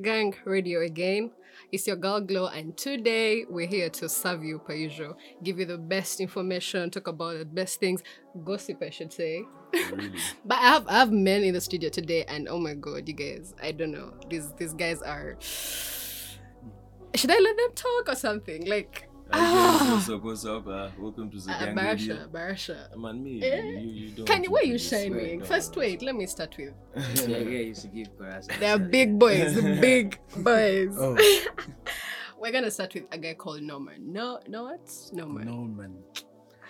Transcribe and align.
Gang 0.00 0.32
Radio 0.44 0.82
again. 0.82 1.32
It's 1.72 1.88
your 1.88 1.96
girl 1.96 2.20
Glow, 2.20 2.46
and 2.46 2.76
today 2.76 3.44
we're 3.50 3.66
here 3.66 3.90
to 3.90 4.08
serve 4.08 4.44
you 4.44 4.60
per 4.60 4.72
usual, 4.72 5.18
give 5.42 5.58
you 5.58 5.64
the 5.64 5.76
best 5.76 6.20
information, 6.20 6.88
talk 6.88 7.08
about 7.08 7.36
the 7.40 7.44
best 7.44 7.80
things, 7.80 8.04
gossip, 8.44 8.80
I 8.80 8.90
should 8.90 9.12
say. 9.12 9.42
Really? 9.74 10.12
But 10.44 10.58
I 10.58 10.68
have 10.68 10.86
I 10.86 10.92
have 11.00 11.10
men 11.10 11.42
in 11.42 11.52
the 11.54 11.60
studio 11.60 11.90
today, 11.90 12.24
and 12.28 12.46
oh 12.48 12.60
my 12.60 12.74
god, 12.74 13.08
you 13.08 13.14
guys, 13.14 13.54
I 13.60 13.72
don't 13.72 13.90
know, 13.90 14.14
these 14.30 14.52
these 14.52 14.72
guys 14.72 15.02
are. 15.02 15.36
Should 15.42 17.32
I 17.32 17.38
let 17.40 17.56
them 17.56 17.72
talk 17.74 18.08
or 18.08 18.14
something? 18.14 18.66
Like, 18.66 19.07
Again, 19.30 19.90
what's 19.92 20.08
up? 20.08 20.22
What's 20.24 20.44
up? 20.46 20.66
Uh, 20.66 20.88
welcome 20.98 21.30
to 21.30 21.38
the 21.38 21.52
uh, 21.52 21.58
gang 21.64 21.76
Barasha, 21.76 22.08
radio. 22.08 22.28
Barasha. 22.28 22.96
Man, 22.96 23.22
me, 23.22 23.42
Eh? 23.42 23.60
you, 23.60 23.78
you 23.90 24.10
don't. 24.10 24.26
Can 24.26 24.44
you, 24.44 24.50
why 24.50 24.60
are 24.60 24.64
you 24.64 24.78
shining? 24.78 25.40
no, 25.40 25.44
First, 25.44 25.76
no. 25.76 25.80
wait, 25.80 26.00
let 26.02 26.14
me 26.16 26.26
start 26.26 26.56
with. 26.56 26.72
Yeah, 27.28 27.38
yeah, 27.38 27.44
you 27.68 27.74
should 27.74 27.94
give 27.94 28.08
Barasa. 28.16 28.58
They're 28.58 28.78
big 28.78 29.18
boys, 29.18 29.54
big 29.80 30.18
boys. 30.36 30.96
Oh, 30.98 31.16
We're 32.40 32.52
gonna 32.52 32.70
start 32.70 32.94
with 32.94 33.04
a 33.12 33.18
guy 33.18 33.34
called 33.34 33.62
Norman. 33.62 34.12
No, 34.12 34.40
no, 34.48 34.64
what? 34.64 34.88
Norman. 35.12 35.44
Norman. 35.46 35.98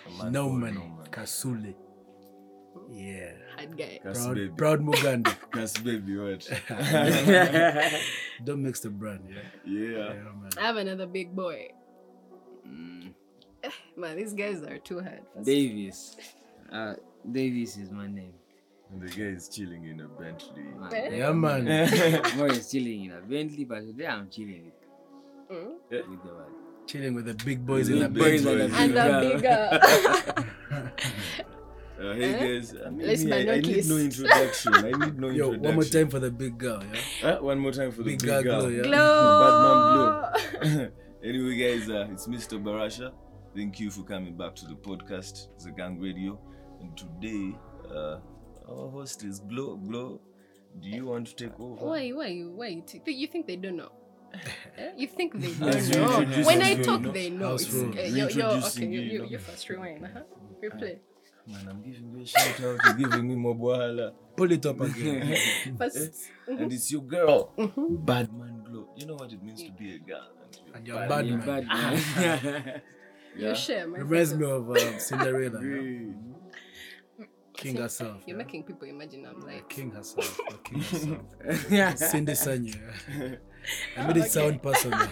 Norman. 0.09 0.33
Norman. 0.33 0.75
no. 0.75 1.03
Kasule. 1.11 1.75
Yeah. 2.91 3.33
Hard 3.55 3.77
guy. 3.77 3.99
Kas 4.03 4.23
Proud, 4.25 4.35
baby. 4.35 4.51
proud 4.57 4.79
Muganda. 4.81 5.31
Kas 5.51 5.77
baby, 5.77 6.17
what? 6.17 6.43
Don't 8.43 8.63
mix 8.63 8.79
the 8.81 8.89
brand, 8.89 9.21
yeah. 9.29 9.37
yeah. 9.65 9.97
Yeah, 10.13 10.13
man. 10.41 10.49
I 10.57 10.61
have 10.61 10.77
another 10.77 11.05
big 11.05 11.35
boy. 11.35 11.69
Mm, 12.69 13.13
Man, 13.97 14.15
these 14.17 14.33
guys 14.33 14.61
are 14.63 14.77
too 14.77 14.99
hard. 15.01 15.21
Davis. 15.43 16.15
Uh, 16.71 16.93
Davis 17.29 17.77
is 17.77 17.91
my 17.91 18.07
name. 18.07 18.33
And 18.91 19.01
the 19.01 19.07
guy 19.07 19.23
is 19.35 19.49
chilling 19.49 19.85
in 19.85 20.01
a 20.01 20.07
Bentley. 20.07 20.63
Man? 20.63 21.13
Yeah, 21.13 21.31
man. 21.31 21.65
More 22.37 22.47
is 22.47 22.71
chilling 22.71 23.05
in 23.05 23.11
a 23.11 23.21
Bentley, 23.21 23.63
but 23.65 23.81
today 23.81 24.07
I'm 24.07 24.29
chilling 24.29 24.65
with, 24.65 24.73
Mm. 25.51 25.73
with 25.89 26.23
the 26.23 26.33
one. 26.33 26.45
Chilling 26.87 27.13
with 27.15 27.25
the 27.25 27.33
big 27.45 27.65
boys 27.65 27.89
With 27.89 28.01
in 28.03 28.03
the 28.03 28.09
the 28.09 28.23
big 28.23 28.43
big 28.43 28.43
boys. 28.45 28.73
And 28.79 28.95
the 28.95 29.31
bigger. 29.33 30.85
Uh, 31.99 32.13
hey 32.13 32.31
guys, 32.31 32.73
I, 32.85 32.89
mean, 32.91 33.05
Let's 33.07 33.23
me, 33.25 33.33
I, 33.33 33.39
I 33.55 33.59
need 33.59 33.85
no 33.89 33.97
introduction. 33.97 34.73
I 34.73 34.91
need 34.91 35.19
no 35.19 35.27
Yo, 35.31 35.51
introduction. 35.51 35.61
one 35.63 35.75
more 35.75 35.83
time 35.83 36.07
for 36.09 36.19
the 36.19 36.31
big 36.31 36.57
girl, 36.57 36.81
yeah. 37.21 37.27
Uh, 37.31 37.43
one 37.43 37.59
more 37.59 37.73
time 37.73 37.91
for 37.91 38.03
the 38.03 38.11
Big 38.15 38.19
big, 38.19 38.29
girl 38.29 38.41
girl. 38.43 38.61
glow, 38.61 38.69
yeah. 38.69 38.83
Glow. 38.83 40.31
Batman 40.63 40.71
Glow. 40.71 40.87
Anyway, 41.23 41.55
guys, 41.57 41.89
uh, 41.89 42.07
it's 42.11 42.27
Mr. 42.27 42.61
Barasha. 42.61 43.11
Thank 43.55 43.79
you 43.79 43.89
for 43.89 44.03
coming 44.03 44.35
back 44.37 44.55
to 44.55 44.65
the 44.67 44.75
podcast, 44.75 45.47
The 45.63 45.71
Gang 45.71 45.99
Radio. 45.99 46.39
And 46.81 46.95
today, 46.97 47.55
uh, 47.89 48.19
our 48.67 48.89
host 48.89 49.23
is 49.23 49.39
Glow. 49.39 49.75
Glow, 49.77 50.21
do 50.79 50.87
you 50.89 51.05
want 51.07 51.27
to 51.27 51.35
take 51.35 51.59
over? 51.59 51.85
Why? 51.85 52.09
Why? 52.11 52.27
you- 52.27 52.51
Why? 52.51 52.67
You, 52.67 53.27
think 53.27 53.47
they 53.47 53.55
don't 53.55 53.77
know? 53.77 53.91
You 54.97 55.07
think 55.07 55.33
they 55.39 55.51
don't 55.53 55.89
know? 55.89 56.19
introduce 56.21 56.45
When 56.45 56.61
I 56.61 56.75
talk, 56.75 57.01
know. 57.01 57.11
they 57.11 57.29
know. 57.31 57.47
House 57.49 57.63
It's, 57.63 57.73
rules. 57.73 57.97
uh, 57.97 58.01
you're, 58.01 58.29
you're, 58.29 58.45
okay, 58.45 58.85
you, 58.85 58.89
you, 58.89 59.01
you, 59.01 59.25
you 59.25 59.37
know. 59.37 59.43
first 59.43 59.69
rewind. 59.69 60.05
Uh-huh. 60.05 60.19
Replay. 60.63 60.97
Man, 61.47 61.67
I'm 61.67 61.81
giving 61.81 62.13
you 62.15 62.21
a 62.21 62.25
shout 62.27 62.61
out. 62.63 62.99
You're 62.99 63.09
giving 63.09 63.27
me 63.27 63.35
more 63.35 63.55
bohala. 63.55 64.13
Pull 64.37 64.51
it 64.51 64.63
up 64.67 64.79
again. 64.87 65.35
First. 65.79 66.29
And 66.47 66.71
it's 66.71 66.91
your 66.91 67.01
girl, 67.01 67.51
Mhm. 67.57 68.05
Badman 68.05 68.63
Glow. 68.69 68.89
You 68.95 69.07
know 69.07 69.15
what 69.15 69.33
it 69.33 69.41
means 69.41 69.63
to 69.63 69.71
be 69.71 69.95
a 69.95 69.99
girl. 69.99 70.27
And 70.73 70.87
you're 70.87 70.97
bad 70.97 71.09
bad 71.09 71.25
man. 71.27 71.39
bad 71.45 71.67
man. 72.45 72.81
You 73.35 73.55
share, 73.55 73.87
my 73.87 73.99
Reminds 73.99 74.33
me 74.35 74.45
of 74.45 74.69
um, 74.69 74.99
Cinderella. 74.99 75.61
yeah. 75.63 75.81
Hey. 75.81 77.25
King 77.53 77.75
herself. 77.77 78.23
You're 78.25 78.37
yeah. 78.37 78.43
making 78.43 78.63
people 78.63 78.87
imagine 78.87 79.25
I'm 79.25 79.41
like. 79.41 79.67
King 79.69 79.91
herself. 79.91 80.39
King 80.63 80.79
herself. 80.81 81.97
Cindy 81.97 82.33
Sanyo. 82.33 82.75
yeah. 83.17 83.35
I 83.97 84.07
made 84.07 84.17
it 84.17 84.19
Okay. 84.21 84.29
sound 84.29 84.63
personal. 84.63 85.07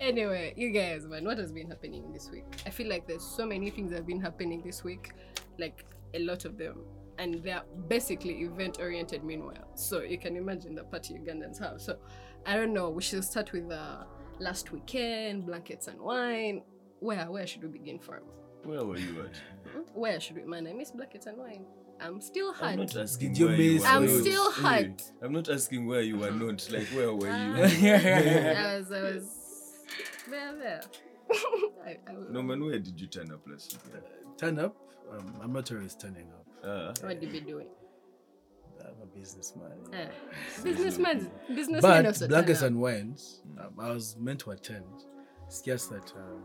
Anyway, 0.00 0.52
you 0.56 0.70
guys, 0.70 1.06
man, 1.06 1.24
what 1.24 1.38
has 1.38 1.52
been 1.52 1.68
happening 1.68 2.10
this 2.12 2.28
week? 2.30 2.44
I 2.66 2.70
feel 2.70 2.88
like 2.88 3.06
there's 3.06 3.22
so 3.24 3.46
many 3.46 3.70
things 3.70 3.90
that 3.90 3.96
have 3.98 4.06
been 4.06 4.20
happening 4.20 4.60
this 4.64 4.82
week, 4.82 5.12
like 5.58 5.84
a 6.14 6.18
lot 6.18 6.44
of 6.44 6.58
them, 6.58 6.80
and 7.18 7.34
they're 7.44 7.62
basically 7.88 8.40
event 8.42 8.78
oriented. 8.80 9.22
Meanwhile, 9.22 9.68
so 9.76 10.00
you 10.02 10.18
can 10.18 10.36
imagine 10.36 10.74
the 10.74 10.82
party 10.84 11.14
Ugandans 11.14 11.58
have. 11.60 11.80
So, 11.80 11.98
I 12.46 12.56
don't 12.56 12.72
know. 12.72 12.90
We 12.90 13.02
should 13.02 13.24
start 13.24 13.52
with 13.52 13.70
uh, 13.70 14.04
last 14.38 14.72
weekend, 14.72 15.46
blankets 15.46 15.86
and 15.88 16.00
wine. 16.00 16.62
Where 17.00 17.30
where 17.30 17.46
should 17.46 17.62
we 17.62 17.68
begin 17.68 17.98
from? 17.98 18.20
Where 18.64 18.84
were 18.84 18.96
you 18.98 19.22
at? 19.22 19.36
Hmm? 19.72 19.80
Where 19.94 20.20
should 20.20 20.36
we? 20.36 20.44
Man, 20.44 20.66
I 20.66 20.72
miss 20.72 20.90
blankets 20.90 21.26
and 21.26 21.38
wine. 21.38 21.64
I'm 22.00 22.20
still 22.20 22.52
I'm 22.60 22.78
not 22.80 22.96
asking 22.96 23.36
you 23.36 23.46
where 23.46 23.56
you 23.56 23.80
were 23.80 23.86
I'm 23.86 24.06
not. 24.06 24.20
still 24.20 24.50
hurt. 24.50 24.74
Anyway, 24.74 24.96
I'm 25.22 25.32
not 25.32 25.48
asking 25.48 25.86
where 25.86 26.00
you 26.00 26.16
were 26.18 26.30
not. 26.32 26.68
Like, 26.70 26.88
where 26.88 27.12
were 27.14 27.26
you? 27.26 27.32
I 27.94 28.76
was, 28.78 28.90
I 28.90 29.02
was 29.02 29.24
there, 30.28 30.56
there. 30.56 30.82
I, 31.86 31.90
I, 32.08 32.12
Norman, 32.28 32.64
where 32.64 32.78
did 32.80 33.00
you 33.00 33.06
turn 33.06 33.30
up 33.30 33.40
last 33.48 33.78
weekend? 33.84 34.04
Turn 34.36 34.58
up. 34.58 34.76
Um, 35.12 35.34
I'm 35.42 35.52
not 35.52 35.70
always 35.70 35.94
turning 35.94 36.28
up. 36.32 36.46
Uh, 36.64 36.94
what 37.06 37.20
did 37.20 37.32
we 37.32 37.40
doing? 37.40 37.68
I'm 38.94 39.02
a 39.02 39.06
businessman. 39.18 39.70
Yeah. 39.92 40.08
businessman. 40.62 41.30
businessman. 41.54 42.04
But 42.04 42.28
blankets 42.28 42.62
and 42.62 42.80
wines, 42.80 43.42
um, 43.58 43.74
I 43.78 43.90
was 43.90 44.16
meant 44.18 44.40
to 44.40 44.50
attend. 44.52 44.84
It's 45.46 45.60
just 45.60 45.90
that 45.90 46.12
um, 46.16 46.42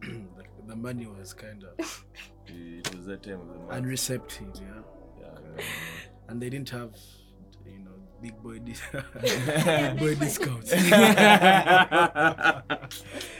the, 0.36 0.44
the 0.66 0.76
money 0.76 1.06
was 1.06 1.32
kind 1.34 1.64
of 1.64 1.78
it 2.46 2.94
was 2.94 3.06
that 3.06 3.22
time 3.22 3.40
of 3.40 3.48
the 3.48 3.54
month. 3.58 3.70
unreceptive, 3.72 4.60
yeah. 4.60 4.82
Yeah, 5.20 5.64
And 6.28 6.40
they 6.40 6.48
didn't 6.50 6.70
have, 6.70 6.92
you 7.66 7.78
know, 7.80 7.90
big 8.22 8.40
boy, 8.42 8.58
dis- 8.60 8.80
big 8.92 9.98
boy 9.98 10.14
discounts. 10.14 10.70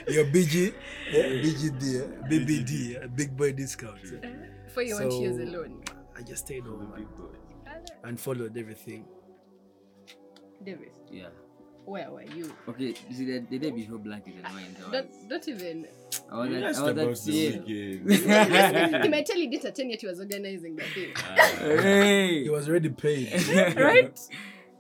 Your 0.09 0.25
BG, 0.25 0.75
BGD, 1.12 2.28
BBD, 2.31 3.16
big 3.16 3.37
boy 3.37 3.53
discounts. 3.53 4.10
For 4.72 4.82
you 4.82 4.94
want 4.97 5.10
to 5.10 5.16
use 5.19 5.38
alone. 5.38 5.82
I 6.16 6.22
just 6.22 6.47
stayed 6.47 6.65
home. 6.65 6.93
And 8.08 8.19
followed 8.19 8.56
everything. 8.56 9.04
Davis. 10.64 10.88
yeah. 11.12 11.28
where 11.84 12.10
were 12.10 12.22
you? 12.22 12.52
Okay, 12.69 12.94
you 13.08 13.14
see, 13.14 13.24
the, 13.24 13.46
the 13.50 13.58
day 13.58 13.70
before 13.70 13.98
blanket 13.98 14.34
and 14.42 14.54
wine, 14.54 14.76
Don't, 14.91 15.28
don't 15.28 15.48
even. 15.48 15.86
I 16.30 16.36
was 16.36 16.50
at, 16.52 16.64
I 16.64 16.69
was 16.69 16.78
about 16.78 17.08
at 17.08 17.26
weekend. 17.26 19.02
he 19.04 19.08
might 19.08 19.26
tell 19.26 19.36
you 19.36 19.48
yet 19.50 20.00
he 20.00 20.06
was 20.06 20.19
organizing 20.19 20.76
the 20.76 20.84
thing. 20.84 21.12
Hey! 21.58 22.42
He 22.44 22.50
was 22.50 22.69
already 22.69 22.88
paid. 22.88 23.76
right? 23.76 24.19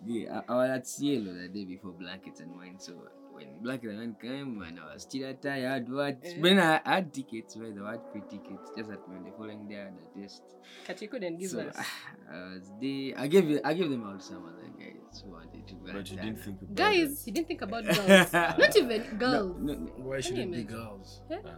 Yeah, 0.06 0.42
I, 0.48 0.52
I 0.52 0.56
was 0.56 0.70
at 0.70 0.86
Cielo 0.86 1.32
the 1.34 1.48
day 1.48 1.64
before 1.64 1.90
blanket 1.90 2.38
and 2.38 2.56
wine. 2.56 2.76
So 2.78 2.92
when 3.38 3.62
Black 3.62 3.82
and 3.84 4.20
came, 4.20 4.62
and 4.62 4.78
I 4.80 4.94
was 4.94 5.02
still 5.02 5.28
at 5.28 5.44
I 5.46 5.58
had 5.58 5.88
What? 5.90 6.18
yeah. 6.22 6.40
When 6.40 6.58
I 6.58 6.80
had 6.84 7.12
tickets, 7.14 7.56
where 7.56 7.70
the 7.72 7.84
had 7.84 8.00
free 8.12 8.22
tickets, 8.28 8.70
just 8.76 8.88
that 8.90 9.08
when 9.08 9.24
the 9.24 9.30
following 9.32 9.68
day 9.68 9.76
I 9.76 9.84
had 9.84 9.94
a 10.16 10.20
test. 10.20 10.42
But 10.86 11.00
you 11.02 11.08
couldn't 11.08 11.38
give 11.38 11.50
so 11.50 11.60
us. 11.60 11.76
I 12.32 12.36
was 12.54 12.70
there. 12.80 13.14
I 13.16 13.26
gave 13.26 13.48
you, 13.48 13.60
I 13.64 13.74
gave 13.74 13.90
them 13.90 14.04
out 14.06 14.22
some 14.22 14.44
other 14.44 14.68
guys 14.78 15.22
who 15.24 15.30
wanted 15.30 15.66
to 15.66 15.74
go. 15.74 15.92
But 15.92 16.10
you 16.10 16.16
didn't 16.16 16.40
think 16.44 16.60
about 16.62 16.74
Guys, 16.74 17.24
he 17.24 17.30
didn't 17.30 17.48
think 17.48 17.62
about 17.62 17.84
girls. 17.84 18.32
Not 18.58 18.76
even 18.76 19.02
girls. 19.18 19.56
No, 19.60 19.72
no, 19.74 19.90
Why 19.96 20.20
should 20.20 20.38
it 20.38 20.50
be 20.50 20.62
girls? 20.64 21.22
Yeah. 21.30 21.38
Uh-huh. 21.38 21.54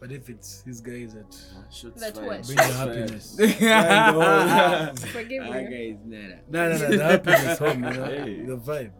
But 0.00 0.12
if 0.12 0.30
it's 0.30 0.62
these 0.62 0.80
guys 0.80 1.12
that 1.12 1.30
shots 1.70 2.00
that 2.00 2.16
what- 2.24 2.42
bring 2.46 2.56
the 2.56 2.62
happiness. 2.62 3.36
Forgive 5.12 5.42
Ah, 5.44 5.52
me. 5.52 5.64
guys, 5.92 5.98
nada. 6.06 6.40
No, 6.48 6.68
no, 6.72 6.78
no, 6.78 6.96
the 6.96 7.04
happiness 7.04 7.58
home, 7.58 7.84
you 7.84 7.90
know, 7.90 8.04
Hey. 8.06 8.40
the 8.46 8.56
vibe. 8.56 8.92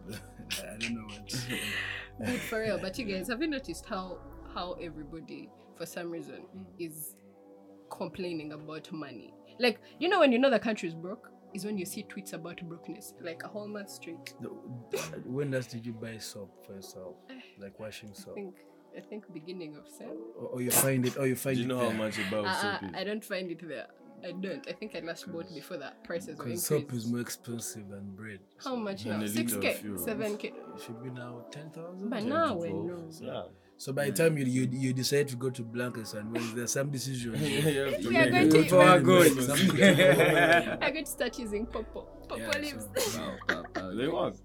I 0.51 0.77
don't 0.77 0.93
know 0.95 1.05
what. 1.05 1.33
Good 2.25 2.39
for 2.41 2.59
real. 2.61 2.77
But 2.77 2.97
you 2.99 3.05
guys, 3.05 3.27
have 3.27 3.41
you 3.41 3.47
noticed 3.47 3.85
how 3.85 4.19
how 4.53 4.73
everybody, 4.73 5.49
for 5.77 5.85
some 5.85 6.11
reason, 6.11 6.43
mm. 6.55 6.65
is 6.79 7.15
complaining 7.89 8.53
about 8.53 8.91
money? 8.91 9.33
Like, 9.59 9.79
you 9.99 10.09
know, 10.09 10.19
when 10.19 10.31
you 10.31 10.39
know 10.39 10.49
the 10.49 10.59
country 10.59 10.89
is 10.89 10.95
broke, 10.95 11.29
is 11.53 11.65
when 11.65 11.77
you 11.77 11.85
see 11.85 12.03
tweets 12.03 12.33
about 12.33 12.61
brokenness, 12.67 13.13
like 13.21 13.43
a 13.43 13.47
whole 13.47 13.67
month 13.67 13.89
straight. 13.89 14.33
Uh, 14.43 14.47
when 15.25 15.51
last 15.51 15.71
did 15.71 15.85
you 15.85 15.93
buy 15.93 16.17
soap 16.17 16.65
for 16.65 16.73
yourself, 16.73 17.15
like 17.59 17.79
washing 17.79 18.13
soap? 18.13 18.23
I 18.23 18.25
soap, 18.27 18.35
think 18.35 18.55
I 18.97 19.01
think 19.01 19.33
beginning 19.33 19.75
of 19.77 19.87
Sam. 19.87 20.17
or, 20.37 20.47
or 20.47 20.61
you 20.61 20.71
find 20.71 21.05
it, 21.05 21.15
oh, 21.17 21.21
or 21.21 21.27
you 21.27 21.35
find 21.35 21.57
Do 21.57 21.57
find 21.57 21.57
you 21.57 21.63
it 21.63 21.67
know 21.67 21.79
how 21.79 21.89
there? 21.89 21.97
much 21.97 22.17
about 22.19 22.45
uh, 22.45 22.49
uh, 22.49 22.79
soap 22.79 22.89
I 22.95 23.03
don't 23.03 23.23
find 23.23 23.51
it 23.51 23.67
there. 23.67 23.87
I 24.25 24.31
don't. 24.33 24.67
I 24.67 24.73
think 24.73 24.95
I 24.95 24.99
last 24.99 25.31
bought 25.31 25.53
before 25.53 25.77
that 25.77 26.03
prices 26.03 26.37
were 26.37 26.45
Because 26.45 26.69
increased. 26.71 26.89
soap 26.89 26.93
is 26.93 27.07
more 27.07 27.19
expensive 27.21 27.89
than 27.89 28.15
bread. 28.15 28.39
How 28.63 28.75
much 28.75 29.05
now? 29.05 29.25
Six 29.25 29.55
k, 29.55 29.79
seven 29.97 30.37
k. 30.37 30.47
It 30.49 30.81
should 30.83 31.01
be 31.03 31.09
now 31.09 31.45
ten 31.51 31.69
thousand. 31.71 32.09
But 32.09 32.19
is? 32.19 32.25
now 32.25 32.47
10 32.49 32.57
we 32.59 32.69
know. 32.69 33.09
Yeah. 33.19 33.43
So 33.77 33.91
by 33.93 34.11
the 34.11 34.23
time 34.23 34.37
you 34.37 34.45
you, 34.45 34.67
you 34.71 34.93
decide 34.93 35.27
to 35.29 35.35
go 35.35 35.49
to 35.49 35.63
blankets 35.63 36.13
and 36.13 36.31
when 36.31 36.55
there's 36.55 36.71
some 36.71 36.89
decision. 36.91 37.33
You 37.41 37.61
have 37.61 38.05
We 38.05 38.15
are 38.17 38.29
make 38.29 38.31
going 38.31 38.49
to- 38.51 38.61
before 38.63 38.81
I 38.95 38.99
go. 38.99 39.19
Make 39.19 39.41
something- 39.41 39.83
I'm 40.83 40.93
going 40.93 41.05
to 41.05 41.11
start 41.11 41.39
using 41.39 41.65
popo. 41.65 42.01
Popo 42.29 42.37
Yeah, 42.37 42.57
leaves. 42.59 42.87
so- 42.97 43.19
Wow, 43.21 43.35
wow, 43.49 43.63
wow. 43.75 43.95
They 43.95 44.07
work. 44.07 44.35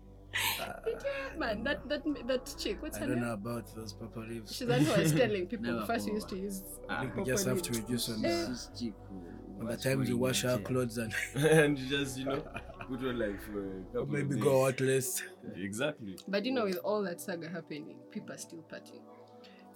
Man, 1.39 1.63
that 1.65 1.89
that 1.89 2.03
that 2.27 2.55
chick. 2.59 2.83
What's 2.83 2.97
I 2.99 3.01
her 3.01 3.07
don't 3.09 3.21
know 3.23 3.33
about 3.33 3.75
those 3.75 3.93
purple 3.95 4.23
leaves. 4.27 4.55
She's 4.55 4.67
the 4.67 4.75
one 4.75 4.85
who 4.85 5.01
was 5.03 5.13
telling 5.13 5.47
people 5.47 5.73
Never 5.73 5.87
first 5.87 6.07
we 6.07 6.13
used 6.13 6.29
to 6.31 6.37
use. 6.37 6.63
I 6.89 7.01
think 7.01 7.17
we 7.17 7.23
purple 7.23 7.25
just 7.33 7.47
have 7.47 7.63
to 7.63 7.73
leaves. 7.73 7.83
reduce 7.85 8.09
on 8.11 8.23
the, 8.23 8.29
This 8.29 8.71
chick 8.79 8.93
who 9.59 9.63
on 9.63 9.67
the 9.67 9.73
was 9.73 9.83
times 9.83 10.09
we 10.09 10.15
wearing 10.15 10.21
wash 10.21 10.45
our 10.45 10.59
clothes 10.59 10.99
and 10.99 11.15
and 11.35 11.79
you 11.79 11.89
just, 11.89 12.19
you 12.19 12.25
know, 12.25 12.43
put 12.89 13.01
on 13.01 13.19
like 13.19 13.41
for 13.43 13.83
couple 13.93 13.99
Or 13.99 14.03
of 14.03 14.09
maybe 14.11 14.37
go 14.37 14.67
out 14.67 14.81
less. 14.81 15.23
Exactly. 15.57 16.17
But 16.29 16.45
you 16.45 16.53
know, 16.53 16.65
with 16.65 16.79
all 16.79 17.03
that 17.03 17.21
saga 17.21 17.49
happening, 17.49 17.97
people 18.11 18.35
are 18.35 18.39
still 18.39 18.65
partying. 18.71 19.03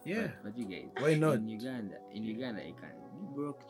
Yeah. 0.05 0.29
But, 0.43 0.55
but 0.55 0.59
you 0.59 0.65
guys, 0.67 0.89
Why 0.99 1.15
not? 1.15 1.35
In 1.35 1.49
Uganda, 1.49 1.97
in 2.15 2.25
Uganda, 2.25 2.63
you 2.65 2.75
can 2.75 2.91
be 2.91 3.35
broke, 3.35 3.63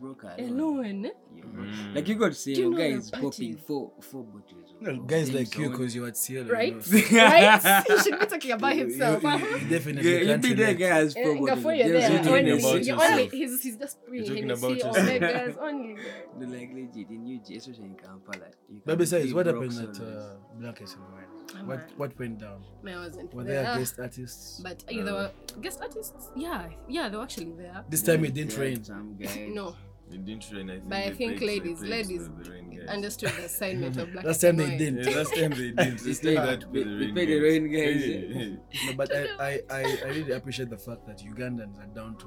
broke 0.00 0.22
alone. 0.22 0.48
Alone, 0.48 1.06
eh? 1.06 1.10
Mm. 1.36 1.94
Like 1.94 2.08
you 2.08 2.14
got 2.14 2.34
say, 2.34 2.52
you 2.52 2.70
know 2.70 2.78
guys 2.78 3.10
popping 3.10 3.56
four 3.56 3.92
four 4.00 4.24
bottles. 4.24 4.74
Well, 4.80 4.96
guys 4.96 5.32
like 5.32 5.56
you, 5.58 5.70
because 5.70 5.94
you're 5.94 6.08
at 6.08 6.16
Cielo. 6.16 6.50
Right? 6.50 6.74
You 6.86 7.02
know, 7.12 7.24
right? 7.24 7.84
He 7.86 7.98
should 7.98 8.18
be 8.18 8.26
talking 8.26 8.52
about 8.52 8.74
himself. 8.82 9.22
You, 9.22 9.30
you, 9.30 9.36
you 9.58 9.68
definitely 9.68 10.26
Yeah, 10.26 10.32
you 10.32 10.38
be 10.38 10.54
there, 10.54 10.74
guys. 10.74 11.14
Eh, 11.16 11.22
Four 11.22 11.46
bottles. 11.46 11.64
you're 11.64 11.88
there. 11.88 12.22
no 12.24 12.34
Only, 12.34 12.82
you're 12.82 13.02
only, 13.04 13.28
he's, 13.28 13.62
he's 13.62 13.76
just 13.76 13.98
You're 14.10 14.24
talking 14.24 14.50
about 14.50 14.70
yourself. 14.70 15.56
Only. 15.60 15.96
The 16.38 16.46
like 16.46 16.70
legit 16.72 17.10
in 17.10 17.40
UG, 17.40 17.56
especially 17.56 17.84
in 17.84 17.96
Kampala. 17.96 18.46
But 18.84 18.98
besides, 18.98 19.32
what 19.34 19.46
happened 19.46 19.78
at 19.78 20.00
uh, 20.00 20.36
Wine? 20.58 20.74
Oh, 20.80 21.23
What 21.62 21.78
man. 21.78 21.86
what 21.96 22.18
went 22.18 22.38
down? 22.40 22.62
Man, 22.82 22.98
I 22.98 23.06
wasn't 23.06 23.32
Were 23.34 23.44
there. 23.44 23.62
there 23.62 23.78
guest 23.78 23.98
artists? 24.00 24.60
But 24.62 24.84
uh, 24.90 25.04
there 25.04 25.14
were 25.14 25.30
guest 25.60 25.80
artists. 25.80 26.28
Yeah, 26.36 26.68
yeah, 26.88 27.08
they 27.08 27.16
were 27.16 27.22
actually 27.22 27.52
there. 27.52 27.84
This 27.88 28.02
time 28.02 28.24
it 28.24 28.34
didn't 28.34 28.56
rain. 28.58 28.82
Some 28.84 29.16
guys. 29.16 29.36
No, 29.54 29.76
It 30.12 30.24
didn't 30.24 30.46
rain. 30.52 30.68
I 30.70 30.74
think. 30.74 30.88
But 30.88 30.98
I 30.98 31.10
think 31.12 31.38
played- 31.38 31.62
ladies- 31.62 31.78
played 31.78 31.90
ladies 31.90 32.28
the- 32.28 32.42
the 32.44 32.50
rain 32.50 32.70
guys. 32.76 32.88
understood 32.88 33.30
the 33.30 33.44
assignment 33.44 33.96
of 33.96 34.12
black. 34.12 34.24
Last 34.24 34.40
time 34.42 34.60
and 34.60 34.72
they 34.72 34.76
didn't. 34.78 35.04
Yeah, 35.08 35.16
last 35.16 35.34
time 35.34 35.50
they 35.50 35.70
did. 35.84 35.98
This 35.98 36.18
They- 36.18 36.34
time 36.34 36.46
that 36.46 36.72
they- 36.72 36.82
the 36.82 36.90
they 36.90 37.04
rain 37.04 37.14
played 37.14 37.28
the 37.28 37.38
guys. 37.38 37.42
rain 37.42 37.64
guys, 37.72 38.56
Yeah. 38.74 38.86
No, 38.90 38.92
but 39.00 39.08
I, 39.16 39.22
I, 39.48 39.60
I, 39.70 39.80
I 40.04 40.08
really 40.16 40.32
appreciate 40.32 40.70
the 40.70 40.76
fact 40.86 41.06
that 41.06 41.18
Ugandans 41.30 41.78
are 41.82 41.86
down 41.94 42.16
to 42.18 42.26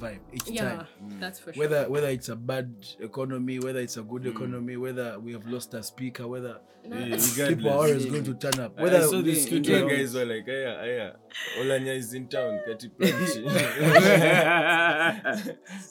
vibe 0.00 0.20
each 0.32 0.48
Yeah, 0.48 0.62
time. 0.62 0.86
that's 1.20 1.40
for 1.40 1.52
sure. 1.52 1.60
Whether 1.62 1.88
whether 1.88 2.08
it's 2.08 2.28
a 2.28 2.36
bad 2.36 2.72
economy, 3.00 3.58
whether 3.58 3.80
it's 3.80 3.96
a 3.96 4.02
good 4.02 4.22
Mm. 4.24 4.30
economy, 4.36 4.76
whether 4.76 5.18
we 5.18 5.32
have 5.32 5.46
lost 5.46 5.74
a 5.74 5.82
speaker, 5.82 6.26
whether 6.28 6.60
No, 6.88 6.96
Yeah, 6.98 7.06
it's- 7.16 7.36
people 7.36 7.68
are 7.70 7.78
always 7.78 8.04
Yeah. 8.04 8.10
going 8.12 8.24
to 8.26 8.34
turn 8.34 8.60
up. 8.60 8.78
I- 8.78 8.82
Whether 8.84 8.98
I 8.98 9.06
saw 9.06 9.20
this 9.20 9.42
Yeah, 9.44 9.50
tweet 9.50 9.66
yeah. 9.66 9.80
guys 9.90 10.14
were 10.14 10.24
like, 10.24 10.48
"Aya, 10.48 10.72
aya, 10.86 11.12
Oulanyah 11.58 11.96
is 11.96 12.14
in 12.14 12.28
town, 12.28 12.60
Kati 12.64 12.90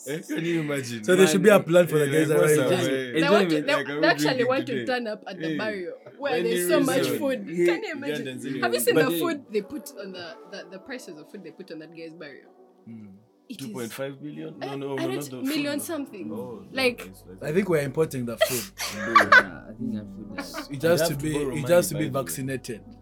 Eh, 0.06 0.20
Can 0.26 0.42
you 0.44 0.60
imagine? 0.60 1.04
so 1.04 1.14
there 1.14 1.26
should 1.26 1.42
be 1.42 1.50
a 1.50 1.60
plan 1.60 1.86
for 1.86 1.98
the 1.98 2.06
guys 2.06 2.28
like, 2.30 2.40
what's 2.40 2.56
around. 2.56 2.72
up, 2.72 2.78
Just- 2.78 2.90
eh? 2.90 3.12
they, 3.12 3.28
want 3.28 3.50
to, 3.50 3.60
they, 3.62 3.74
like, 3.74 3.86
they 3.86 4.06
actually 4.08 4.24
drinking 4.28 4.46
want 4.46 4.66
to 4.68 4.86
turn 4.86 5.06
up 5.06 5.22
at 5.26 5.38
the 5.38 5.48
Hey, 5.48 5.56
barrio 5.58 5.92
where 6.18 6.32
any 6.34 6.54
there's 6.54 6.68
so 6.68 6.80
much 6.80 7.08
food. 7.10 7.46
Yeah. 7.46 7.66
Can 7.66 7.82
you 7.84 7.92
imagine? 7.92 8.26
Ugandans. 8.26 8.62
Have 8.62 8.72
you 8.74 8.80
seen 8.80 8.94
But 8.94 9.10
the 9.10 9.18
food 9.18 9.44
they 9.52 9.60
put 9.62 9.92
on 10.00 10.12
the, 10.12 10.34
the 10.50 10.64
the 10.72 10.78
prices 10.78 11.18
of 11.18 11.30
food 11.30 11.44
they 11.44 11.50
put 11.50 11.70
on 11.72 11.78
that 11.80 11.94
guy's 11.94 12.14
barrio? 12.14 12.46
Mm. 12.88 13.08
It 13.48 13.60
is- 13.62 13.68
2.5 13.68 14.20
billion? 14.22 14.58
No, 14.58 14.66
Eh, 14.66 14.76
no, 14.76 14.98
I 14.98 15.06
no, 15.06 15.12
don't- 15.12 15.30
the 15.30 15.42
million 15.42 15.78
food. 15.78 15.86
something. 15.86 16.32
Oh, 16.32 16.36
no, 16.36 16.66
Like- 16.72 17.10
I 17.42 17.52
think 17.52 17.68
we're 17.68 17.82
importing 17.82 18.26
the 18.26 18.36
food. 18.38 18.64
Yeah, 18.96 19.62
I 19.68 19.72
think 19.72 19.96
I 19.96 20.00
put. 20.00 20.70
It 20.74 20.82
has 20.82 21.02
to 21.02 21.08
to 21.08 21.16
be 21.16 21.32
borrow 21.32 21.56
it 21.56 21.68
has 21.68 21.88
to 21.90 21.94
be 21.98 22.08
vaccinated. 22.08 22.82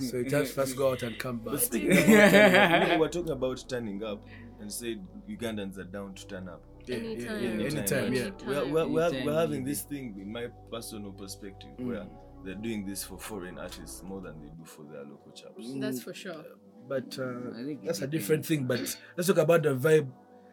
So 0.00 0.18
it 0.18 0.30
has 0.32 0.48
to 0.48 0.54
first 0.54 0.76
go 0.76 0.90
out 0.92 1.02
and 1.02 1.18
come 1.18 1.38
back. 1.38 1.52
But 1.54 1.62
speaking 1.62 1.90
of, 1.92 2.90
we 2.90 2.96
were 2.98 3.08
talking 3.08 3.30
about 3.30 3.64
turning 3.68 4.04
up 4.04 4.22
and 4.60 4.70
said 4.70 5.00
Ugandans 5.28 5.78
are 5.78 5.84
down 5.84 6.14
to 6.14 6.26
turn 6.26 6.48
up. 6.48 6.62
Yeah, 6.86 6.96
yeah, 6.96 7.02
Anytime, 7.10 7.42
yeah, 7.42 7.66
anytime, 7.66 8.12
yeah. 8.12 8.30
We're, 8.46 8.66
we're, 8.66 8.88
we're, 8.88 9.24
we're 9.24 9.34
having 9.40 9.64
this 9.64 9.82
thing, 9.82 10.16
in 10.20 10.30
my 10.32 10.48
personal 10.70 11.12
perspective, 11.12 11.70
Mm. 11.78 11.86
where 11.86 12.06
they're 12.44 12.54
doing 12.56 12.84
this 12.86 13.04
for 13.04 13.18
foreign 13.18 13.58
artists 13.58 14.02
more 14.02 14.20
than 14.20 14.40
they 14.40 14.48
do 14.48 14.64
for 14.64 14.82
their 14.84 15.02
local 15.04 15.32
chaps. 15.32 15.72
That's 15.76 16.02
for 16.02 16.12
sure. 16.14 16.42
But 16.88 17.18
uh, 17.18 17.54
I 17.58 17.64
think 17.64 17.84
that's 17.84 18.02
a 18.02 18.06
different 18.06 18.44
thing. 18.46 18.64
But 18.66 18.80
let's 19.16 19.28
talk 19.28 19.38
about 19.38 19.62
the 19.62 19.74
vibe 19.74 20.08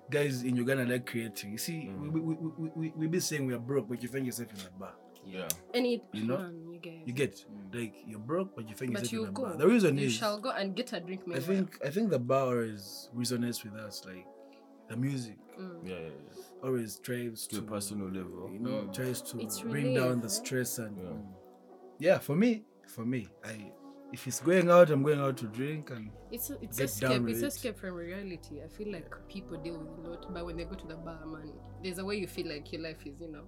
guys 0.10 0.44
in 0.44 0.56
Uganda 0.56 0.86
like 0.86 1.06
creating. 1.06 1.52
You 1.54 1.58
see, 1.58 1.90
Mm. 1.90 2.00
we, 2.00 2.10
we, 2.10 2.20
we, 2.22 2.36
we, 2.58 2.70
we, 2.76 2.94
we 2.96 3.08
be 3.08 3.20
saying 3.20 3.46
we 3.46 3.54
are 3.54 3.60
broke, 3.60 3.90
but 3.90 4.02
you 4.02 4.08
find 4.10 4.26
yourself 4.26 4.50
in 4.54 4.60
a 4.62 4.80
bar. 4.80 4.94
Yeah. 5.26 5.48
Any 5.74 6.02
You 6.14 6.24
know? 6.24 6.38
man, 6.38 6.64
you 6.72 6.80
guys. 6.80 7.02
You 7.06 7.14
get 7.14 7.44
like 7.74 7.96
you're 8.06 8.20
broke, 8.20 8.56
but 8.56 8.70
you 8.70 8.76
find 8.76 8.94
but 8.94 9.02
yourself 9.02 9.12
you 9.14 9.24
in 9.24 9.30
a 9.30 9.32
go. 9.34 9.44
bar. 9.44 9.58
The 9.58 9.68
reason 9.68 9.98
you 9.98 10.06
is 10.08 10.14
shall 10.14 10.40
go 10.40 10.52
and 10.52 10.74
get 10.76 10.94
a 10.94 11.00
drink. 11.02 11.22
I 11.34 11.40
think 11.40 11.78
I 11.84 11.90
think 11.90 12.10
the 12.12 12.20
bar 12.20 12.48
always 12.56 13.10
resonates 13.14 13.64
with 13.66 13.74
us, 13.76 14.06
like 14.06 14.26
the 14.90 14.96
music 14.96 15.38
Mm. 15.60 15.82
Yeah, 15.90 15.96
yeah, 15.96 16.06
yeah. 16.06 16.64
always 16.64 17.00
tries 17.00 17.48
To 17.48 17.56
to 17.60 17.62
a 17.66 17.68
personal 17.68 18.08
level. 18.08 18.48
you 18.54 18.60
know 18.60 18.86
Mm. 18.88 18.94
tries 18.94 19.22
to 19.24 19.40
It's 19.42 19.60
bring 19.60 19.96
down 19.96 20.22
the 20.22 20.30
stress 20.30 20.78
and 20.78 20.96
Yeah. 20.96 22.14
yeah 22.14 22.18
for 22.20 22.36
me 22.36 22.64
for 22.88 23.04
me 23.04 23.28
I 23.44 23.72
if 24.14 24.26
it's 24.28 24.40
going 24.40 24.70
out 24.70 24.90
I'm 24.90 25.04
going 25.04 25.20
out 25.20 25.38
to 25.38 25.46
drink 25.48 25.90
and 25.90 26.10
It's 26.32 26.50
a, 26.50 26.58
it's 26.62 26.78
Get 26.78 26.86
escape. 26.86 27.10
down 27.10 27.24
with 27.24 27.34
It's 27.36 27.44
it. 27.44 27.48
escape 27.48 27.80
from 27.80 27.94
reality. 27.96 28.62
I 28.64 28.68
feel 28.68 28.92
like 28.92 29.14
people 29.28 29.58
deal 29.58 29.78
with 29.78 30.06
a 30.06 30.10
lot, 30.10 30.34
but 30.34 30.46
when 30.46 30.58
they 30.58 30.64
go 30.66 30.76
to 30.76 30.88
the 30.88 30.96
bar, 30.96 31.26
man, 31.26 31.52
there's 31.84 31.98
a 32.00 32.06
way 32.06 32.16
you 32.18 32.28
feel 32.28 32.48
like 32.48 32.72
your 32.72 32.82
life 32.82 32.98
is, 33.06 33.20
you 33.20 33.32
know. 33.32 33.44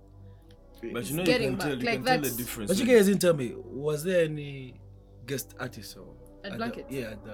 But 0.93 1.09
you 1.09 1.15
know, 1.17 1.23
you 1.23 1.25
getting 1.25 1.49
can 1.49 1.57
back, 1.57 1.67
tell, 1.67 1.77
you 1.77 1.85
like 1.85 1.95
can 1.95 2.05
tell 2.05 2.21
the 2.31 2.37
difference. 2.37 2.71
but 2.71 2.77
you 2.79 2.85
guys 2.85 3.05
didn't 3.07 3.21
tell 3.21 3.33
me 3.33 3.53
was 3.55 4.03
there 4.03 4.23
any 4.25 4.79
guest 5.25 5.53
artist 5.59 5.97
or 5.97 6.13
At 6.43 6.51
the- 6.51 6.57
Blankets? 6.57 6.87
yeah 6.89 7.09
the, 7.09 7.15
the, 7.15 7.31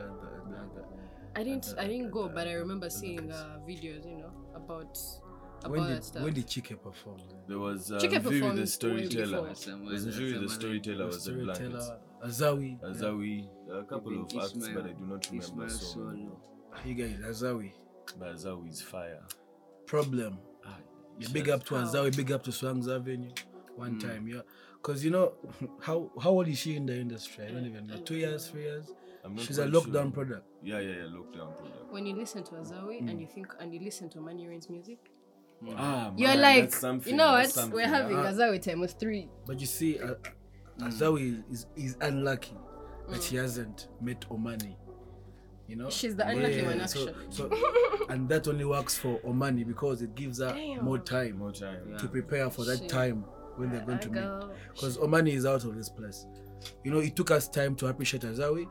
the, 0.50 0.60
the, 0.76 0.86
I 1.40 1.44
didn't 1.44 1.64
the- 1.64 1.82
I 1.82 1.88
didn't 1.88 2.10
go, 2.12 2.28
the- 2.28 2.34
but 2.34 2.48
I 2.48 2.54
remember 2.54 2.90
seeing 2.90 3.32
uh, 3.32 3.60
videos, 3.68 4.06
you 4.10 4.18
know, 4.18 4.32
about 4.56 4.98
about 5.64 5.72
when 5.72 5.84
that 5.88 5.94
did 5.96 6.04
stuff. 6.04 6.24
when 6.24 6.34
did 6.34 6.48
Chike 6.48 6.82
perform 6.82 7.18
There 7.48 7.60
was 7.60 7.92
um, 7.92 8.00
Chike 8.00 8.22
Vivi 8.22 8.56
the 8.56 8.68
storyteller. 8.68 9.26
before. 9.26 9.50
Was 9.50 9.60
some- 9.60 9.88
Vivi 9.90 10.38
the 10.38 10.50
storyteller 10.50 11.06
was 11.08 11.28
at 11.28 11.36
Blankets. 11.44 11.92
Storyteller, 12.32 12.58
Azawi 12.58 12.80
Azawi, 12.84 13.48
a 13.80 13.84
couple 13.84 14.12
Even 14.14 14.26
of 14.26 14.44
acts, 14.44 14.54
but 14.54 14.86
I 14.86 14.94
do 14.94 15.06
not 15.06 15.28
remember 15.32 15.38
Ismail 15.38 15.70
so 15.70 16.00
many. 16.00 16.24
Solo. 16.24 16.42
you 16.86 16.94
guys 16.96 17.18
Azawi 17.42 17.72
But 18.20 18.36
Azawi 18.36 18.70
is 18.70 18.82
fire. 18.82 19.22
problem 19.86 20.38
Ah, 20.66 20.78
Yeah, 21.20 21.28
big 21.32 21.50
up 21.50 21.64
to 21.66 21.76
How? 21.76 21.86
Azawi, 21.86 22.16
big 22.16 22.32
up 22.32 22.44
to 22.44 22.52
Swangz 22.52 22.88
Avenue. 22.94 23.32
One 23.76 23.96
Mm. 23.96 24.02
time, 24.02 24.28
yeah. 24.28 24.42
Because 24.74 25.04
you 25.04 25.12
know, 25.12 25.34
how 25.82 26.12
how 26.22 26.32
old 26.32 26.48
is 26.48 26.58
she 26.58 26.76
in 26.76 26.86
the 26.86 26.96
industry? 26.98 27.46
I 27.46 27.52
don't 27.52 27.66
even 27.66 27.88
know. 27.88 27.98
Two 27.98 28.16
years, 28.16 28.48
three 28.50 28.64
years? 28.64 28.92
I'm 29.24 29.36
not 29.36 29.44
She's 29.46 29.58
a 29.58 29.66
lockdown 29.66 30.04
sure. 30.14 30.24
product. 30.24 30.48
Yeah, 30.64 30.80
yeah, 30.80 30.96
yeah, 30.98 31.04
lockdown 31.18 31.56
product. 31.58 31.92
when 31.92 32.06
you 32.06 32.16
listen 32.16 32.44
to 32.44 32.52
Azawi 32.52 33.02
Mm. 33.02 33.10
and 33.10 33.20
you 33.22 33.28
think 33.28 33.48
and 33.60 33.74
you 33.74 33.80
listen 33.80 34.10
to 34.10 34.22
Manny 34.22 34.48
Rain's 34.48 34.70
music, 34.70 35.00
Ah, 35.78 36.14
you're 36.18 36.30
man, 36.30 36.42
like, 36.42 36.74
something, 36.74 37.12
you 37.12 37.18
know 37.18 37.32
what? 37.32 37.70
We're 37.72 37.88
having 37.88 38.18
Uh, 38.18 38.24
Azawi 38.32 38.62
time 38.62 38.80
with 38.82 38.94
three. 39.00 39.30
But 39.48 39.60
you 39.60 39.66
see, 39.68 40.00
uh, 40.00 40.16
Mm. 40.80 40.88
Azawi 40.92 41.44
is, 41.52 41.66
is 41.76 41.98
unlucky 42.02 42.56
that 43.10 43.20
Mm. 43.22 43.30
she 43.30 43.36
hasn't 43.38 43.88
met 44.02 44.22
Omani. 44.30 44.76
You 45.68 45.76
know? 45.78 45.90
She's 45.90 46.16
the 46.16 46.28
unlucky 46.28 46.62
one, 46.64 46.80
actually. 46.82 47.14
so, 47.30 47.50
and 48.10 48.30
that 48.30 48.48
only 48.48 48.66
works 48.66 48.98
for 48.98 49.20
Omani 49.20 49.66
because 49.66 50.02
it 50.02 50.14
gives 50.16 50.40
her 50.40 50.54
Damn. 50.54 50.84
more 50.86 51.00
time 51.00 51.38
More 51.40 51.52
time. 51.52 51.80
Yeah. 51.90 51.98
to 51.98 52.08
prepare 52.08 52.50
for 52.50 52.66
that 52.66 52.80
Shit. 52.80 52.90
time 52.90 53.24
when 53.58 53.72
they're 53.72 53.82
going 53.86 53.98
I 53.98 54.02
to 54.02 54.10
meet. 54.12 54.58
Because 54.74 54.98
Omani 54.98 55.34
is 55.34 55.46
out 55.46 55.64
of 55.64 55.76
this 55.76 55.90
place. 55.90 56.26
You 56.84 56.92
know, 56.92 57.00
it 57.00 57.16
took 57.16 57.32
us 57.32 57.48
time 57.48 57.76
to 57.78 57.88
appreciate 57.88 58.24
Azawi, 58.24 58.68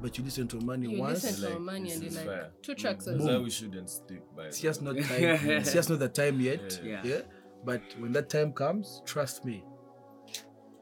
but 0.00 0.16
you 0.18 0.24
listen 0.24 0.46
to 0.48 0.56
Omani 0.58 0.90
You 0.92 0.98
once. 1.00 1.24
listen 1.24 1.42
to 1.42 1.58
like, 1.58 1.58
Omani 1.58 1.84
this 1.84 1.94
and 1.96 2.04
is 2.04 2.14
you're 2.14 2.24
fire. 2.24 2.42
like 2.42 2.62
two 2.62 2.74
tracks 2.74 3.04
Boom. 3.06 3.20
on 3.22 3.26
Azawi 3.28 3.50
shouldn't 3.52 3.90
stick 3.90 4.22
by. 4.36 4.44
It's 4.44 4.60
just 4.60 4.82
not 4.82 4.96
time. 4.96 5.06
it's 5.50 5.72
just 5.72 5.90
not 5.90 5.98
the 6.00 6.08
time 6.08 6.40
yet. 6.40 6.80
Yeah. 6.84 7.00
Yeah. 7.02 7.10
Yeah. 7.14 7.20
But 7.64 7.82
when 7.98 8.12
that 8.12 8.28
time 8.28 8.52
comes, 8.52 9.02
trust 9.04 9.44
me. 9.44 9.64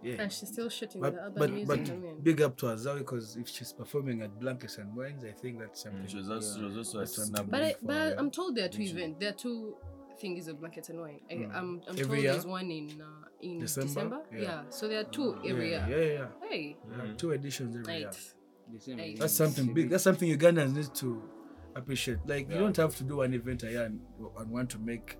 Yeah. 0.05 0.23
And 0.23 0.31
she's 0.33 0.51
still 0.51 0.69
shooting 0.69 1.01
the 1.01 1.11
But 1.11 1.35
but 1.35 1.51
music. 1.51 1.69
but 1.69 1.91
I 1.91 1.97
mean. 1.97 2.21
big 2.23 2.41
up 2.43 2.57
to 2.59 2.67
Azawi 2.67 2.99
because 2.99 3.37
if 3.37 3.49
she's 3.49 3.73
performing 3.73 4.21
at 4.23 4.39
Blankets 4.39 4.77
and 4.79 4.95
Wines, 4.95 5.25
I 5.25 5.33
think 5.33 5.59
that's 5.61 5.83
something. 5.83 6.03
Mm, 6.03 6.11
She 6.11 6.17
was 6.19 6.31
also, 6.31 6.59
she 6.59 6.65
was 6.65 6.77
also 6.77 7.01
at. 7.01 7.09
Snap. 7.09 7.47
But 7.49 7.63
I, 7.63 7.75
but 7.83 7.95
yeah. 7.95 8.15
I'm 8.19 8.31
told 8.31 8.55
there 8.57 8.67
are 8.67 8.69
two 8.69 8.83
events. 8.83 9.17
There 9.21 9.31
are 9.31 9.33
two 9.33 9.77
things 10.21 10.47
of 10.49 10.61
blankets 10.61 10.89
and 10.91 11.01
wine. 11.01 11.21
I, 11.31 11.35
Mm. 11.35 11.57
I'm, 11.57 11.83
I'm 11.89 11.99
Every 11.99 12.05
told 12.05 12.19
year? 12.19 12.33
there's 12.33 12.47
one 12.47 12.71
in 12.71 13.01
uh, 13.01 13.27
in 13.43 13.59
December? 13.61 13.89
December. 13.89 14.21
Yeah. 14.33 14.41
Yeah. 14.43 14.63
So 14.71 14.89
there 14.89 15.01
are 15.01 15.05
two 15.19 15.39
yeah, 15.43 15.51
every 15.51 15.71
yeah, 15.73 15.89
year. 15.89 16.03
yeah, 16.03 16.13
yeah, 16.43 16.49
Hey, 16.49 16.77
yeah. 16.91 17.05
Mhm. 17.05 17.17
Two 17.19 17.31
editions 17.33 17.77
every 17.77 17.99
year. 17.99 18.07
right. 18.07 18.35
Hey. 18.99 19.13
as 19.15 19.19
That's 19.21 19.37
something 19.37 19.75
big. 19.75 19.91
That's 19.91 20.05
something 20.05 20.29
Ugandans 20.39 20.75
need 20.75 20.95
to 20.95 21.23
appreciate. 21.77 22.19
Like 22.27 22.49
you 22.51 22.59
don't 22.59 22.77
have 22.77 22.95
to 22.97 23.05
do 23.05 23.17
one 23.17 23.35
event 23.35 23.63
a 23.65 23.71
year 23.71 23.85
and, 23.85 24.01
and 24.39 24.51
want 24.51 24.71
to 24.71 24.79
make 24.79 25.19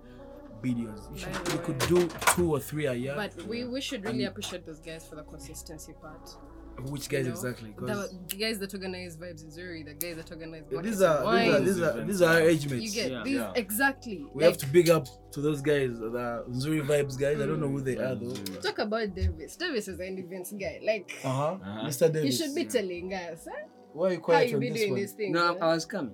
videos. 0.63 1.11
You, 1.11 1.17
should, 1.17 1.53
you 1.53 1.59
could 1.59 1.77
do 1.79 2.09
two 2.35 2.51
or 2.55 2.59
three 2.59 2.85
a 2.87 2.93
year. 2.93 3.13
But 3.15 3.35
we, 3.47 3.63
we 3.65 3.81
should 3.81 4.03
really 4.03 4.19
And- 4.23 4.29
appreciate 4.29 4.65
those 4.65 4.79
guys 4.79 5.05
for 5.07 5.15
the 5.15 5.23
consistency 5.23 5.93
part. 6.01 6.29
Which 6.89 7.07
guys 7.07 7.19
you 7.19 7.31
know? 7.31 7.37
exactly? 7.39 7.73
The, 7.79 8.09
the 8.27 8.35
guys 8.35 8.59
that 8.59 8.73
organize 8.73 9.15
vibes 9.15 9.43
in 9.45 9.49
Zuri, 9.49 9.85
the 9.85 9.93
guys 9.93 10.17
that 10.17 10.29
organize 10.29 10.63
yeah, 10.69 10.81
these 10.81 11.01
are 11.01 11.23
these 11.23 11.49
are 11.49 11.59
these 11.61 11.79
are 11.81 12.03
these 12.03 12.21
are 12.21 12.33
our 12.33 12.41
age 12.41 12.69
mates. 12.69 12.83
you 12.93 13.01
get 13.01 13.11
Yeah. 13.11 13.23
these 13.23 13.35
Yeah. 13.35 13.51
exactly. 13.55 14.25
We 14.33 14.43
like, 14.43 14.51
have 14.51 14.57
to 14.59 14.67
big 14.67 14.89
up 14.89 15.07
to 15.31 15.39
those 15.39 15.61
guys, 15.61 15.97
the 15.97 16.43
Zuri 16.51 16.85
vibes 16.85 17.17
guys. 17.17 17.37
Mm. 17.37 17.43
I 17.43 17.45
don't 17.45 17.61
know 17.61 17.69
who 17.69 17.79
they 17.79 17.95
are 17.95 18.15
though. 18.15 18.25
Mm. 18.25 18.61
talk 18.61 18.79
about 18.79 19.15
Davis. 19.15 19.55
Davis 19.55 19.87
is 19.87 20.01
an 20.01 20.17
events 20.17 20.51
guy. 20.51 20.81
Like 20.85 21.17
Uh 21.23 21.29
huh. 21.29 21.43
Uh-huh. 21.63 21.87
Mr. 21.87 22.11
Davis. 22.11 22.25
you 22.39 22.45
should 22.45 22.53
be 22.55 22.65
telling 22.65 23.13
us 23.13 23.47
huh? 23.49 23.67
Why 23.93 24.09
are 24.09 24.11
you 24.11 24.19
quiet 24.19 24.37
how 24.39 24.49
you 24.49 24.55
on 24.55 24.59
be 24.59 24.69
this 24.71 24.79
doing 24.79 24.91
one? 24.91 24.99
these 24.99 25.11
things. 25.13 25.33
No, 25.33 25.47
huh? 25.57 25.57
I 25.61 25.73
was 25.75 25.85
coming. 25.85 26.13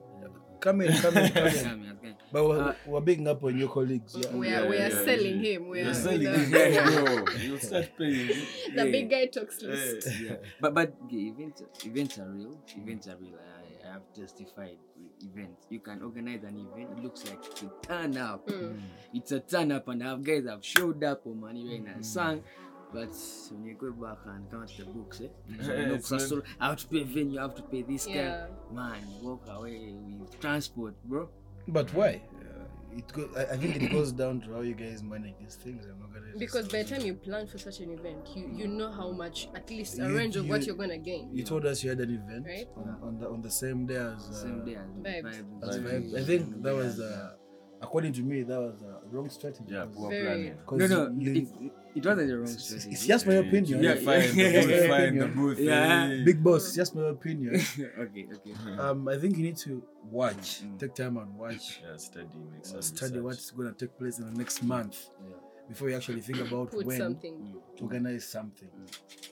Come 0.61 0.81
in, 0.81 0.93
come 0.93 1.17
in, 1.17 1.31
come 1.31 1.47
in. 1.47 1.97
I. 2.05 2.13
But 2.31 2.47
we're, 2.47 2.61
Uh, 2.61 2.75
we're 2.85 3.01
bigging 3.01 3.27
up 3.27 3.43
on 3.43 3.57
your 3.57 3.67
colleagues. 3.69 4.15
Yeah. 4.17 4.31
we 4.35 4.47
Yeah, 4.49 4.67
we 4.69 4.77
are 4.77 4.89
yeah, 4.89 5.03
selling 5.05 5.43
yeah. 5.43 5.51
him. 5.51 5.67
We 5.69 5.79
You're 5.81 5.89
are 5.89 5.93
selling 5.93 6.33
him, 6.33 6.51
bro. 6.51 7.25
You 7.41 7.57
start 7.59 7.89
paying. 7.97 8.27
the 8.75 8.85
Yeah. 8.85 8.91
big 8.91 9.09
guy 9.09 9.25
talks 9.25 9.61
list. 9.61 10.07
Yeah. 10.21 10.29
yeah. 10.29 10.35
But 10.61 10.73
but 10.73 10.93
okay, 11.05 11.17
events 11.33 11.63
events 11.85 12.19
are 12.19 12.29
real. 12.29 12.57
Events 12.77 13.07
are 13.07 13.17
real. 13.17 13.35
I, 13.35 13.87
I 13.89 13.93
have 13.93 14.03
testified 14.13 14.77
with 14.95 15.29
events. 15.33 15.65
You 15.69 15.79
can 15.79 16.01
organize 16.03 16.43
an 16.43 16.55
event. 16.57 16.89
It 16.97 17.03
looks 17.03 17.25
like 17.29 17.39
it's 17.45 17.63
a 17.63 17.71
turn 17.81 18.15
up. 18.17 18.47
Mm. 18.47 18.79
It's 19.13 19.31
a 19.33 19.39
turn 19.41 19.71
up, 19.71 19.87
and 19.89 20.01
our 20.03 20.17
guys 20.17 20.45
have 20.47 20.63
showed 20.63 21.03
up 21.03 21.21
Rain 21.25 21.87
and 21.93 22.05
sang. 22.05 22.43
But 22.93 23.15
when 23.51 23.65
you 23.65 23.75
go 23.75 23.91
back 23.91 24.17
and 24.25 24.49
count 24.51 24.71
the 24.77 24.83
books, 24.85 25.21
eh? 25.21 25.27
So, 25.63 25.73
you 25.73 25.85
know, 25.87 25.93
it's 25.95 26.11
not- 26.11 26.43
I 26.59 26.67
have 26.69 26.77
to 26.77 26.87
pay 26.87 27.03
venue, 27.03 27.39
I 27.39 27.43
have 27.43 27.55
to 27.55 27.63
pay 27.63 27.83
this 27.83 28.07
Yeah. 28.07 28.47
guy. 28.47 28.73
Man, 28.73 29.03
walk 29.23 29.43
away 29.47 29.95
with 30.19 30.39
transport, 30.39 30.95
bro. 31.05 31.29
But 31.67 31.93
why? 31.93 32.21
Uh, 32.35 32.97
it 32.97 33.07
go, 33.13 33.29
I, 33.37 33.53
I 33.53 33.57
think 33.57 33.81
it 33.81 33.91
goes 33.91 34.11
down 34.11 34.41
to 34.41 34.53
how 34.55 34.61
you 34.61 34.73
guys 34.73 35.01
manage 35.03 35.35
these 35.39 35.55
things. 35.55 35.85
I'm 35.85 35.99
not 36.01 36.13
gonna 36.13 36.37
Because 36.37 36.67
by 36.67 36.83
the 36.83 36.89
time 36.89 37.05
you 37.05 37.13
plan 37.13 37.47
for 37.47 37.57
such 37.57 37.79
an 37.79 37.91
event, 37.91 38.27
you, 38.35 38.49
you 38.53 38.67
know 38.67 38.91
how 38.91 39.11
much, 39.11 39.47
at 39.55 39.69
least 39.69 39.97
a 39.99 40.07
You- 40.09 40.17
range 40.17 40.35
of 40.35 40.49
what 40.49 40.61
you- 40.61 40.67
you're 40.67 40.75
gonna 40.75 40.97
gain. 40.97 41.29
you 41.33 41.43
told 41.45 41.65
us 41.65 41.83
you 41.83 41.89
had 41.91 41.99
an 42.01 42.13
event 42.13 42.45
Right. 42.45 42.67
on, 42.75 42.97
on 43.01 43.19
the 43.19 43.29
on 43.29 43.41
the 43.41 43.51
same 43.51 43.85
day 43.85 43.95
as 43.95 44.27
uh, 44.29 44.33
Same 44.33 44.65
day 44.65 44.75
as 44.75 44.87
Vibes. 45.05 45.25
as 45.63 45.77
Vibes. 45.79 45.83
Vibes. 46.11 46.19
I 46.21 46.23
think 46.25 46.61
that 46.63 46.75
was 46.75 46.99
uh, 46.99 47.35
according 47.81 48.13
to 48.13 48.21
me 48.21 48.43
that 48.43 48.59
was 48.59 48.75
a 48.81 49.07
wrong 49.09 49.29
strategy. 49.29 49.65
Yeah, 49.67 49.85
poor 49.93 50.09
planning. 50.09 50.55
No, 50.71 50.87
no, 50.87 51.03
it, 51.19 51.47
it 51.95 52.05
wasn't 52.05 52.31
a 52.31 52.37
wrong 52.37 52.47
strategy. 52.47 52.89
it's 52.91 53.05
just 53.05 53.25
my 53.27 53.33
opinion. 53.35 53.83
Yeah, 53.83 53.95
fine, 54.07 54.21
the 54.35 54.63
booth, 54.65 54.87
fine, 54.87 55.17
the 55.17 55.27
booth. 55.27 55.59
Yeah. 55.59 56.09
eh. 56.11 56.23
Big 56.23 56.43
boss, 56.43 56.67
it's 56.67 56.75
just 56.75 56.95
my 56.95 57.07
opinion. 57.09 57.55
okay, 57.99 58.27
okay. 58.35 58.77
um, 58.79 59.07
I 59.07 59.17
think 59.17 59.37
you 59.37 59.43
need 59.43 59.57
to 59.57 59.83
watch, 60.09 60.61
Mm. 60.63 60.79
take 60.79 60.93
time 60.95 61.17
and 61.17 61.35
watch, 61.37 61.81
Yeah, 61.83 61.97
study, 61.97 62.27
make 62.51 62.61
uh, 62.61 62.67
some 62.67 62.81
study 62.81 63.11
research. 63.19 63.23
what's 63.23 63.51
going 63.51 63.73
to 63.73 63.77
take 63.85 63.97
place 63.97 64.19
in 64.19 64.25
the 64.31 64.37
next 64.37 64.63
month 64.63 65.09
Yeah. 65.27 65.35
before 65.67 65.89
you 65.89 65.95
actually 65.95 66.21
think 66.21 66.39
about 66.39 66.71
Put 66.71 66.85
when 66.85 66.97
something, 66.97 67.35
to 67.77 67.83
organize 67.83 68.25
something. 68.27 68.69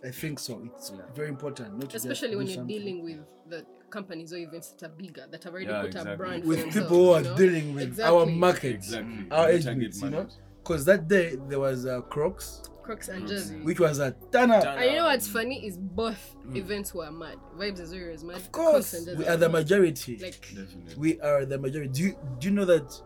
I 0.03 0.11
think 0.11 0.39
so. 0.39 0.61
It's 0.75 0.91
Yeah. 0.91 1.01
very 1.15 1.29
important, 1.29 1.73
not 1.73 1.81
to 1.81 1.87
just 1.87 2.05
especially 2.05 2.35
when 2.35 2.45
do 2.45 2.51
you're 2.51 2.59
something. 2.61 2.77
dealing 2.77 3.03
with 3.03 3.19
the 3.51 3.65
companies 3.89 4.31
or 4.33 4.37
events 4.37 4.69
that 4.71 4.85
are 4.85 4.89
bigger, 4.93 5.25
that 5.31 5.43
have 5.43 5.53
already 5.53 5.67
Yeah, 5.69 5.81
put 5.81 5.95
a 5.95 6.15
brand 6.15 6.43
with 6.45 6.59
themselves, 6.61 6.87
people 6.87 6.97
who 7.05 7.11
are 7.11 7.21
you 7.21 7.27
know? 7.29 7.37
dealing 7.37 7.73
with 7.75 7.99
our 7.99 8.23
Exactly. 8.23 8.35
market, 8.35 8.75
Exactly. 8.75 9.25
our 9.31 9.49
age 9.49 9.63
target 9.65 9.79
mates, 9.83 10.01
you 10.01 10.09
know. 10.09 10.27
Because 10.63 10.85
that 10.85 11.07
day 11.07 11.35
there 11.47 11.59
was 11.59 11.85
uh, 11.85 12.01
Crocs, 12.01 12.63
Crocs 12.83 13.07
and 13.09 13.27
Jersey. 13.27 13.55
which 13.61 13.79
was 13.79 13.99
a 13.99 14.11
ton 14.31 14.51
of. 14.51 14.63
And 14.63 14.85
you 14.91 14.97
know 14.97 15.05
what's 15.05 15.27
funny 15.27 15.65
is 15.65 15.77
both 15.77 16.35
events 16.53 16.93
were 16.93 17.11
mad. 17.11 17.37
Vibes 17.57 17.79
Azuri 17.81 18.13
is 18.13 18.23
mad. 18.23 18.37
Of 18.37 18.51
course, 18.51 18.93
and 18.93 19.17
we 19.17 19.25
are 19.27 19.37
the 19.37 19.49
majority. 19.49 20.17
Like, 20.17 20.39
Definitely. 20.41 20.95
we 20.97 21.19
are 21.21 21.45
the 21.45 21.57
majority. 21.57 21.91
Do 21.91 22.03
you 22.03 22.17
do 22.39 22.47
you 22.49 22.53
know 22.53 22.65
that 22.65 23.01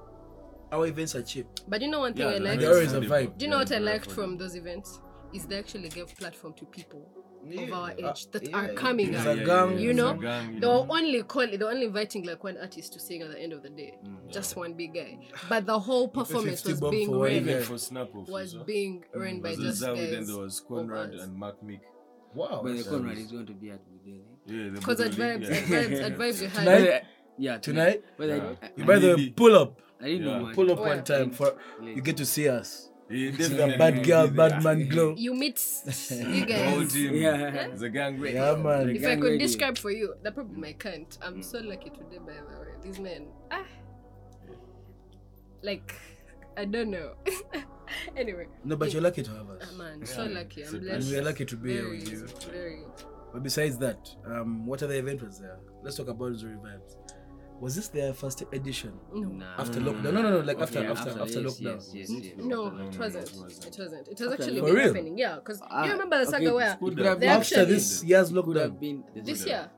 our 0.72 0.88
events 0.88 1.16
are 1.16 1.22
cheap? 1.22 1.46
but 1.68 1.82
you 1.82 1.88
know 1.90 2.00
one 2.00 2.14
thing 2.14 2.24
Yeah, 2.28 2.36
I 2.36 2.40
the 2.40 2.46
liked. 2.46 2.62
There 2.62 2.82
is 2.82 2.94
a 2.94 3.02
vibe. 3.02 3.38
Do 3.38 3.46
you 3.46 3.52
know 3.52 3.58
Yeah, 3.58 3.64
what 3.64 3.72
I 3.72 3.76
very 3.80 3.86
liked 3.86 4.12
from 4.12 4.38
those 4.38 4.56
events? 4.56 5.00
Is 5.34 5.46
they 5.46 5.58
actually 5.58 5.90
gave 5.90 6.16
platform 6.18 6.54
to 6.54 6.66
people 6.66 7.08
of 7.52 7.74
our 7.74 7.92
age 7.92 8.04
Uh, 8.04 8.14
that 8.32 8.50
yeah. 8.50 8.58
are 8.58 8.74
coming 8.74 9.16
up. 9.16 9.26
you 9.80 9.94
know, 9.94 10.10
a 10.12 10.18
gang, 10.18 10.54
you 10.54 10.60
They 10.60 10.68
only 10.68 11.24
calling, 11.24 11.60
they're 11.60 11.70
only 11.70 11.86
inviting 11.86 12.26
like 12.26 12.44
one 12.44 12.58
artist 12.58 12.94
to 12.94 13.00
sing 13.00 13.22
at 13.22 13.32
the 13.32 13.40
end 13.40 13.54
of 13.54 13.64
the 13.64 13.70
day, 13.70 13.98
just 14.32 14.56
one 14.56 14.74
big 14.74 14.94
guy. 14.94 15.20
But 15.50 15.66
the 15.66 15.80
whole 15.80 16.08
performance 16.08 16.64
was 16.66 16.80
being 16.82 17.10
off. 17.14 17.70
was 18.30 18.56
being 18.66 19.04
ran 19.14 19.42
by 19.42 19.56
just 19.56 19.82
guys. 19.82 19.98
then 19.98 20.26
there 20.26 20.38
was 20.38 20.60
Conrad 20.60 21.14
and 21.14 21.36
Mark 21.36 21.62
Mick. 21.64 21.82
Wow. 22.34 22.62
But 22.64 22.78
the 22.78 22.84
Conrad 22.84 23.18
is 23.18 23.32
going 23.32 23.46
to 23.46 23.54
be 23.54 23.70
at 23.70 23.80
Budeli. 23.80 24.22
Yeah, 24.46 24.70
Because 24.74 25.00
at 25.00 25.12
vibes, 25.12 25.50
yeah. 25.50 25.56
at 25.56 25.64
vibes, 25.66 26.02
at 26.08 26.18
vibes, 26.18 26.42
you 26.42 26.48
had 26.48 27.06
Yeah, 27.38 27.58
Tonight? 27.58 28.04
But 28.18 28.28
Yeah. 28.30 28.86
By 28.86 29.00
the 29.00 29.16
way, 29.16 29.30
pull 29.30 29.56
up, 29.56 29.82
I 30.02 30.06
didn't 30.06 30.26
know 30.26 30.52
pull 30.54 30.72
up 30.72 30.80
one 30.80 31.04
time 31.04 31.32
for 31.32 31.56
you 31.82 32.02
get 32.02 32.18
to 32.18 32.26
see 32.26 32.50
us. 32.50 32.90
He 33.10 33.30
The 33.30 33.38
definitely 33.50 33.78
bad 33.78 34.04
girl, 34.06 34.28
bad 34.28 34.64
man 34.64 34.88
glow. 34.88 35.16
you 35.18 35.34
meet 35.34 35.62
you 36.10 36.46
The 36.46 36.70
whole 36.70 36.86
team. 36.88 37.14
Yeah. 37.16 37.68
It's 37.72 37.82
a 37.82 37.90
gang 37.90 38.20
race. 38.20 38.34
Yeah, 38.34 38.56
man. 38.56 38.90
If 38.90 39.06
I 39.06 39.16
could 39.18 39.40
describe 39.40 39.78
for 39.78 39.92
you, 39.92 40.16
that 40.24 40.34
probably 40.36 40.70
I 40.70 40.74
can't. 40.74 41.18
I'm 41.22 41.42
so 41.44 41.60
lucky 41.60 41.90
today, 41.90 42.18
by 42.20 42.34
the 42.34 42.60
way. 42.60 42.68
These 42.82 43.00
men, 43.00 43.28
ah, 43.52 43.64
like, 45.62 45.94
I 46.58 46.66
don't 46.66 46.92
know. 46.92 47.14
anyway, 48.18 48.48
No, 48.64 48.76
but 48.76 48.92
you're 48.94 49.02
lucky 49.02 49.24
to 49.24 49.32
have 49.32 49.50
us. 49.50 49.74
man, 49.74 50.06
so 50.06 50.26
lucky. 50.26 50.64
I'm 50.64 50.80
blessed. 50.80 51.08
And 51.08 51.16
we 51.18 51.22
lucky 51.22 51.46
to 51.46 51.56
be 51.56 51.74
here 51.74 51.90
with 51.90 52.10
you. 52.12 52.28
very. 52.52 52.84
But 53.32 53.42
besides 53.44 53.78
that, 53.80 54.10
um, 54.26 54.66
what 54.68 54.84
other 54.84 54.94
event 54.96 55.24
was 55.24 55.40
there? 55.40 55.58
Let's 55.82 55.98
talk 55.98 56.08
about 56.08 56.34
Zuri 56.34 56.58
Vibes. 56.62 56.98
Was 57.64 57.76
this 57.78 57.88
their 57.98 58.14
first 58.14 58.40
edition 58.58 58.94
No, 59.14 59.28
Nah. 59.30 59.56
after 59.62 59.80
lockdown? 59.80 60.04
No, 60.16 60.22
no, 60.26 60.30
no, 60.36 60.40
like 60.50 60.60
after 60.66 60.82
Yeah, 60.84 60.92
after 60.92 61.12
after, 61.12 61.40
yes, 61.42 61.60
lockdown. 61.60 61.76
Yes, 61.76 61.92
yes, 61.94 62.10
yes. 62.12 62.34
no, 62.38 62.70
no, 62.70 62.88
it 62.88 63.00
wasn't. 63.00 63.30
it 63.30 63.36
wasn't. 63.44 63.66
It 63.70 63.76
wasn't. 63.84 64.08
It 64.14 64.20
has 64.20 64.28
After 64.32 64.44
actually 64.44 64.60
For 64.60 64.66
been 64.66 64.76
real? 64.76 64.88
happening. 64.94 65.18
Yeah, 65.18 65.36
because 65.40 65.60
Ah, 65.70 65.86
you 65.86 65.92
remember 65.94 66.18
the 66.20 66.26
saga 66.34 66.44
okay, 66.46 66.52
where 66.60 66.72
it 66.74 66.80
could 66.80 66.96
They 66.98 67.04
have 67.12 67.20
been- 67.22 67.30
actually- 67.30 67.62
After 67.62 67.74
this 67.74 68.04
year's 68.04 68.30
Could 68.34 68.58
have 68.58 68.72
lockdown, 68.72 68.80
been 68.80 69.04
this 69.30 69.46
year. 69.46 69.72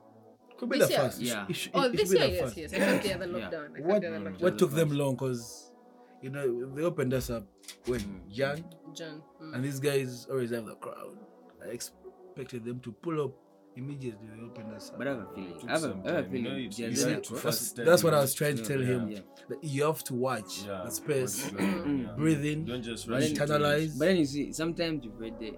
could 0.58 0.70
be 0.70 0.80
this 0.80 0.88
the 0.88 0.94
year? 0.94 1.02
first. 1.04 1.22
It 1.22 1.26
Yeah. 1.28 1.46
it 1.52 1.56
should- 1.56 1.72
Oh, 1.76 1.90
this 1.90 2.14
year, 2.14 2.26
yes, 2.40 2.58
yes. 2.58 2.74
I 2.74 2.78
can't 2.78 3.04
hear 3.04 3.18
the 3.20 3.28
Yeah. 3.28 3.34
lockdown. 3.38 3.70
What 3.86 4.02
Mm. 4.02 4.24
lockdown. 4.26 4.42
what 4.42 4.58
took 4.58 4.72
them 4.72 4.90
long? 5.02 5.16
Cause 5.18 5.72
you 6.24 6.32
know 6.32 6.46
they 6.76 6.82
opened 6.82 7.14
us 7.14 7.30
up 7.30 7.46
when 7.86 8.00
Mm. 8.02 8.32
Jan 8.38 8.66
John. 8.98 9.22
mm. 9.40 9.54
and 9.54 9.64
these 9.64 9.80
guys 9.80 10.26
always 10.32 10.50
have 10.50 10.66
the 10.66 10.76
crowd. 10.86 11.18
I 11.64 11.68
expected 11.78 12.66
them 12.66 12.80
to 12.80 12.92
pull 12.92 13.22
up 13.26 13.34
immediately. 13.76 14.28
They 14.36 14.42
opened 14.44 14.74
us 14.74 14.90
up. 14.92 14.98
But 14.98 15.08
I 15.08 15.12
have 15.12 15.20
a 15.20 15.28
feeling. 15.36 15.54
I 15.68 15.72
have 15.72 15.84
a, 15.84 15.88
some 15.90 16.02
I 16.06 16.12
have 16.12 16.18
a 16.20 16.24
time, 16.24 16.36
you 16.36 16.42
know, 16.42 16.50
feeling. 16.50 16.64
it's- 16.66 16.78
Jay 16.78 16.86
you 16.90 16.96
Z 16.96 17.10
have 17.10 17.18
are 17.18 17.22
to 17.22 17.30
cross- 17.30 17.42
first 17.42 17.76
That's, 17.76 17.90
that's 17.90 18.04
what. 18.04 18.14
I 18.14 18.20
was 18.22 18.34
trying 18.34 18.56
to 18.58 18.64
tell 18.64 18.80
Yeah. 18.82 18.86
him. 18.88 19.10
Yeah. 19.10 19.20
That 19.50 19.64
you 19.64 19.84
have 19.84 20.04
to 20.06 20.14
watch 20.14 20.64
Yeah. 20.66 20.82
the 20.86 20.92
space, 20.92 21.52
What 21.52 21.62
yeah. 21.62 22.14
breathe 22.18 22.46
in, 22.46 22.66
Don't 22.66 22.82
just 22.84 23.08
But 23.08 23.14
rush 23.14 23.22
then- 23.24 23.32
into 23.32 23.44
internalize. 23.46 24.00
But 24.00 24.06
then 24.06 24.18
you 24.18 24.26
see, 24.26 24.52
sometimes 24.54 25.04
you've 25.06 25.16
already 25.20 25.54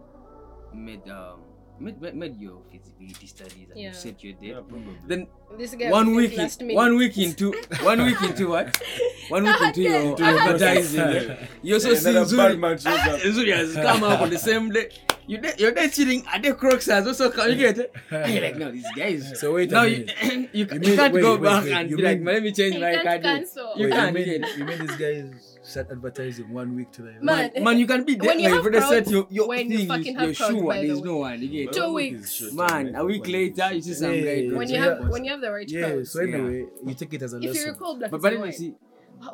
made 0.74 1.08
um 1.10 1.42
made, 1.80 2.02
made, 2.02 2.16
made 2.16 2.36
your 2.42 2.60
feasibility 2.72 3.28
studies 3.28 3.68
and 3.70 3.80
Yeah. 3.80 3.90
you 3.90 3.94
set 3.94 4.24
your 4.24 4.34
date. 4.34 4.50
Yeah, 4.50 4.62
probably. 4.68 4.98
Then 5.08 5.28
This 5.58 5.76
guy 5.76 5.92
one 5.92 6.16
week, 6.16 6.34
in, 6.38 6.76
one 6.76 6.96
week 6.98 7.18
into, 7.20 7.54
one 7.84 8.04
week 8.04 8.22
into 8.24 8.50
what? 8.50 8.82
One 9.30 9.44
week 9.44 9.60
into 9.62 9.82
your 9.82 10.16
advertising, 10.24 11.36
you 11.62 11.74
also 11.74 11.94
see 11.96 12.10
Another 12.12 12.34
Zuri. 12.56 12.58
man 12.60 12.78
shows 12.78 12.88
up. 12.96 13.20
Zuri 13.36 13.54
has 13.54 13.74
come 13.76 14.02
out 14.06 14.22
on 14.22 14.30
the 14.30 14.40
same 14.40 14.70
day. 14.70 14.90
You 15.28 15.38
de- 15.40 15.54
you're 15.58 15.72
there 15.74 15.90
cheating. 15.90 16.24
Are 16.32 16.40
the 16.40 16.54
Crocs 16.54 16.86
has 16.86 17.06
also 17.06 17.30
come? 17.30 17.50
You 17.50 17.56
get 17.58 17.78
it? 17.78 17.94
And 18.12 18.32
you're 18.34 18.42
like, 18.44 18.56
no, 18.56 18.72
these 18.72 18.88
guys. 18.96 19.38
So 19.40 19.54
wait 19.56 19.70
a 19.72 19.76
now 19.76 19.84
you, 19.84 20.06
minute. 20.06 20.16
you, 20.24 20.48
You 20.54 20.68
you 20.72 20.80
mean- 20.80 20.96
can't 20.96 21.14
wait, 21.14 21.22
go 21.22 21.34
wait, 21.36 21.44
back 21.44 21.64
wait. 21.66 21.74
and 21.74 21.90
You 21.92 21.98
be 21.98 22.04
like, 22.04 22.22
let 22.24 22.42
me 22.44 22.52
change 22.54 22.80
my 22.80 23.04
card. 23.04 23.22
cancel. 23.22 23.74
You 23.76 23.90
can't. 23.90 24.18
you 24.18 24.24
you 24.24 24.40
mean, 24.40 24.46
you 24.58 24.66
mean 24.66 24.80
these 24.88 24.96
guys 24.96 25.58
start 25.64 25.88
advertising 25.92 26.48
one 26.50 26.74
week 26.78 26.92
to 26.94 27.02
the? 27.02 27.12
Man, 27.20 27.52
Man, 27.54 27.64
man, 27.66 27.78
you 27.78 27.86
can 27.88 28.06
be 28.06 28.16
there. 28.16 28.30
when 28.30 28.40
you 28.40 28.46
like, 28.56 28.64
have 28.64 28.82
for 28.88 28.88
set 28.88 29.08
your, 29.10 29.28
your 29.30 29.48
when 29.50 29.58
thing, 29.68 29.72
you 29.72 29.78
you 29.80 29.88
fucking 29.88 30.14
you're 30.14 30.28
have 30.28 30.38
crowds, 30.38 30.54
sure 30.54 30.64
by 30.64 30.78
there's 30.88 31.00
way. 31.02 31.06
no 31.12 31.18
one. 31.18 31.42
You 31.42 31.50
get 31.66 31.74
Two 31.74 31.94
weeks. 31.94 32.54
Man, 32.54 32.96
a 32.96 33.04
week 33.04 33.28
later, 33.28 33.74
you 33.74 33.82
see 33.82 33.90
short. 33.90 33.98
some 34.00 34.14
Yeah, 34.14 34.36
guy. 34.48 34.56
when 34.56 34.70
you 34.70 34.80
have 34.80 35.10
when 35.10 35.26
you 35.26 35.32
have 35.32 35.42
the 35.42 35.52
right 35.52 35.70
Yeah, 35.70 35.90
crowds. 35.92 36.12
so 36.14 36.22
anyway, 36.22 36.66
you 36.86 36.94
take 36.94 37.14
it 37.16 37.22
as 37.22 37.34
a 37.34 37.36
lesson 37.36 37.50
if 37.50 37.56
you 37.56 37.62
lesson. 37.68 37.74
recall, 37.74 37.96
Black 37.98 38.12
But, 38.12 38.22
but 38.22 38.30
the 38.32 38.36
then 38.38 38.40
you 38.40 38.46
White, 38.46 38.56
see, 38.56 38.74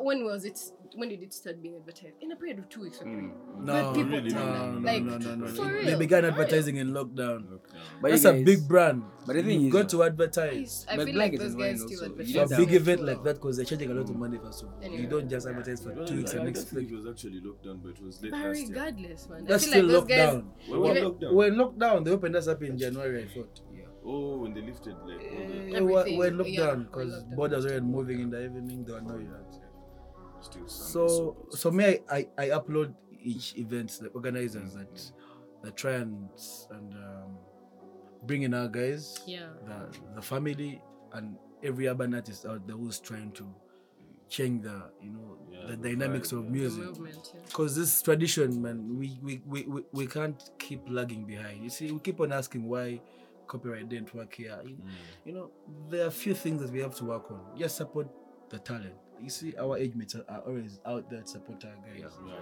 when 0.00 0.24
was 0.24 0.44
it? 0.44 0.58
When 0.96 1.08
did 1.08 1.22
it 1.22 1.34
start 1.34 1.60
being 1.62 1.74
advertised? 1.76 2.14
In 2.20 2.30
a 2.32 2.36
period 2.36 2.58
of 2.60 2.68
two 2.68 2.82
weeks 2.82 2.98
or 3.00 3.04
three. 3.04 3.12
Mm. 3.12 3.64
No, 3.64 3.92
people 3.92 4.10
really, 4.10 4.30
tell 4.30 4.46
no, 4.46 4.70
no, 4.72 4.78
like, 4.92 5.02
no, 5.02 5.18
no, 5.18 5.34
no, 5.34 5.46
for 5.48 5.64
no. 5.64 5.70
real, 5.70 5.84
They 5.84 5.94
began 5.96 6.24
advertising 6.24 6.76
in 6.76 6.92
lockdown. 6.92 7.46
Lockdown. 7.48 7.80
but 8.00 8.10
That's 8.12 8.24
you 8.24 8.30
a 8.30 8.42
big 8.44 8.68
brand. 8.68 9.02
But 9.26 9.36
the 9.36 9.42
thing 9.42 9.60
You've 9.62 9.68
is, 9.68 9.72
got 9.72 9.86
uh, 9.86 9.88
to 9.88 10.02
advertise. 10.04 10.86
I 10.88 10.96
But 10.96 11.06
feel 11.06 11.16
like 11.16 11.38
those 11.38 11.50
and 11.52 11.58
wine 11.58 11.72
guys 11.72 11.82
also, 11.82 11.94
still 11.94 12.08
you 12.08 12.12
advertise. 12.12 12.34
let 12.36 12.48
For 12.48 12.54
a 12.54 12.58
big 12.66 12.74
event 12.74 13.04
like 13.04 13.24
that, 13.24 13.34
because 13.34 13.56
they're 13.56 13.64
charging 13.66 13.90
a 13.90 13.94
lot 13.94 14.08
of 14.10 14.16
money 14.16 14.38
for 14.38 14.48
of 14.48 14.54
all. 14.62 14.74
Anyway. 14.82 15.02
You 15.02 15.08
don't 15.08 15.28
just 15.28 15.46
advertise 15.48 15.82
for 15.82 15.94
two 16.06 16.16
weeks 16.16 16.34
I 16.34 16.36
and 16.36 16.44
next 16.46 16.64
think 16.64 16.72
week. 16.82 16.90
it 16.92 16.94
was 16.96 17.06
actually 17.06 17.40
lockdown, 17.40 17.82
but 17.82 17.88
it 17.90 18.02
was 18.02 18.22
late 18.22 18.30
But 18.30 18.40
last 18.40 18.58
year. 18.58 18.68
regardless, 18.68 19.28
man. 19.28 19.44
That's 19.46 19.66
I 19.68 19.70
feel 19.70 19.72
still 19.72 20.00
like 20.00 20.08
those 20.08 20.16
guys. 20.16 20.28
lockdown. 20.34 20.44
When 20.68 20.80
was 20.80 20.90
Even- 20.96 21.04
lockdown? 21.12 21.32
When 21.34 21.54
lockdown, 21.54 22.04
they 22.04 22.10
opened 22.12 22.36
us 22.36 22.48
up 22.48 22.62
in 22.62 22.78
January, 22.78 23.22
I 23.24 23.26
thought. 23.34 23.60
Oh, 24.06 24.36
when 24.36 24.52
they 24.52 24.60
lifted 24.60 24.94
like 25.06 25.16
all 25.32 25.48
the 25.48 25.76
Eh, 25.76 25.80
We're 25.80 26.00
Everything, 26.00 26.18
we're 26.18 26.26
yeah, 26.30 26.36
locked 26.36 26.56
down 26.58 26.82
because 26.84 27.22
borders 27.34 27.64
weren't 27.64 27.86
moving 27.86 28.20
in 28.20 28.28
the 28.30 28.44
evening. 28.44 28.84
They 28.84 28.92
were 28.92 29.00
not 29.00 29.18
yet. 29.18 29.60
Still 30.44 30.68
So, 30.68 31.08
support. 31.08 31.54
so 31.54 31.70
me, 31.70 31.84
I, 31.84 32.00
I, 32.10 32.28
I 32.38 32.46
upload 32.48 32.94
each 33.22 33.56
event, 33.56 33.98
the 34.00 34.08
organizers 34.08 34.74
that 34.74 35.10
that 35.62 35.76
try 35.76 35.92
and 35.92 36.28
and 36.70 36.92
um, 36.94 37.38
bring 38.24 38.42
in 38.42 38.52
our 38.54 38.68
guys, 38.68 39.18
Yeah. 39.26 39.48
the 39.66 39.98
the 40.16 40.22
family, 40.22 40.82
and 41.12 41.36
every 41.62 41.88
urban 41.88 42.14
artist 42.14 42.44
out 42.46 42.66
there 42.66 42.76
who's 42.76 43.00
trying 43.00 43.32
to 43.32 43.44
change 44.28 44.62
the 44.64 44.90
you 45.02 45.10
know 45.10 45.38
Yeah, 45.50 45.66
the 45.68 45.76
the 45.76 45.88
dynamics 45.88 46.32
vibe, 46.32 46.38
of 46.38 46.44
yeah. 46.46 46.50
Music. 46.50 46.84
movement, 46.84 47.32
yeah. 47.34 47.40
Because 47.46 47.76
this 47.76 48.02
tradition, 48.02 48.60
man, 48.60 48.98
we, 48.98 49.18
we, 49.22 49.40
we, 49.46 49.62
we, 49.64 49.82
we 49.92 50.06
can't 50.06 50.42
keep 50.58 50.80
lagging 50.88 51.24
behind. 51.24 51.62
You 51.62 51.70
see, 51.70 51.92
we 51.92 51.98
keep 52.00 52.20
on 52.20 52.32
asking 52.32 52.68
why 52.68 53.00
copyright 53.46 53.88
didn't 53.88 54.14
work 54.14 54.34
here. 54.34 54.58
You, 54.64 54.76
Mm. 54.76 54.90
you 55.26 55.32
know, 55.34 55.50
there 55.90 56.04
are 56.04 56.08
a 56.08 56.10
few 56.24 56.34
things 56.34 56.60
that 56.62 56.70
we 56.72 56.80
have 56.80 56.94
to 56.96 57.04
work 57.04 57.30
on. 57.30 57.40
Just 57.56 57.76
support 57.76 58.08
the 58.50 58.58
talent. 58.58 58.94
You 59.22 59.30
see, 59.30 59.54
our 59.56 59.78
age 59.78 59.94
mates 59.94 60.14
are- 60.14 60.24
are 60.28 60.40
always 60.40 60.78
out 60.84 61.08
there 61.10 61.22
to 61.22 61.26
support 61.26 61.64
our 61.64 61.76
guys. 61.86 62.12
Yeah. 62.26 62.34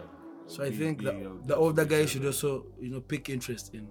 So 0.47 0.64
I 0.64 0.71
think 0.71 0.99
big 0.99 1.07
the, 1.23 1.29
out 1.29 1.47
the 1.47 1.57
older 1.57 1.85
guys 1.85 2.11
should 2.11 2.26
also, 2.26 2.67
you 2.81 2.91
know, 2.91 3.00
pick 3.00 3.29
interest 3.31 3.75
in, 3.75 3.87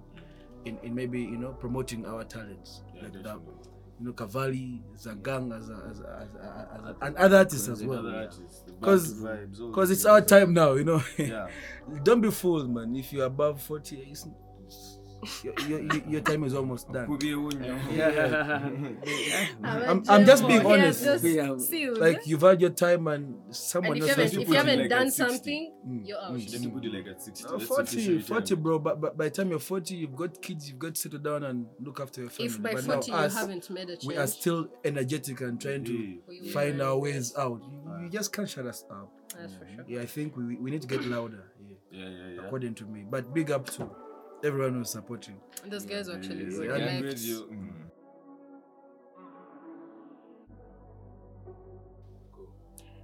in, 0.65 0.77
in 0.83 0.93
maybe 0.93 1.21
you 1.21 1.37
know 1.37 1.53
promoting 1.53 2.05
our 2.05 2.23
talents, 2.25 2.81
Yeah, 2.93 3.03
like 3.03 3.13
that. 3.23 3.39
you 3.99 4.05
know, 4.07 4.13
Cavalli, 4.13 4.81
Zagang, 4.97 5.57
as 5.57 5.69
a, 5.69 5.73
as 5.89 5.99
a, 6.01 6.03
as 6.03 6.35
a, 6.35 6.69
as 6.73 6.95
a, 7.01 7.05
and 7.05 7.15
other 7.17 7.37
artists 7.37 7.67
as 7.69 7.83
well. 7.83 7.99
other 7.99 8.15
artists, 8.15 8.61
the 8.67 8.73
Because 8.73 9.13
Bantu 9.13 9.27
vibes, 9.47 9.61
all 9.61 9.67
because 9.69 9.89
these 9.89 9.97
it's 9.99 10.05
our 10.05 10.21
time 10.21 10.53
now, 10.53 10.73
you 10.73 10.83
know. 10.83 11.01
Yeah. 11.17 11.47
Don't 12.03 12.19
be 12.21 12.31
fooled, 12.31 12.69
man. 12.73 12.95
If 12.95 13.13
you're 13.13 13.25
above 13.27 13.61
40, 13.61 13.97
it's, 14.11 14.27
your, 15.43 15.53
your, 15.67 15.79
your- 15.81 16.03
your 16.09 16.21
time 16.21 16.43
is 16.43 16.53
almost 16.53 16.91
done. 16.91 17.07
Could 17.07 17.19
be. 17.19 17.33
I'm- 19.63 20.03
I'm 20.09 20.25
just 20.25 20.47
being 20.47 20.65
honest. 20.65 21.03
just 21.03 21.23
Yeah. 21.23 21.57
sealed. 21.57 21.97
Like 21.99 22.25
you've 22.27 22.41
had 22.41 22.59
your 22.61 22.69
time 22.71 23.07
and 23.07 23.35
someone 23.55 23.97
and 23.97 23.97
if 23.97 24.03
you 24.03 24.09
else 24.09 24.17
haven't, 24.17 24.23
has 24.25 24.33
you 24.33 24.41
if 24.41 24.47
put 24.47 24.53
you 24.53 24.57
haven't 24.57 24.79
like 24.79 24.89
done 24.89 25.11
something, 25.11 25.73
Mm. 25.87 26.07
you're 26.07 26.17
out. 26.17 26.33
Let 26.33 26.61
me 26.61 26.67
put 26.67 26.85
it 26.85 26.93
like 26.93 27.07
at 27.07 27.21
60. 27.21 27.45
Uh, 27.47 27.59
40, 27.59 28.19
40, 28.21 28.55
bro. 28.55 28.79
But, 28.79 29.01
but 29.01 29.17
by 29.17 29.25
the 29.25 29.29
time 29.31 29.49
you're 29.49 29.59
40, 29.59 29.95
you've 29.95 30.15
got 30.15 30.41
kids, 30.41 30.69
you've 30.69 30.79
got 30.79 30.95
to 30.95 31.01
settle 31.01 31.19
down 31.19 31.43
and 31.43 31.65
look 31.79 31.99
after 31.99 32.21
your 32.21 32.29
family. 32.29 32.51
If 32.51 32.61
by 32.61 32.73
but 32.73 32.83
40 32.83 33.11
now 33.11 33.17
you 33.19 33.23
us, 33.25 33.33
haven't 33.35 33.69
made 33.69 33.89
a 33.89 33.97
change, 33.97 34.05
we 34.05 34.17
are 34.17 34.27
still 34.27 34.67
energetic 34.83 35.41
and 35.41 35.59
trying 35.61 35.83
to 35.85 36.17
Yeah. 36.29 36.51
find 36.53 36.77
learn 36.77 36.87
our 36.87 36.97
ways 36.97 37.33
out. 37.37 37.61
You, 37.71 38.03
you 38.03 38.09
just 38.09 38.33
can't 38.33 38.49
shut 38.49 38.65
us 38.65 38.83
up. 38.91 39.11
That's 39.37 39.53
for 39.53 39.67
sure. 39.73 39.85
Yeah, 39.87 40.01
I 40.01 40.05
think 40.05 40.35
we, 40.35 40.55
we 40.57 40.71
need 40.71 40.81
to 40.81 40.87
get 40.87 41.05
louder. 41.05 41.51
Yeah, 41.61 41.75
Yeah, 41.91 42.09
yeah, 42.09 42.27
yeah. 42.35 42.41
according 42.45 42.75
to 42.75 42.85
me. 42.85 43.05
But 43.09 43.33
big 43.33 43.51
up 43.51 43.69
to 43.71 43.89
everyone 44.43 44.73
who's 44.73 44.89
supporting. 44.89 45.35
And 45.63 45.71
those 45.71 45.85
guys 45.85 46.07
were 46.07 46.15
actually 46.15 46.43
Yeah, 46.45 46.49
good. 46.49 46.65
yeah, 46.65 46.73
Like, 46.73 47.03
radio, 47.03 47.37
mm. 47.47 47.71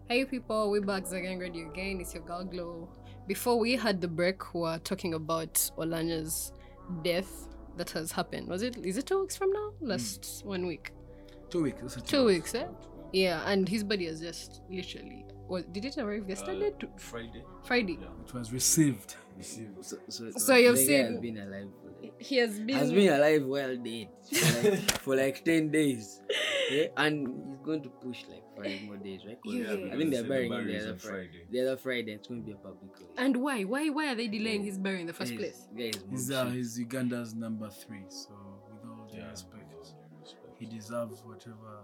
Hey 0.08 0.24
people, 0.26 0.72
we're 0.72 0.82
back 0.82 1.04
Zagang 1.04 1.40
Radio 1.40 1.70
again. 1.70 2.00
It's 2.00 2.14
your 2.14 2.24
girl 2.24 2.46
Glow. 2.46 2.90
Before 3.28 3.60
we 3.60 3.76
had 3.76 4.00
the 4.00 4.08
break, 4.08 4.54
we 4.54 4.62
were 4.62 4.80
talking 4.80 5.14
about 5.14 5.54
Oulanyah's 5.78 6.54
death 7.04 7.50
that 7.76 7.90
has 7.92 8.12
happened. 8.12 8.48
Was 8.48 8.62
it? 8.64 8.78
Is 8.86 8.98
it 8.98 9.06
two 9.06 9.20
weeks 9.22 9.36
from 9.36 9.52
now? 9.52 9.74
Last 9.82 10.44
one 10.46 10.66
week. 10.66 10.92
Two 11.50 11.64
weeks. 11.64 11.82
this 11.82 11.98
is 11.98 12.04
Two 12.04 12.26
weeks, 12.26 12.56
eh? 12.56 12.68
Yeah, 13.12 13.42
and 13.50 13.68
his 13.68 13.84
body 13.84 14.06
has 14.06 14.22
just 14.22 14.62
literally. 14.70 15.26
Was, 15.50 15.66
did 15.66 15.86
it 15.86 15.98
arrive 15.98 16.28
yesterday? 16.30 16.72
Uh, 16.82 16.88
Friday. 16.98 17.44
Friday. 17.64 17.98
Yeah. 18.02 18.08
It 18.26 18.34
was 18.34 18.52
received. 18.54 19.16
Received. 19.38 19.86
So, 19.86 19.98
so, 20.10 20.32
So 20.32 20.56
you've 20.56 20.76
the 20.76 20.82
guy 20.82 20.88
seen- 20.88 21.06
has 21.14 21.20
been 21.22 21.38
alive. 21.38 21.68
Like, 22.02 22.14
He 22.22 22.38
has 22.38 22.60
been. 22.60 22.76
has 22.78 22.92
been 22.92 23.14
alive 23.14 23.46
well 23.46 23.76
dead 23.78 24.08
for 24.32 24.70
like, 24.70 24.92
for 25.04 25.16
like 25.16 25.46
ten 25.46 25.70
days, 25.72 26.22
yeah? 26.72 26.88
and 26.98 27.28
he's 27.28 27.60
going 27.64 27.82
to 27.84 27.90
push 27.90 28.24
like 28.30 28.44
five 28.56 28.82
more 28.84 28.98
days, 28.98 29.22
right? 29.28 29.38
Yeah. 29.46 29.72
I 29.72 29.76
because 29.76 29.98
think 29.98 30.12
they 30.12 30.18
they're 30.18 30.24
burying 30.30 30.52
the 30.52 30.58
him 30.60 30.68
the 30.68 30.78
other 30.90 30.98
Friday. 31.00 31.30
Friday. 31.30 31.46
The 31.52 31.60
other 31.62 31.78
Friday, 31.78 32.12
it's 32.14 32.28
going 32.28 32.42
to 32.42 32.46
be 32.46 32.52
a 32.54 32.56
public. 32.56 32.92
holiday. 32.96 33.14
and 33.18 33.38
why? 33.38 33.64
Why? 33.64 33.90
Why 33.90 34.08
are 34.12 34.16
they 34.16 34.28
delaying 34.28 34.64
his 34.64 34.78
burial 34.78 35.02
in 35.02 35.08
the 35.08 35.14
first 35.14 35.32
Guys- 35.32 35.40
place? 35.40 35.68
guys, 35.94 36.04
He's, 36.10 36.32
uh, 36.32 36.46
he's 36.50 36.80
Uganda's 36.80 37.34
number 37.36 37.70
three. 37.70 38.06
So, 38.10 38.30
with 38.72 38.90
all 38.90 39.08
due 39.12 39.18
Yeah, 39.20 39.30
respect, 39.30 39.64
with 39.70 39.88
all 39.88 40.00
due 40.12 40.20
respect. 40.22 40.56
he 40.60 40.66
deserves 40.66 41.22
whatever. 41.24 41.84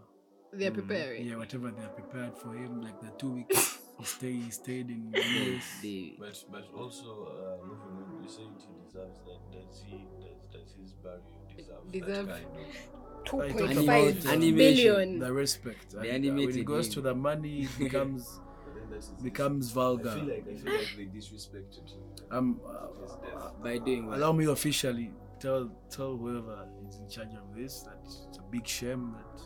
They're 0.56 0.70
Mm. 0.72 0.76
preparing. 0.76 1.26
Yeah, 1.28 1.38
whatever 1.38 1.72
they 1.72 1.84
are 1.84 1.90
prepared 1.90 2.38
for 2.38 2.54
him. 2.54 2.82
Like 2.82 3.00
the 3.02 3.12
two 3.18 3.32
weeks 3.32 3.58
he 3.58 3.80
stay, 4.04 4.32
he 4.34 4.50
stayed 4.52 4.90
in 4.90 5.12
the 5.12 5.20
US. 5.20 5.80
They- 5.82 6.16
But 6.20 6.44
but 6.52 6.66
also, 6.76 7.10
uh, 7.30 7.66
moving 7.66 7.94
on, 7.98 8.24
you 8.24 8.30
say 8.30 8.42
he 8.44 8.74
deserves 8.86 9.20
that. 9.26 9.40
Does 9.52 9.84
he? 9.88 10.06
Does, 10.20 10.40
does 10.52 10.74
his 10.80 10.92
burial 10.94 11.22
deserve, 11.56 11.92
Deserve- 11.92 12.28
that 12.28 12.44
kind 12.44 12.58
of? 12.58 13.26
Two 13.26 13.42
I 13.42 13.52
point 13.52 13.58
talked 13.76 13.88
five 13.88 14.18
about, 14.24 14.34
uh, 14.34 14.38
billion. 14.40 15.20
The 15.20 15.32
respect. 15.32 15.92
The 15.92 16.10
And, 16.10 16.26
uh, 16.30 16.34
when 16.34 16.58
it 16.58 16.66
goes 16.66 16.90
to 16.90 17.02
the 17.02 17.16
money, 17.16 17.62
it 17.62 17.70
becomes 17.80 18.40
But 18.66 18.76
then 18.76 18.84
that's 18.92 19.10
his- 19.10 19.22
becomes 19.22 19.72
I 19.72 19.74
vulgar. 19.76 20.12
feel 20.16 20.26
like 20.26 20.46
I 20.52 20.56
feel 20.56 20.74
like 20.74 20.94
they 20.98 21.06
disrespected 21.06 21.86
him. 21.94 22.04
Um, 22.32 22.60
His 23.02 23.12
uh, 23.12 23.18
death. 23.22 23.54
by 23.64 23.78
doing 23.78 24.08
what? 24.08 24.18
allow 24.18 24.32
me 24.34 24.46
officially 24.46 25.12
tell 25.40 25.70
tell 25.90 26.18
whoever 26.18 26.68
is 26.90 26.98
in 26.98 27.08
charge 27.10 27.34
of 27.36 27.56
this 27.56 27.82
that 27.84 28.00
it's 28.04 28.38
a 28.40 28.42
big 28.52 28.66
shame 28.68 29.14
that 29.18 29.42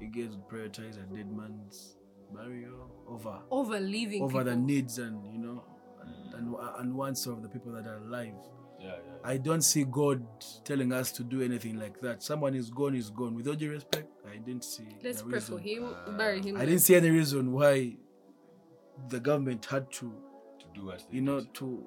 you 0.00 0.08
gets 0.08 0.34
would 0.34 0.48
prioritize 0.48 0.96
a 1.02 1.06
dead 1.14 1.30
man's 1.30 1.96
burial 2.32 2.90
over 3.06 3.38
Over 3.50 3.80
living 3.80 4.22
over 4.22 4.44
the 4.44 4.56
needs 4.56 4.98
and 4.98 5.24
you 5.32 5.38
know 5.38 5.64
and, 6.02 6.34
and, 6.34 6.56
and 6.78 6.94
wants 6.94 7.26
of 7.26 7.42
the 7.42 7.48
people 7.48 7.72
that 7.72 7.86
are 7.86 7.98
alive. 7.98 8.34
Yeah, 8.80 8.90
yeah. 8.90 8.94
I 9.24 9.38
don't 9.38 9.62
see 9.62 9.84
God 9.84 10.24
telling 10.64 10.92
us 10.92 11.10
to 11.12 11.24
do 11.24 11.42
anything 11.42 11.78
like 11.80 12.00
that. 12.00 12.22
Someone 12.22 12.54
is 12.54 12.70
gone, 12.70 12.94
is 12.94 13.10
gone. 13.10 13.34
With 13.34 13.48
all 13.48 13.54
due 13.54 13.70
respect, 13.72 14.06
I 14.30 14.36
didn't 14.36 14.62
see. 14.64 14.86
Let's 15.02 15.22
the 15.22 15.28
pray 15.30 15.40
for 15.40 15.56
reason- 15.56 15.94
him. 16.06 16.16
bury 16.16 16.40
him. 16.40 16.56
I 16.56 16.64
didn't 16.64 16.80
see 16.82 16.94
any 16.94 17.10
reason 17.10 17.50
why 17.52 17.96
the 19.08 19.18
government 19.18 19.64
had 19.66 19.90
to, 19.92 20.12
to 20.60 20.64
do 20.74 20.86
what 20.86 20.98
they 21.10 21.16
you 21.16 21.22
know, 21.22 21.40
did. 21.40 21.54
to, 21.54 21.86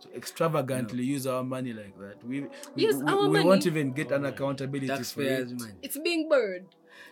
to 0.00 0.14
extravagantly 0.16 1.04
use 1.04 1.26
our 1.26 1.44
money 1.44 1.72
like 1.74 1.98
that. 1.98 2.24
We 2.26 2.40
we, 2.40 2.46
Yes, 2.76 2.94
we, 3.02 3.28
we 3.28 3.44
won't 3.44 3.66
even 3.66 3.92
get 3.92 4.10
oh, 4.10 4.16
an 4.16 4.22
money. 4.22 4.34
accountability 4.34 4.86
for 4.86 4.96
Taxpayers, 4.96 5.52
it. 5.52 5.60
man. 5.60 5.76
It's 5.82 5.98
being 5.98 6.28
buried. 6.28 6.64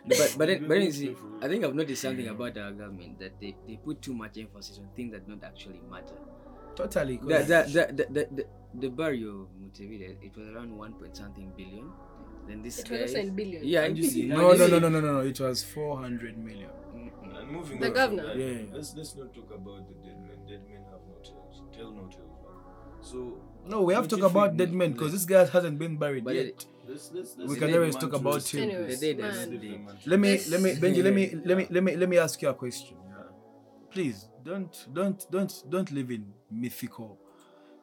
But 0.07 0.35
but 0.37 0.47
then, 0.49 0.61
but 0.63 0.69
then 0.71 0.83
you 0.83 0.93
see. 0.93 1.17
I 1.41 1.47
think 1.49 1.65
I've 1.65 1.75
noticed 1.75 2.03
something 2.03 2.27
about 2.29 2.57
our 2.59 2.73
government 2.73 3.19
that 3.21 3.39
they, 3.41 3.55
they 3.69 3.77
put 3.77 4.03
too 4.03 4.15
much 4.15 4.37
emphasis 4.39 4.79
on 4.79 4.89
things 4.97 5.13
that 5.13 5.29
don't 5.29 5.43
actually 5.45 5.81
matter. 5.91 6.17
Totally. 6.75 7.19
The 7.23 7.29
'cause 7.39 7.47
the 7.47 7.61
the 7.73 7.85
the, 7.93 8.05
the, 8.11 8.29
the, 8.37 8.45
the 8.81 8.89
burial 8.91 9.49
Mutebile, 9.61 10.17
it 10.23 10.37
was 10.37 10.49
around 10.49 10.77
one 10.77 10.95
point 10.95 11.17
something 11.17 11.53
billion. 11.57 11.87
Then 12.49 12.63
this 12.63 12.81
It 12.81 12.91
was 12.91 13.01
also 13.03 13.15
guy- 13.15 13.21
in 13.21 13.35
billions. 13.37 13.65
Yeah, 13.65 13.83
And 13.85 13.97
you 13.97 14.05
see- 14.05 14.27
no, 14.27 14.53
no, 14.55 14.67
no, 14.67 14.79
no, 14.81 14.89
no, 14.89 15.01
no, 15.01 15.13
no. 15.13 15.21
It 15.21 15.39
was 15.39 15.63
400 15.63 16.37
million. 16.39 16.71
Mm-mm. 16.97 17.39
And 17.39 17.51
moving 17.53 17.79
The 17.79 17.87
on 17.87 17.93
from 17.93 18.01
governor. 18.03 18.27
that, 18.27 18.37
Yeah. 18.37 18.75
Let's 18.75 18.97
let's 18.97 19.15
not 19.15 19.33
talk 19.33 19.51
about 19.55 19.87
the 19.87 19.95
dead 20.03 20.19
men. 20.27 20.39
Dead 20.49 20.63
men 20.69 20.83
have 20.91 21.03
no 21.07 21.15
tails. 21.23 21.63
Tell 21.77 21.93
no 21.93 22.09
tales. 22.11 22.29
So 23.01 23.39
No, 23.67 23.83
we 23.83 23.95
have 23.95 24.09
to 24.09 24.17
talk 24.17 24.31
about 24.31 24.57
dead 24.57 24.73
men 24.73 24.93
because 24.93 25.13
this 25.13 25.25
guy 25.25 25.45
hasn't 25.47 25.79
been 25.79 25.97
buried 25.97 26.25
But 26.25 26.35
yet. 26.35 26.47
it- 26.47 26.67
Let's, 26.93 27.11
let's, 27.15 27.37
We 27.51 27.57
can 27.57 27.75
always 27.75 27.97
talk 27.97 28.13
about 28.13 28.35
rest. 28.35 28.53
him. 28.55 28.63
Anyways, 28.71 29.01
The 29.01 29.15
dead 29.15 29.19
man. 29.23 29.31
is 29.35 29.49
Leave 29.49 29.61
dead. 29.63 29.85
man 29.87 29.97
to 29.97 30.11
let 30.11 30.21
me 30.21 30.29
Let's- 30.31 30.51
me 30.63 30.71
Benji, 30.83 31.03
let 31.05 31.15
me 31.15 31.25
let 31.45 31.57
me 31.59 31.67
let 31.71 31.83
me 31.85 31.97
let 31.97 32.09
me 32.09 32.19
ask 32.19 32.41
you 32.43 32.49
a 32.49 32.55
question. 32.55 32.97
yeah. 33.09 33.23
Please 33.91 34.29
don't 34.45 34.75
don't 34.93 35.27
don't 35.31 35.53
don't 35.69 35.91
live 35.93 36.11
in 36.11 36.33
mythical 36.51 37.19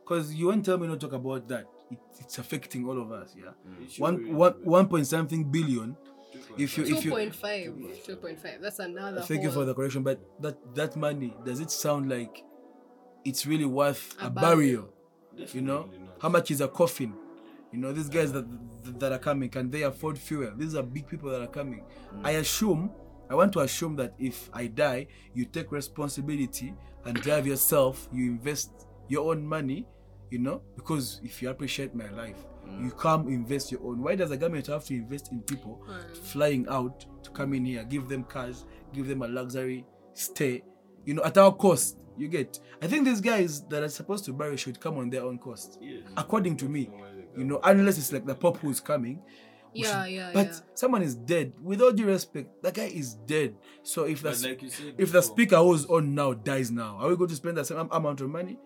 because 0.01 0.33
you 0.33 0.47
won't 0.47 0.65
tell 0.65 0.77
me 0.77 0.87
not 0.87 0.99
talk 0.99 1.13
about 1.13 1.47
that. 1.47 1.65
It, 1.91 1.99
it's 2.19 2.37
affecting 2.37 2.87
all 2.87 2.99
of 3.01 3.11
us. 3.11 3.35
Yeah, 3.37 3.45
mm. 3.67 3.83
It 3.85 3.91
should 3.91 4.01
one 4.01 4.15
really 4.17 4.33
one 4.33 4.53
be. 4.53 4.69
one 4.69 4.87
point 4.87 5.07
something 5.07 5.43
billion. 5.49 5.95
If 6.57 6.77
you 6.77 6.83
if 6.85 7.03
you 7.05 7.11
2.5. 7.11 8.05
2.5. 8.05 8.61
That's 8.61 8.79
another 8.79 9.21
thank 9.21 9.41
you 9.43 9.51
for 9.51 9.65
the 9.65 9.73
correction, 9.73 10.03
but 10.03 10.19
that 10.41 10.57
that 10.75 10.95
money 10.95 11.33
does 11.45 11.59
it 11.59 11.71
sound 11.71 12.09
like 12.09 12.43
it's 13.25 13.45
really 13.47 13.65
worth 13.65 14.15
A 14.21 14.27
a, 14.27 14.29
burial. 14.29 14.89
burial? 15.35 15.49
You 15.53 15.61
know 15.61 15.81
not. 15.85 16.17
how 16.21 16.29
much 16.29 16.51
is 16.51 16.61
a 16.61 16.67
coffin? 16.67 17.13
You 17.71 17.77
know 17.79 17.91
these 17.91 18.09
guys 18.09 18.31
that 18.33 18.45
that 18.99 19.11
are 19.11 19.19
coming 19.19 19.49
can 19.49 19.69
they 19.69 19.83
afford 19.83 20.17
fuel? 20.17 20.51
These 20.57 20.75
are 20.75 20.83
big 20.83 21.07
people 21.07 21.29
that 21.31 21.41
are 21.41 21.47
coming. 21.47 21.83
I 22.23 22.31
assume 22.31 22.91
I 23.29 23.35
want 23.35 23.53
to 23.53 23.59
assume 23.59 23.95
that 23.97 24.13
if 24.17 24.49
I 24.53 24.67
die, 24.67 25.07
you 25.35 25.45
take 25.45 25.71
responsibility 25.71 26.73
and 27.05 27.15
drive 27.21 27.45
yourself. 27.45 28.07
You 28.11 28.25
invest 28.31 28.87
your 29.07 29.31
own 29.31 29.45
money. 29.45 29.85
You 30.31 30.39
know 30.39 30.61
because 30.75 31.21
if 31.23 31.41
you 31.41 31.49
appreciate 31.49 31.93
my 31.95 32.09
life, 32.11 32.37
you 32.83 32.91
come 32.91 33.27
invest 33.29 33.71
your 33.71 33.81
own. 33.83 34.01
Why 34.01 34.15
does 34.15 34.29
the 34.29 34.37
government 34.37 34.67
have 34.67 34.85
to 34.85 34.93
invest 34.93 35.31
in 35.31 35.41
people 35.41 35.81
Mm. 35.87 36.17
flying 36.17 36.67
out 36.69 37.05
to 37.23 37.29
come 37.31 37.53
in 37.55 37.65
here, 37.65 37.83
give 37.83 38.07
them 38.07 38.23
cars, 38.23 38.65
give 38.93 39.07
them 39.07 39.21
a 39.23 39.27
luxury 39.27 39.85
stay? 40.13 40.63
You 41.05 41.15
know 41.15 41.23
at 41.23 41.37
our 41.37 41.51
cost. 41.53 41.97
You 42.17 42.27
get. 42.27 42.59
I 42.81 42.87
think 42.87 43.05
these 43.05 43.21
guys 43.21 43.61
that 43.69 43.81
are 43.81 43.87
supposed 43.89 44.25
to 44.25 44.33
bury 44.33 44.57
should 44.57 44.77
come 44.79 44.97
on 44.97 45.09
their 45.09 45.23
own 45.23 45.37
cost 45.39 45.77
Yes. 45.81 46.03
according 46.17 46.57
to 46.57 46.67
me 46.67 46.87
No 46.91 46.97
way 46.97 47.08
they 47.08 47.08
you 47.39 47.45
know 47.45 47.59
unless 47.63 47.97
it's 47.97 48.11
like 48.11 48.25
the 48.25 48.35
pop 48.35 48.57
who's 48.57 48.79
coming 48.79 49.21
we 49.73 49.81
Yeah, 49.81 50.03
should- 50.05 50.11
yeah, 50.13 50.31
but 50.33 50.47
yeah. 50.47 50.59
someone 50.75 51.01
is 51.03 51.15
dead 51.15 51.53
with 51.61 51.81
all 51.81 51.91
due 51.91 52.07
respect 52.07 52.61
that 52.63 52.73
guy 52.73 52.85
is 53.01 53.13
dead 53.13 53.55
so 53.83 54.03
if 54.05 54.21
the 54.21 54.31
like 54.31 54.61
you 54.61 54.69
said 54.69 54.95
if 54.97 55.11
the 55.11 55.21
speaker 55.21 55.57
who's 55.57 55.85
on 55.85 56.13
now 56.15 56.33
dies 56.33 56.69
now 56.71 56.97
are 56.99 57.09
we 57.09 57.15
going 57.15 57.29
to 57.29 57.35
spend 57.35 57.55
the 57.57 57.63
same 57.65 57.77
amount 57.91 58.19
of 58.21 58.29
money 58.29 58.57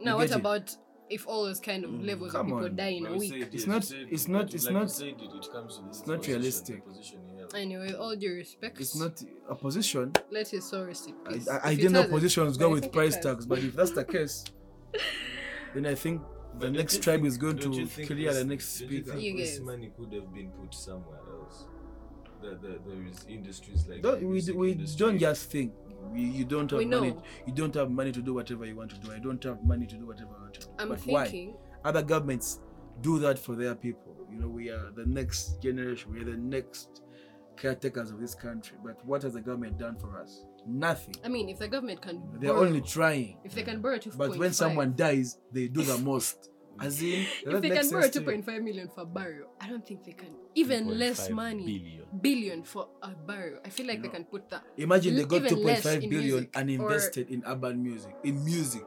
Now, 0.00 0.12
You 0.12 0.16
what 0.18 0.28
get 0.28 0.36
it? 0.36 0.40
about 0.40 0.76
if 1.08 1.26
all 1.28 1.44
those 1.44 1.60
kind 1.60 1.84
of 1.84 1.90
mm, 1.90 2.04
levels 2.04 2.34
of 2.34 2.40
come 2.40 2.46
people 2.46 2.64
on. 2.64 2.76
die 2.76 2.88
in 2.98 3.04
but 3.04 3.12
a 3.12 3.16
week? 3.16 3.32
said, 3.32 3.42
It's 3.54 3.54
yes, 3.54 3.66
not- 3.66 3.90
you 3.90 4.06
it's 4.10 4.24
it, 4.24 4.28
not- 4.28 4.54
it's 4.54 4.64
like 4.66 4.74
not- 4.74 5.00
it, 5.00 5.14
it 5.22 5.52
comes 5.52 5.76
to 5.78 5.82
this 5.84 5.98
it's 6.00 6.06
not 6.08 6.16
position, 6.18 6.34
realistic. 6.40 6.84
position 6.84 7.18
he. 7.52 7.60
Anyway, 7.62 7.92
all 7.94 8.16
due 8.16 8.34
respect, 8.34 8.80
it's 8.80 8.96
not 8.96 9.22
a 9.48 9.54
position 9.54 10.12
let 10.32 10.48
his 10.48 10.64
soul 10.68 10.84
rest 10.84 11.06
in 11.08 11.14
i, 11.26 11.32
peace. 11.32 11.48
I, 11.48 11.56
I 11.58 11.70
If 11.70 11.78
it 11.78 11.82
didn't 11.82 11.92
know 11.92 12.08
positions 12.08 12.56
go 12.56 12.68
with 12.70 12.90
price 12.90 13.16
tags 13.16 13.46
but 13.46 13.58
if 13.60 13.72
that's 13.76 13.92
the 13.92 14.04
case 14.16 14.44
then 15.74 15.86
i 15.86 15.94
think 15.94 16.20
the 16.58 16.66
But 16.66 16.72
next 16.72 17.02
tribe 17.02 17.24
is 17.24 17.36
going 17.38 17.58
to 17.58 17.70
clear 18.06 18.32
this- 18.32 18.38
the 18.38 18.44
next 18.44 18.78
don't 18.80 18.90
you 18.90 18.98
speaker 19.02 19.10
think 19.12 19.22
You 19.24 19.36
this 19.36 19.58
guys. 19.58 19.66
money 19.66 19.92
could 19.96 20.12
have 20.12 20.32
been 20.34 20.50
put 20.50 20.74
somewhere 20.74 21.20
else. 21.40 21.66
That 22.42 22.60
the, 22.62 22.78
there 22.86 23.02
is 23.10 23.24
industries 23.28 23.86
like 23.88 24.02
don't 24.02 24.20
the 24.20 24.26
we, 24.26 24.32
music 24.32 24.54
we 24.56 24.72
industry. 24.72 24.98
don't 24.98 25.18
just 25.18 25.50
think. 25.50 25.72
We, 26.12 26.20
you 26.22 26.44
don't 26.44 26.70
have 26.70 26.78
We 26.78 26.84
money. 26.86 27.10
know. 27.12 27.22
you 27.46 27.52
don't 27.52 27.74
have 27.74 27.90
money 27.90 28.12
to 28.12 28.20
do 28.22 28.34
whatever 28.34 28.64
you 28.64 28.76
want 28.76 28.90
to 28.90 28.98
do. 28.98 29.12
I 29.12 29.18
don't 29.18 29.42
have 29.44 29.64
money 29.64 29.86
to 29.86 29.96
do 29.96 30.06
whatever 30.06 30.30
i 30.38 30.42
want 30.42 30.54
to 30.54 30.60
do. 30.60 30.66
I'm 30.78 30.88
but 30.90 31.00
thinking, 31.00 31.54
why 31.54 31.88
other 31.88 32.02
governments 32.02 32.60
do 33.00 33.18
that 33.20 33.38
for 33.38 33.54
their 33.56 33.74
people. 33.74 34.14
You 34.30 34.38
know 34.40 34.48
we 34.48 34.70
are 34.70 34.90
the 34.94 35.06
next 35.06 35.60
generation. 35.62 36.12
We 36.12 36.20
are 36.20 36.24
the 36.24 36.36
next 36.36 37.02
caretakers 37.56 38.10
of 38.10 38.20
this 38.20 38.34
country. 38.34 38.76
But 38.84 39.04
what 39.04 39.22
has 39.22 39.32
the 39.32 39.40
government 39.40 39.78
done 39.78 39.96
for 39.96 40.20
us 40.20 40.44
nothing 40.66 41.14
I 41.24 41.28
mean, 41.28 41.48
if 41.48 41.58
the 41.58 41.68
government 41.68 42.00
can 42.02 42.22
they're 42.40 42.52
borrow, 42.52 42.66
only 42.66 42.80
trying 42.80 43.38
if 43.44 43.54
they 43.54 43.62
can 43.62 43.80
borrow 43.80 43.98
2.5, 43.98 44.18
but 44.18 44.36
when 44.36 44.52
someone 44.52 44.94
dies 44.96 45.38
they 45.52 45.68
do 45.68 45.82
the 45.82 45.98
most 45.98 46.50
As 46.78 47.00
in, 47.00 47.24
if 47.46 47.62
they 47.64 47.70
can 47.72 47.88
borrow 47.88 48.02
sense 48.04 48.14
to 48.16 48.20
me. 48.20 48.36
2.5 48.44 48.62
million 48.62 48.88
for 48.92 49.00
a 49.00 49.06
barrel, 49.08 49.48
I 49.62 49.64
don't 49.72 49.80
think 49.86 50.04
they 50.04 50.12
can. 50.12 50.28
Even 50.54 50.98
less 51.00 51.30
money. 51.32 51.64
billion. 51.64 52.04
Billion 52.20 52.58
for 52.68 52.88
a 53.00 53.16
burial. 53.16 53.60
I 53.64 53.70
feel 53.72 53.86
like 53.88 54.02
they 54.04 54.12
can 54.12 54.24
put 54.28 54.50
that. 54.52 54.60
Imagine 54.76 55.16
they 55.16 55.24
got 55.24 55.48
two 55.48 55.56
point 55.64 55.80
five 55.80 56.00
billion 56.00 56.04
in 56.04 56.10
billion 56.10 56.34
music 56.36 56.50
and 56.52 56.66
or- 56.68 56.72
invested 56.84 57.26
in 57.32 57.40
urban 57.48 57.80
music. 57.82 58.12
In 58.28 58.44
music. 58.44 58.84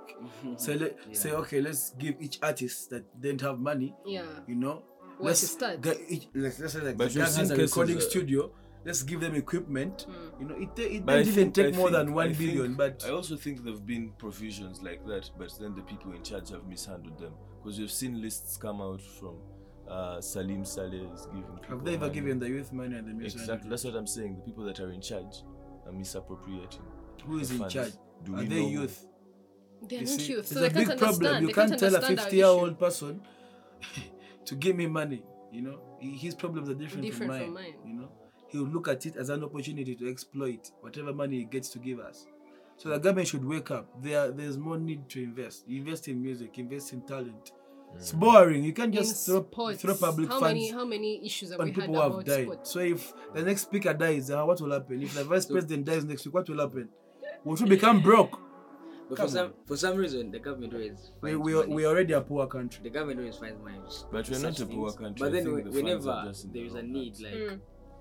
So 0.62 0.74
let 0.78 0.98
Yeah. 1.10 1.18
say 1.18 1.32
okay, 1.42 1.62
let's 1.66 1.90
give 1.98 2.14
each 2.22 2.38
artist 2.46 2.92
that 2.94 3.10
didn't 3.20 3.42
have 3.42 3.58
money, 3.58 3.96
Yeah. 4.06 4.22
you 4.46 4.54
know. 4.54 4.86
What 5.18 5.34
let's 5.34 5.42
to 5.42 5.48
start? 5.48 5.82
get 5.82 5.98
each, 6.14 6.30
let's, 6.38 6.60
let's 6.62 6.74
say 6.78 6.82
like 6.86 6.94
But 6.98 7.10
the 7.10 7.26
has 7.26 7.38
a 7.42 7.42
cases, 7.42 7.58
recording 7.58 7.98
uh, 7.98 8.02
studio. 8.06 8.52
Let's 8.86 9.04
give 9.04 9.20
them 9.20 9.36
equipment. 9.36 10.04
Hmm. 10.10 10.42
You 10.42 10.48
know, 10.48 10.56
it, 10.56 10.76
ta- 10.76 10.84
it 10.84 11.06
But 11.06 11.16
I 11.16 11.24
didn't 11.24 11.34
even 11.40 11.52
take 11.52 11.74
I 11.74 11.78
more 11.78 11.90
think- 11.90 11.98
than 11.98 12.14
one 12.14 12.30
I 12.30 12.34
billion. 12.34 12.74
But 12.76 13.04
I 13.06 13.10
also 13.12 13.36
think 13.36 13.64
there 13.64 13.74
have 13.74 13.86
been 13.86 14.12
provisions 14.18 14.82
like 14.82 15.06
that, 15.08 15.30
but 15.38 15.54
then 15.60 15.76
the 15.76 15.82
people 15.82 16.14
in 16.14 16.24
charge 16.24 16.50
have 16.50 16.66
mishandled 16.66 17.20
them 17.20 17.34
because 17.62 17.78
you've 17.78 17.92
seen 17.92 18.22
lists 18.22 18.56
come 18.58 18.82
out 18.82 19.02
from 19.02 19.36
uh, 19.90 20.22
Salim 20.22 20.64
Saleh 20.64 21.12
is 21.14 21.26
giving. 21.26 21.60
have 21.68 21.84
they 21.84 21.96
ever 21.96 22.02
money. 22.08 22.14
given 22.14 22.40
the 22.40 22.48
youth 22.48 22.72
money 22.72 22.96
and 22.96 23.08
the 23.08 23.14
music? 23.14 23.42
Exactly. 23.42 23.70
That's 23.70 23.84
what 23.84 23.96
I'm 23.96 24.08
saying. 24.08 24.36
The 24.38 24.42
people 24.44 24.64
that 24.66 24.80
are 24.80 24.92
in 24.92 25.02
charge 25.02 25.44
are 25.86 25.92
misappropriating. 25.92 26.82
Who 27.26 27.40
is 27.40 27.52
in 27.52 27.58
funds. 27.58 27.74
charge? 27.74 27.94
Do 28.24 28.36
Are 28.36 28.44
they 28.44 28.62
know? 28.62 28.68
youth? 28.70 29.06
They're 29.88 30.00
You 30.00 30.06
not 30.06 30.20
see, 30.20 30.32
youth. 30.34 30.48
So 30.48 30.60
There's 30.60 30.74
they 30.74 30.84
a 30.84 30.86
big 30.86 30.88
can't 30.88 31.00
problem. 31.00 31.42
You 31.42 31.48
they 31.48 31.54
can't 31.54 31.70
can't 31.70 31.80
tell 31.80 31.96
a 31.96 32.02
50 32.02 32.36
year 32.36 32.46
old 32.46 32.78
person 32.80 33.22
to 34.46 34.56
give 34.56 34.76
me 34.76 34.88
money. 34.88 35.24
You 35.52 35.62
know, 35.64 35.80
his 36.00 36.36
problems 36.36 36.70
are 36.70 36.76
different, 36.76 37.04
Different 37.06 37.32
from, 37.32 37.42
from 37.42 37.54
mine, 37.56 37.64
mine. 37.66 37.74
You 37.88 37.94
know, 38.02 38.10
he'll 38.50 38.68
look 38.68 38.88
at 38.88 39.06
it 39.06 39.16
as 39.16 39.30
an 39.30 39.44
opportunity 39.44 39.96
to 39.96 40.10
exploit 40.10 40.72
whatever 40.82 41.14
money 41.14 41.38
he 41.40 41.44
gets 41.46 41.70
to 41.70 41.80
give 41.80 42.00
us. 42.00 42.28
So 42.78 42.90
the 42.90 42.98
government 42.98 43.28
should 43.28 43.44
wake 43.46 43.72
up. 43.72 43.88
There, 44.02 44.32
there's 44.32 44.58
more 44.58 44.78
need 44.78 45.10
to 45.10 45.22
invest. 45.24 45.66
Invest 45.68 46.08
in 46.08 46.22
music. 46.22 46.58
Invest 46.58 46.94
in 46.94 47.02
talent. 47.02 47.52
It's 47.96 48.12
boring. 48.12 48.64
You 48.64 48.72
can't 48.72 48.94
just 48.94 49.26
throw, 49.26 49.42
throw 49.74 49.96
public 49.96 50.30
how 50.30 50.40
funds 50.40 50.44
many 50.54 50.70
how 50.70 50.86
many 50.86 51.26
issues 51.26 51.50
have 51.52 51.60
on 51.60 51.66
we 51.66 51.72
had 51.74 51.82
people 51.82 51.96
who 52.02 52.16
have 52.18 52.26
died. 52.26 52.44
sports? 52.44 52.70
So 52.72 52.80
if 52.80 53.14
the 53.34 53.42
next 53.42 53.62
speaker 53.64 53.94
dies, 53.94 54.30
uh, 54.30 54.44
what 54.46 54.62
will 54.62 54.72
happen? 54.72 55.02
If 55.02 55.16
the 55.16 55.24
vice 55.24 55.48
president 55.48 55.86
dies 55.86 56.06
next 56.06 56.24
week, 56.26 56.36
what 56.36 56.48
will 56.48 56.60
happen? 56.60 56.88
We 57.44 57.58
should 57.58 57.68
become 57.70 58.02
broke. 58.02 58.40
But 59.10 59.16
Come 59.18 59.26
for 59.26 59.32
some 59.32 59.54
for 59.66 59.76
some 59.76 59.98
reason, 59.98 60.30
the 60.30 60.38
government 60.38 60.72
always 60.74 61.12
We, 61.20 61.32
finds 61.32 61.46
we, 61.46 61.54
money. 61.56 61.74
we're 61.74 61.88
already 61.88 62.14
a 62.14 62.22
poor 62.22 62.46
country. 62.46 62.84
the 62.84 62.92
government 62.92 63.20
always 63.22 63.38
finds 63.38 63.60
money. 63.64 63.80
to 63.80 64.06
But 64.12 64.30
we're 64.30 64.40
not 64.40 64.60
a 64.60 64.66
poor 64.68 64.90
things. 64.90 65.00
country. 65.02 65.20
But 65.20 65.32
then 65.34 65.46
we- 65.52 65.62
the 65.64 65.72
funds 65.72 65.76
whenever 65.76 66.24
just 66.28 66.46
in 66.46 66.52
there 66.54 66.62
the 66.62 66.68
is 66.70 66.76
a 66.76 66.84
need, 66.84 67.20
like 67.20 67.34
Mm. 67.34 67.60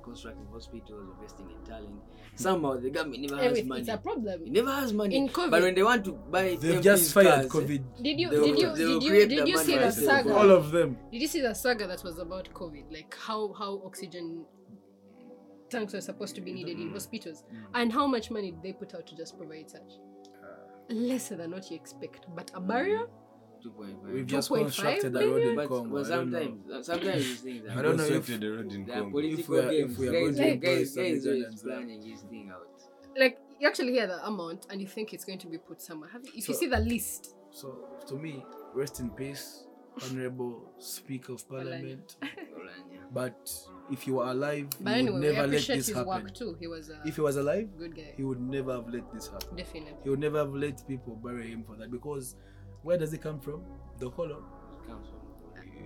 Constructing 0.09 0.47
hospitals, 0.53 1.05
investing 1.15 1.49
in 1.51 1.61
talent, 1.71 2.01
somehow 2.35 2.73
the 2.81 2.91
government 2.91 3.23
never 3.23 3.43
has 3.43 3.65
money. 3.65 3.81
it's 3.81 3.89
a 3.91 3.99
problem. 3.99 4.43
It 4.47 4.53
never 4.53 4.73
has 4.81 4.93
money. 4.93 5.17
In 5.17 5.29
COVID- 5.29 5.51
but 5.51 5.63
when 5.63 5.75
they 5.75 5.83
want 5.83 6.05
to 6.05 6.13
buy, 6.13 6.57
They've 6.61 6.83
just 6.83 7.13
fired 7.15 7.49
cars, 7.51 7.53
COVID. 7.55 7.83
Did 8.03 8.21
you 8.21 8.29
did 8.31 8.59
you 8.59 8.75
did 8.75 9.03
you 9.03 9.27
did 9.35 9.49
you 9.49 9.59
see 9.59 9.77
the 9.79 9.91
saga? 9.93 10.35
All 10.35 10.51
of 10.51 10.71
them. 10.71 10.97
Did 11.13 11.21
you 11.23 11.29
see 11.29 11.41
the 11.41 11.55
saga 11.55 11.87
that 11.87 12.03
was 12.05 12.19
about 12.19 12.49
COVID? 12.55 12.93
Like 12.93 13.15
how 13.29 13.53
how 13.53 13.83
oxygen 13.85 14.45
tanks 15.71 15.93
were 15.93 16.01
supposed 16.01 16.35
to 16.35 16.41
be 16.41 16.53
needed 16.53 16.79
in 16.81 16.91
hospitals, 16.93 17.45
and 17.75 17.93
how 17.93 18.07
much 18.07 18.31
money 18.31 18.51
did 18.53 18.63
they 18.63 18.73
put 18.73 18.95
out 18.95 19.07
to 19.07 19.15
just 19.17 19.37
provide 19.37 19.69
such? 19.71 19.93
Lesser 20.91 21.37
than 21.37 21.51
what 21.51 21.71
you 21.71 21.77
expect, 21.77 22.27
but 22.35 22.51
a 22.55 22.61
barrier. 22.61 23.07
2.5. 23.63 24.13
We've 24.13 24.27
just 24.27 24.51
2.5 24.51 24.59
constructed 24.63 25.17
a 25.17 25.19
road 25.19 25.43
in 25.43 25.57
but, 25.57 25.69
Congo. 25.69 26.03
but 26.03 26.07
I 26.13 26.17
don't 26.17 26.31
know. 26.31 26.39
sometimes, 26.83 26.87
sometimes 26.87 27.25
these 27.25 27.41
things 27.41 27.67
are 27.67 27.79
I 27.79 27.83
don't 27.83 27.97
know 27.97 28.05
if- 28.05 28.11
Constructed 28.11 28.45
a 28.45 28.51
road 28.57 28.73
in 28.73 28.85
they 28.87 28.93
Congo. 28.93 29.11
political 29.11 29.41
If 29.41 29.49
we 29.49 29.59
are- 29.59 29.71
if 29.71 29.87
games. 29.89 29.99
we 29.99 30.09
are 30.09 30.13
guys, 30.13 30.37
going 30.39 30.61
to 30.61 30.67
guys, 30.67 30.95
guys, 30.95 30.95
guys 30.97 31.27
always 31.27 31.45
Ugandans, 31.45 31.59
uh, 31.59 31.65
planning 31.69 32.01
this 32.11 32.21
thing 32.23 32.51
out. 32.53 32.83
Like 33.17 33.39
you 33.61 33.67
actually 33.69 33.93
hear 33.93 34.07
the 34.07 34.25
amount 34.27 34.67
and 34.71 34.81
you 34.81 34.87
think 34.87 35.13
it's 35.13 35.25
going 35.25 35.39
to 35.41 35.47
be 35.49 35.59
put 35.59 35.81
somewhere. 35.83 36.11
Have 36.11 36.25
you, 36.25 36.33
if 36.37 36.49
you 36.49 36.55
see 36.55 36.67
the 36.69 36.79
list, 36.79 37.35
So 37.51 37.89
to 38.09 38.15
me, 38.17 38.45
rest 38.75 39.01
in 39.01 39.11
peace, 39.11 39.65
Honorable 40.11 40.63
Speaker 40.79 41.33
of 41.33 41.49
Parliament. 41.49 42.17
But 43.13 43.51
if 43.91 44.07
you 44.07 44.15
were 44.17 44.25
alive, 44.27 44.69
but 44.81 44.93
he 44.93 44.99
anyway, 45.01 45.13
would 45.19 45.23
never 45.35 45.47
let 45.47 45.67
this 45.67 45.89
happen. 45.89 46.07
work 46.07 46.35
too. 46.35 46.57
He 46.61 46.67
was 46.67 46.91
If 47.07 47.17
he 47.17 47.21
was 47.23 47.37
alive, 47.37 47.69
good 47.79 47.97
guy, 47.97 48.13
he 48.17 48.23
would 48.23 48.41
never 48.41 48.75
have 48.75 48.89
let 48.93 49.11
this 49.13 49.29
happen. 49.29 49.57
definitely. 49.57 49.95
He 50.05 50.11
would 50.11 50.19
never 50.19 50.39
have 50.39 50.53
let 50.55 50.87
people 50.87 51.17
bury 51.17 51.49
him 51.51 51.65
for 51.65 51.75
that 51.77 51.91
because 51.91 52.37
where 52.83 52.97
does 52.99 53.13
it 53.13 53.23
come 53.23 53.41
from? 53.41 53.63
The 53.99 54.09
whole 54.11 54.31
of 54.31 54.43
Comes 54.87 55.09
from 55.09 55.19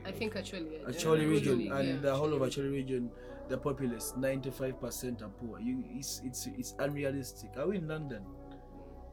I 0.04 0.10
think 0.12 0.36
actually. 0.36 0.78
yeah, 0.82 0.88
Acholi 0.88 1.28
region 1.28 1.60
yeah, 1.60 1.78
and 1.78 1.88
yeah, 1.88 1.96
the 2.00 2.14
whole 2.14 2.32
of 2.34 2.40
Acholi. 2.42 2.66
Acholi 2.66 2.72
region, 2.72 3.10
the 3.48 3.56
populace, 3.58 4.14
95% 4.18 5.22
are 5.22 5.28
poor. 5.28 5.60
You, 5.60 5.84
it's, 5.90 6.20
it's, 6.24 6.46
it's 6.46 6.74
unrealistic. 6.78 7.50
Are 7.56 7.68
we 7.68 7.76
in 7.78 7.88
London? 7.88 8.22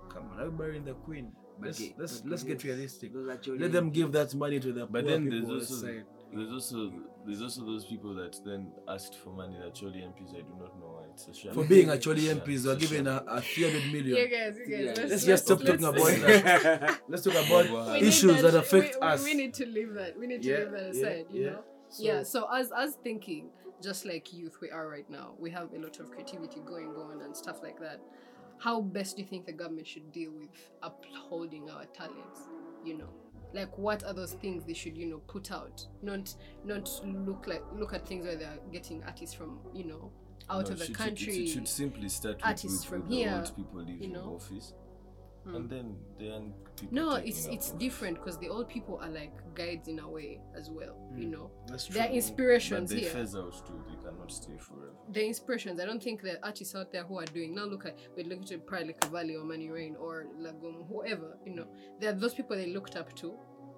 Come 0.10 0.30
on, 0.34 0.40
are 0.42 0.50
we 0.50 0.58
burying 0.58 0.86
the 0.86 0.94
Queen? 0.94 1.32
Let's, 1.62 1.80
Okay, 1.80 1.94
let's, 1.98 2.22
but 2.22 2.32
let's 2.32 2.44
get 2.44 2.64
realistic. 2.64 3.14
those 3.14 3.28
Let 3.60 3.72
them 3.72 3.90
give 3.92 4.12
that 4.14 4.34
money 4.34 4.60
to 4.60 4.72
the 4.72 4.86
But 4.88 5.04
poor 5.06 5.12
then 5.12 5.30
there's 5.30 5.42
people 5.42 5.56
also 5.56 5.74
outside. 5.76 6.06
there's 6.34 6.52
also 6.52 6.92
there's 7.30 7.42
also 7.42 7.66
those 7.66 7.86
people 7.86 8.14
that 8.16 8.40
then 8.46 8.72
asked 8.88 9.16
for 9.16 9.30
money 9.32 9.58
that 9.64 9.74
Charlie 9.76 10.00
MPs 10.02 10.32
I 10.36 10.42
do 10.42 10.54
not 10.60 10.78
know 10.80 10.88
why 10.98 11.04
it's 11.14 11.28
a 11.28 11.34
shame. 11.34 11.54
For 11.54 11.64
being 11.64 11.88
Acholi 11.88 12.24
Yeah, 12.28 12.34
MPs, 12.34 12.50
it's 12.50 12.66
we're 12.66 12.74
a 12.74 12.76
given 12.78 13.08
a, 13.08 13.24
a 13.28 13.42
300 13.42 13.94
million. 13.94 14.18
Yeah, 14.18 14.26
guys, 14.26 14.58
you 14.58 14.66
guys. 14.66 14.80
Yeah. 14.86 14.94
Let's, 14.98 15.12
Let's 15.12 15.26
just 15.26 15.46
stop 15.46 15.60
talking 15.60 15.84
about 15.84 15.96
that. 15.96 17.00
Let's 17.08 17.24
talk 17.24 17.34
about 17.34 17.70
Wow. 17.72 17.94
Issues 17.96 18.42
that 18.42 18.56
affect 18.56 18.96
we, 18.96 19.02
we- 19.02 19.08
us. 19.08 19.24
We, 19.24 19.34
need 19.36 19.54
to 19.56 19.66
leave 19.66 19.94
that. 19.94 20.18
We 20.20 20.28
need 20.28 20.42
to 20.44 20.50
Yeah, 20.50 20.58
leave 20.60 20.72
that 20.72 20.96
yeah, 20.96 21.02
aside. 21.02 21.26
you 21.32 21.44
yeah. 21.44 21.50
know. 21.52 21.64
So- 21.90 22.04
yeah. 22.04 22.24
So 22.24 22.48
as 22.54 22.72
as 22.72 22.96
thinking, 22.96 23.50
just 23.82 24.06
like 24.06 24.34
youth, 24.34 24.58
we 24.62 24.70
are 24.72 24.88
right 24.88 25.10
now. 25.10 25.34
We 25.40 25.50
have 25.52 25.74
a 25.74 25.80
lot 25.80 26.00
of 26.00 26.12
creativity 26.12 26.62
going 26.66 26.90
on 26.96 27.22
and 27.22 27.36
stuff 27.36 27.62
like 27.64 27.80
that. 27.80 28.00
How 28.60 28.82
best 28.82 29.16
do 29.16 29.22
you 29.22 29.28
think 29.28 29.46
the 29.46 29.54
government 29.54 29.88
should 29.88 30.12
deal 30.12 30.32
with 30.32 30.50
upholding 30.84 31.70
our 31.70 31.86
talents? 31.86 32.42
You 32.84 32.98
know, 32.98 33.10
like 33.54 33.78
what 33.78 34.04
are 34.04 34.14
those 34.14 34.34
things 34.34 34.64
they 34.66 34.74
should 34.74 34.98
you 34.98 35.08
know 35.08 35.20
put 35.28 35.52
out? 35.52 35.86
Not 36.02 36.34
not 36.64 36.90
look 37.06 37.48
like 37.48 37.64
look 37.76 37.94
at 37.94 38.08
things 38.08 38.26
where 38.26 38.36
they 38.36 38.46
are 38.46 38.60
getting 38.72 39.04
artists 39.04 39.34
from 39.36 39.60
you 39.74 39.86
know 39.86 40.12
out 40.50 40.66
No, 40.66 40.72
of 40.74 40.80
the 40.80 40.86
should- 40.86 40.96
country. 40.96 41.44
It, 41.46 41.48
should 41.50 41.68
simply 41.68 42.10
start 42.10 42.40
artists 42.44 42.82
with, 42.82 42.90
from 42.90 43.02
with 43.02 43.10
the 43.10 43.16
here, 43.16 43.44
people 43.56 43.82
leaving 43.82 44.02
you 44.04 44.10
know. 44.10 44.36
office, 44.36 44.74
Hmm. 45.50 45.56
and 45.56 45.70
then 45.70 45.96
the 46.18 46.26
young 46.26 46.54
people. 46.76 46.96
no, 46.96 47.16
it's 47.16 47.46
it's 47.48 47.72
different 47.72 48.18
because 48.18 48.38
the 48.38 48.50
old 48.50 48.68
people 48.70 49.00
are 49.02 49.10
like 49.10 49.34
guides 49.56 49.88
in 49.88 50.00
a 50.00 50.08
way 50.10 50.40
as 50.56 50.70
well. 50.70 50.96
You 51.16 51.28
Mm. 51.28 51.32
know, 51.32 51.52
That's 51.68 51.86
true. 51.86 51.94
they're 51.96 52.08
But 52.08 52.16
inspirations 52.16 52.90
they 52.90 53.00
here. 53.02 53.10
phase 53.12 53.36
out 53.36 53.54
too. 53.68 53.84
They 53.90 53.98
cannot 54.04 54.32
stay 54.32 54.58
forever. 54.58 54.94
the 55.12 55.26
inspirations. 55.26 55.80
I 55.80 55.86
don't 55.86 56.04
think 56.04 56.22
the 56.22 56.36
artists 56.46 56.76
out 56.76 56.92
there 56.92 57.04
who 57.04 57.18
are 57.20 57.26
doing 57.26 57.56
now 57.56 57.66
look 57.66 57.86
at 57.86 57.98
we 58.16 58.24
look 58.24 58.46
to 58.46 58.58
probably 58.60 58.88
like 58.88 59.04
Valley 59.12 59.36
or 59.36 59.44
Money 59.44 59.70
Rain 59.70 59.96
or 59.96 60.28
Lagom, 60.38 60.88
whoever, 60.88 61.38
you 61.46 61.54
know. 61.56 61.68
There 62.00 62.10
are 62.12 62.16
those 62.24 62.34
people 62.34 62.56
they 62.56 62.68
looked 62.68 62.96
up 62.96 63.14
to 63.22 63.34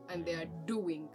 and 0.10 0.26
they 0.26 0.36
are 0.36 0.50
doing 0.66 1.08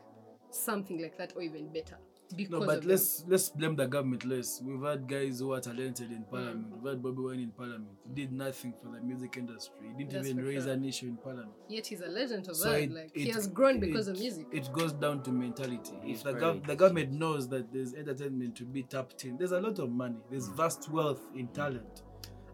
something 0.51 1.01
like 1.03 1.17
that 1.19 1.35
or 1.37 1.43
even 1.43 1.69
better. 1.73 1.99
Because 2.35 2.51
No, 2.51 2.67
but 2.67 2.81
them. 2.81 2.91
let's 2.91 3.25
let's 3.29 3.49
blame 3.51 3.77
the 3.77 3.87
government 3.87 4.25
less. 4.25 4.61
We've 4.61 4.83
had 4.83 5.07
guys 5.07 5.39
who 5.39 5.53
are 5.53 5.61
talented 5.61 6.11
in 6.11 6.25
parliament. 6.25 6.71
Mm. 6.71 6.83
We've 6.83 6.91
had 6.93 7.03
Bobby 7.03 7.23
Wine 7.23 7.41
in 7.41 7.51
parliament. 7.51 7.91
He 8.09 8.15
did 8.23 8.33
nothing 8.33 8.75
for 8.83 8.89
the 8.91 9.01
music 9.01 9.37
industry. 9.37 9.87
He 9.97 10.05
didn't 10.05 10.13
That's 10.13 10.29
even 10.29 10.45
raise 10.45 10.65
sure. 10.65 10.73
an 10.73 10.85
issue 10.85 11.07
in 11.07 11.17
parliament. 11.19 11.53
yet 11.69 11.87
he's 11.87 12.01
a 12.01 12.09
legend 12.09 12.49
of 12.49 12.57
So 12.57 12.71
that. 12.73 12.81
it- 12.83 12.93
like 12.93 13.15
he 13.15 13.29
has 13.29 13.47
grown 13.47 13.79
because 13.79 14.09
of 14.09 14.19
music. 14.19 14.47
It 14.53 14.73
goes 14.73 14.93
down 14.93 15.23
to 15.23 15.31
mentality. 15.31 15.95
He's 16.03 16.19
If 16.19 16.25
the, 16.25 16.33
gov- 16.33 16.67
the 16.67 16.75
government 16.75 17.13
knows 17.13 17.49
that 17.51 17.73
there's 17.73 17.95
entertainment 17.95 18.57
to 18.57 18.65
be 18.65 18.83
tapped 18.83 19.25
in, 19.25 19.37
there's 19.37 19.53
a 19.53 19.61
lot 19.61 19.79
of 19.79 19.91
money. 19.91 20.17
There's 20.31 20.49
mm. 20.49 20.57
vast 20.57 20.91
wealth 20.91 21.21
in 21.37 21.47
talent, 21.49 22.03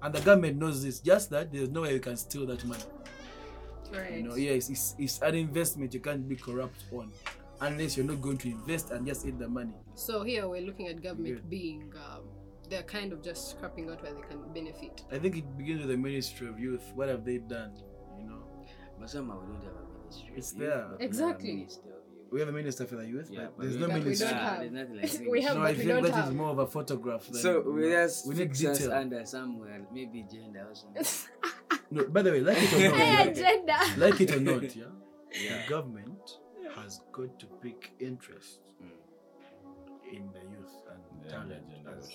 and 0.03 0.15
the 0.15 0.21
government 0.21 0.59
knows 0.59 0.83
this. 0.83 1.01
Just 1.01 1.31
that 1.31 1.51
there's 1.53 1.71
no 1.71 1.83
way 1.83 1.95
you 1.95 2.01
can 2.01 2.17
steal 2.17 2.45
that 2.47 2.63
money. 2.67 2.83
right. 3.95 4.13
You 4.19 4.23
know, 4.23 4.35
yes, 4.35 4.69
it's, 4.71 4.95
it's 4.99 5.21
an 5.21 5.35
investment 5.35 5.93
you 5.95 6.01
can't 6.01 6.29
be 6.29 6.37
corrupt 6.37 6.85
on, 6.93 7.11
unless 7.63 7.97
you're 7.97 8.07
not 8.07 8.21
going 8.21 8.39
to 8.39 8.49
invest 8.49 8.91
and 8.91 9.07
just 9.07 9.27
eat 9.27 9.39
the 9.39 9.49
money. 9.49 9.75
So 9.95 10.23
here 10.23 10.49
we're 10.49 10.63
looking 10.63 10.89
at 10.89 11.03
government 11.03 11.37
Good. 11.37 11.51
being 11.51 11.93
um, 11.97 12.23
they're 12.69 12.83
kind 12.83 13.13
of 13.13 13.23
just 13.23 13.51
scrapping 13.51 13.91
out 13.91 14.03
where 14.03 14.15
they 14.15 14.21
can 14.31 14.41
benefit. 14.53 15.03
I 15.11 15.19
think 15.19 15.37
it 15.37 15.57
begins 15.59 15.81
with 15.81 15.91
the 15.91 15.97
Ministry 15.97 16.49
of 16.49 16.59
Youth. 16.59 16.83
What 16.95 17.09
have 17.09 17.25
they 17.25 17.39
done? 17.39 17.73
You 18.19 18.25
know, 18.29 18.43
But 18.99 19.11
somehow 19.11 19.41
we 19.41 19.53
don't 19.53 19.65
have 19.65 19.75
a 19.75 19.99
ministry. 20.03 20.31
It's 20.37 20.53
there. 20.53 20.69
youth, 20.69 20.77
we 20.87 20.93
have 20.93 21.01
a 21.01 21.05
Exactly. 21.05 21.53
minister 21.57 21.81
of 21.81 21.87
youth. 21.87 22.33
we 22.33 22.41
have 22.41 22.49
a 22.49 22.53
minister 22.53 22.85
for 22.87 22.97
the 22.97 23.07
youth, 23.07 23.29
Yeah, 23.31 23.41
but 23.45 23.57
but 23.59 23.63
there's 23.65 23.77
no 23.77 23.87
But 23.89 23.95
we 23.99 24.01
ministry. 24.05 24.29
don't 24.29 24.37
have. 24.39 24.59
there's 24.61 24.73
nothing 24.73 24.97
like 25.03 25.31
We 25.31 25.43
have, 25.43 25.55
no, 25.57 25.61
but 25.63 25.67
I 25.67 25.71
we 25.73 25.77
think 25.79 25.89
don't 25.89 26.03
that 26.03 26.09
is 26.09 26.15
have. 26.15 26.35
more 26.35 26.51
of 26.51 26.59
a 26.59 26.67
photograph. 26.67 27.25
Than, 27.27 27.35
So 27.35 27.51
you 27.63 27.73
we 27.73 27.81
know, 27.83 27.91
just 27.91 28.27
we 28.29 28.35
need 28.35 28.57
fix 28.57 28.59
detail. 28.61 28.93
under 28.93 29.25
somewhere, 29.27 29.81
maybe 29.93 30.25
gender 30.33 30.67
or 30.71 30.75
something. 30.75 31.05
No, 31.91 32.05
by 32.07 32.23
the 32.23 32.31
way, 32.33 32.41
like 32.41 32.57
it 32.59 32.73
or 32.73 32.89
not, 32.97 33.27
agenda. 33.37 33.77
like 33.99 34.19
it 34.25 34.31
or 34.35 34.41
not, 34.41 34.63
yeah, 34.75 34.85
Yeah. 35.45 35.63
the 35.63 35.69
government 35.69 36.39
has 36.83 37.01
got 37.13 37.39
to 37.39 37.47
pick 37.63 37.93
interest 38.01 38.61
Mm. 38.83 40.17
in 40.17 40.31
the 40.33 40.41
youth 40.41 40.75
and 40.91 41.25
The 41.25 41.29
talent. 41.31 41.71
younger 41.71 41.97
as- 41.99 42.11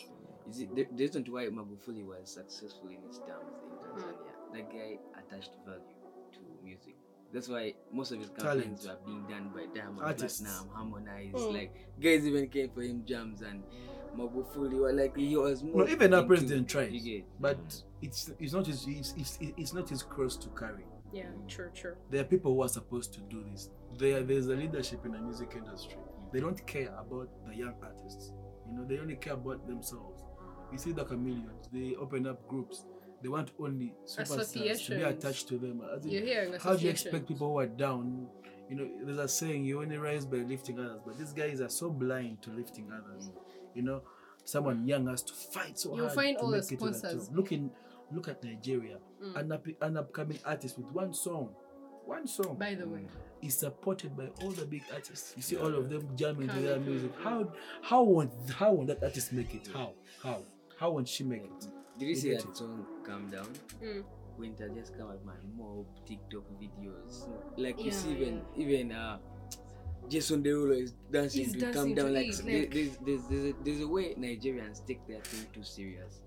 Is 0.50 0.62
it 0.62 0.76
the, 0.76 0.84
the 0.96 1.04
reason 1.04 1.26
why 1.30 1.48
Magufuli 1.48 2.06
was 2.06 2.30
successful 2.32 2.90
in 2.90 3.02
his 3.08 3.20
terms 3.20 3.52
in 3.64 3.78
Tanzania? 3.84 4.34
Mm, 4.50 4.54
That 4.54 4.72
guy 4.72 5.00
attached 5.20 5.52
value 5.66 5.82
to 6.34 6.40
music. 6.64 6.96
That's 7.34 7.50
why 7.50 7.74
most 7.92 8.12
of 8.14 8.20
his 8.20 8.30
campaigns 8.30 8.86
Talent. 8.86 9.02
were 9.02 9.06
being 9.06 9.24
done 9.28 9.50
by 9.54 9.66
Diamond 9.78 10.02
Artists. 10.02 10.40
Platinum, 10.42 10.70
Harmonize. 10.74 11.34
Mm. 11.34 11.54
Like 11.54 11.72
guys 12.00 12.26
even 12.26 12.48
came 12.48 12.70
for 12.70 12.82
him 12.82 13.04
jams 13.06 13.42
and 13.42 13.62
Magufuli 14.16 14.80
were 14.80 14.94
like 14.94 15.16
he 15.18 15.36
was 15.36 15.64
more. 15.64 15.84
No, 15.84 15.88
even 15.90 16.14
our 16.14 16.20
into- 16.22 16.28
president 16.30 16.70
tries, 16.70 16.94
You 16.94 17.02
get 17.02 17.26
but 17.42 17.58
it's 18.02 18.32
it's 18.40 18.54
not 18.54 18.66
his 18.68 18.88
it's, 18.88 19.14
it's, 19.18 19.38
it's 19.42 19.74
not 19.74 19.90
his 19.90 20.02
cross 20.04 20.38
to 20.38 20.50
carry. 20.50 20.86
Yeah, 21.12 21.24
true, 21.48 21.70
true. 21.74 21.96
There 22.10 22.22
are 22.22 22.26
people 22.26 22.54
who 22.54 22.62
are 22.64 22.70
supposed 22.70 23.14
to 23.14 23.22
do 23.22 23.44
this. 23.52 23.70
There, 23.98 24.22
there's 24.24 24.48
a 24.48 24.56
leadership 24.56 25.06
in 25.06 25.14
the 25.14 25.20
music 25.20 25.54
industry. 25.56 25.98
They 26.34 26.40
don't 26.40 26.66
care 26.68 26.94
about 27.00 27.30
the 27.48 27.56
young 27.56 27.76
artists. 27.82 28.34
You 28.68 28.78
know, 28.78 28.86
they 28.86 29.00
only 29.00 29.16
care 29.16 29.34
about 29.34 29.66
themselves. 29.68 30.24
Ah. 30.40 30.44
You 30.72 30.78
see 30.78 30.92
the 30.92 31.06
chameleons. 31.06 31.70
They 31.72 31.96
open 31.96 32.28
up 32.28 32.46
groups. 32.48 32.86
They 33.24 33.30
want 33.30 33.52
only 33.60 33.94
superstars 34.06 34.86
to 34.88 34.96
be 34.96 35.02
attached 35.04 35.48
to 35.48 35.58
them. 35.58 35.82
As 35.96 36.06
You're 36.06 36.24
hearing 36.24 36.54
how 36.60 36.76
do 36.76 36.84
you 36.84 36.90
expect 36.92 37.28
people 37.28 37.52
who 37.52 37.60
are 37.60 37.66
down? 37.66 38.28
You 38.70 38.76
know, 38.76 38.88
there's 39.06 39.18
a 39.18 39.28
saying: 39.28 39.64
you 39.66 39.82
only 39.82 39.98
rise 39.98 40.26
by 40.26 40.38
lifting 40.38 40.78
others. 40.80 41.00
But 41.06 41.18
these 41.18 41.32
guys 41.34 41.62
are 41.62 41.70
so 41.70 41.90
blind 41.90 42.42
to 42.44 42.52
lifting 42.52 42.92
others. 42.92 43.32
You 43.74 43.84
know, 43.84 44.02
someone 44.44 44.86
young 44.88 45.08
has 45.08 45.24
to 45.24 45.34
fight 45.34 45.80
so 45.80 45.96
You'll 45.96 46.06
hard 46.06 46.16
find 46.16 46.38
to 46.38 46.44
all 46.44 46.52
the 46.52 46.58
make 46.58 46.72
it 46.72 46.80
to 46.80 46.86
the 46.86 46.94
sponsors. 46.94 47.28
top. 47.30 47.38
Look 47.38 47.52
in, 47.54 47.72
look 48.12 48.28
at 48.28 48.44
Nigeria. 48.44 48.98
Mm. 49.24 49.36
An, 49.40 49.52
up, 49.52 49.66
an 49.82 49.98
upcoming 49.98 50.40
artist 50.46 50.78
with 50.78 50.88
one 50.92 51.14
song, 51.14 51.50
one 52.06 52.28
song 52.28 52.56
By 52.60 52.76
the 52.76 52.88
way, 52.88 53.08
is 53.42 53.58
supported 53.58 54.16
by 54.16 54.28
all 54.42 54.52
the 54.52 54.66
big 54.66 54.84
artists. 54.94 55.34
You 55.36 55.42
see 55.42 55.58
all 55.58 55.74
of 55.74 55.90
them 55.90 56.08
jamming 56.16 56.48
to 56.48 56.54
Coming 56.54 56.66
their 56.66 56.80
music. 56.80 57.12
How 57.24 57.52
how 57.82 58.04
won't 58.04 58.32
how 58.52 58.74
won't 58.74 58.88
that 58.88 59.04
artist 59.04 59.34
make 59.34 59.54
it? 59.54 59.68
How 59.74 59.94
how 60.24 60.40
how 60.80 60.92
won't 60.92 61.08
she 61.08 61.24
make 61.24 61.44
it? 61.44 61.68
Did 61.98 62.06
you 62.06 62.08
You 62.10 62.16
see 62.16 62.30
get 62.30 62.42
that 62.42 62.50
it. 62.52 62.58
song 62.58 62.86
"Calm 63.06 63.30
Down"? 63.30 63.48
Mm. 63.84 64.04
Winter 64.38 64.70
just 64.70 64.96
come 64.98 65.10
out 65.10 65.26
my 65.26 65.34
mob 65.58 65.86
TikTok 66.06 66.44
videos. 66.62 67.28
Like 67.58 67.84
you 67.84 67.92
see 67.92 68.12
even 68.12 68.42
even 68.56 68.92
uh 68.92 69.18
Jason 70.08 70.42
Derulo 70.42 70.82
is 70.82 70.94
dancing 71.12 71.44
He's 71.44 71.54
to 71.54 71.60
dancing 71.60 71.74
calm 71.74 71.96
down. 71.96 72.06
to 72.06 72.12
Like, 72.14 72.28
it, 72.28 72.46
there- 72.46 72.60
like- 72.62 72.72
there's, 72.72 72.98
there's, 73.06 73.22
there's, 73.28 73.46
a, 73.52 73.54
there's 73.64 73.82
a 73.82 73.88
way 73.88 74.14
Nigerians 74.16 74.86
take 74.88 75.06
their 75.08 75.20
thing 75.22 75.46
too 75.54 75.64
serious. 75.64 76.22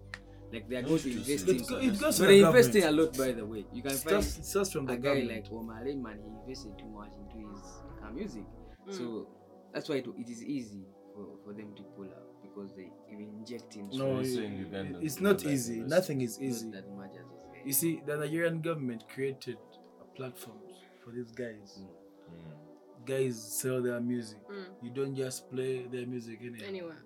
Like 0.52 0.68
they 0.68 0.76
are 0.76 0.82
Not 0.82 0.88
going 0.88 1.00
to 1.02 1.10
invest 1.12 1.46
serious. 1.46 1.70
in. 1.70 1.76
It, 1.76 1.84
it 1.84 2.00
goes 2.00 2.00
to 2.00 2.12
So 2.12 2.22
they're 2.26 2.40
government. 2.40 2.66
investing 2.66 2.84
a 2.84 2.90
lot, 2.90 3.16
by 3.18 3.32
the 3.32 3.46
way. 3.46 3.64
You 3.72 3.82
can 3.82 3.92
It 3.92 3.98
find 3.98 4.24
starts, 4.24 4.38
it 4.38 4.44
starts 4.44 4.72
from 4.72 4.86
the 4.86 4.92
a 4.94 4.96
guy 4.96 5.02
government. 5.20 5.44
like 5.44 5.52
Omar 5.52 5.84
man. 5.84 6.18
He 6.24 6.50
invested 6.52 6.78
too 6.78 6.88
much 6.88 7.12
into 7.14 7.48
his 7.48 7.62
uh, 8.02 8.10
music, 8.12 8.44
Mm. 8.88 8.92
so 8.96 9.28
that's 9.72 9.88
why 9.88 9.96
it, 9.96 10.06
it 10.18 10.28
is 10.28 10.42
easy 10.42 10.84
for, 11.14 11.26
for 11.44 11.52
them 11.52 11.72
to 11.76 11.82
pull 11.94 12.06
up 12.06 12.26
because 12.42 12.74
they 12.74 12.90
inject 13.10 13.74
him. 13.74 13.88
no, 13.92 14.20
you're 14.20 14.42
it- 14.44 14.96
it's 15.02 15.20
not 15.20 15.38
that 15.40 15.50
easy. 15.52 15.80
Nothing 15.80 16.20
is 16.22 16.38
not 16.38 16.46
easy. 16.48 16.70
that 16.70 16.88
much 16.96 17.12
as. 17.14 17.26
You 17.64 17.72
see, 17.74 18.00
the 18.06 18.16
Nigerian 18.16 18.60
government 18.62 19.04
created 19.08 19.58
a 20.00 20.16
platform 20.16 20.56
for 21.04 21.10
these 21.12 21.30
guys. 21.30 21.78
Mm. 21.78 22.34
Mm. 22.34 23.06
Guys 23.06 23.60
sell 23.60 23.82
their 23.82 24.00
music. 24.00 24.38
Mm. 24.48 24.64
You 24.82 24.90
don't 24.90 25.14
just 25.14 25.50
play 25.50 25.86
their 25.86 26.06
music 26.06 26.38
anywhere. 26.40 26.68
Anywhere. 26.68 26.96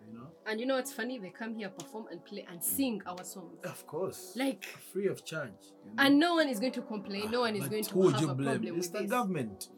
And 0.47 0.61
you 0.61 0.67
know 0.67 0.75
what's 0.77 0.93
funny? 0.93 1.19
They 1.19 1.31
come 1.31 1.55
here, 1.55 1.71
perform, 1.71 2.07
and 2.11 2.23
play 2.25 2.47
and 2.51 2.63
sing 2.63 3.01
our 3.07 3.25
songs. 3.25 3.65
Of 3.65 3.87
course. 3.87 4.33
Like, 4.37 4.65
free 4.93 5.07
of 5.07 5.25
charge. 5.25 5.51
you 5.85 5.95
know? 5.95 6.03
and 6.05 6.19
no 6.19 6.35
one 6.35 6.49
is 6.49 6.61
going 6.61 6.73
to 6.73 6.83
complain. 6.83 7.31
No 7.31 7.39
ah, 7.39 7.43
one 7.43 7.57
is 7.57 7.63
But 7.63 7.71
going 7.71 7.85
to 7.85 8.09
have 8.11 8.21
you 8.21 8.29
a 8.31 8.35
blame? 8.35 8.49
problem 8.51 8.77
It's 8.77 8.87
with 8.89 8.93
the 8.93 9.03
this. 9.03 9.11
government. 9.11 9.69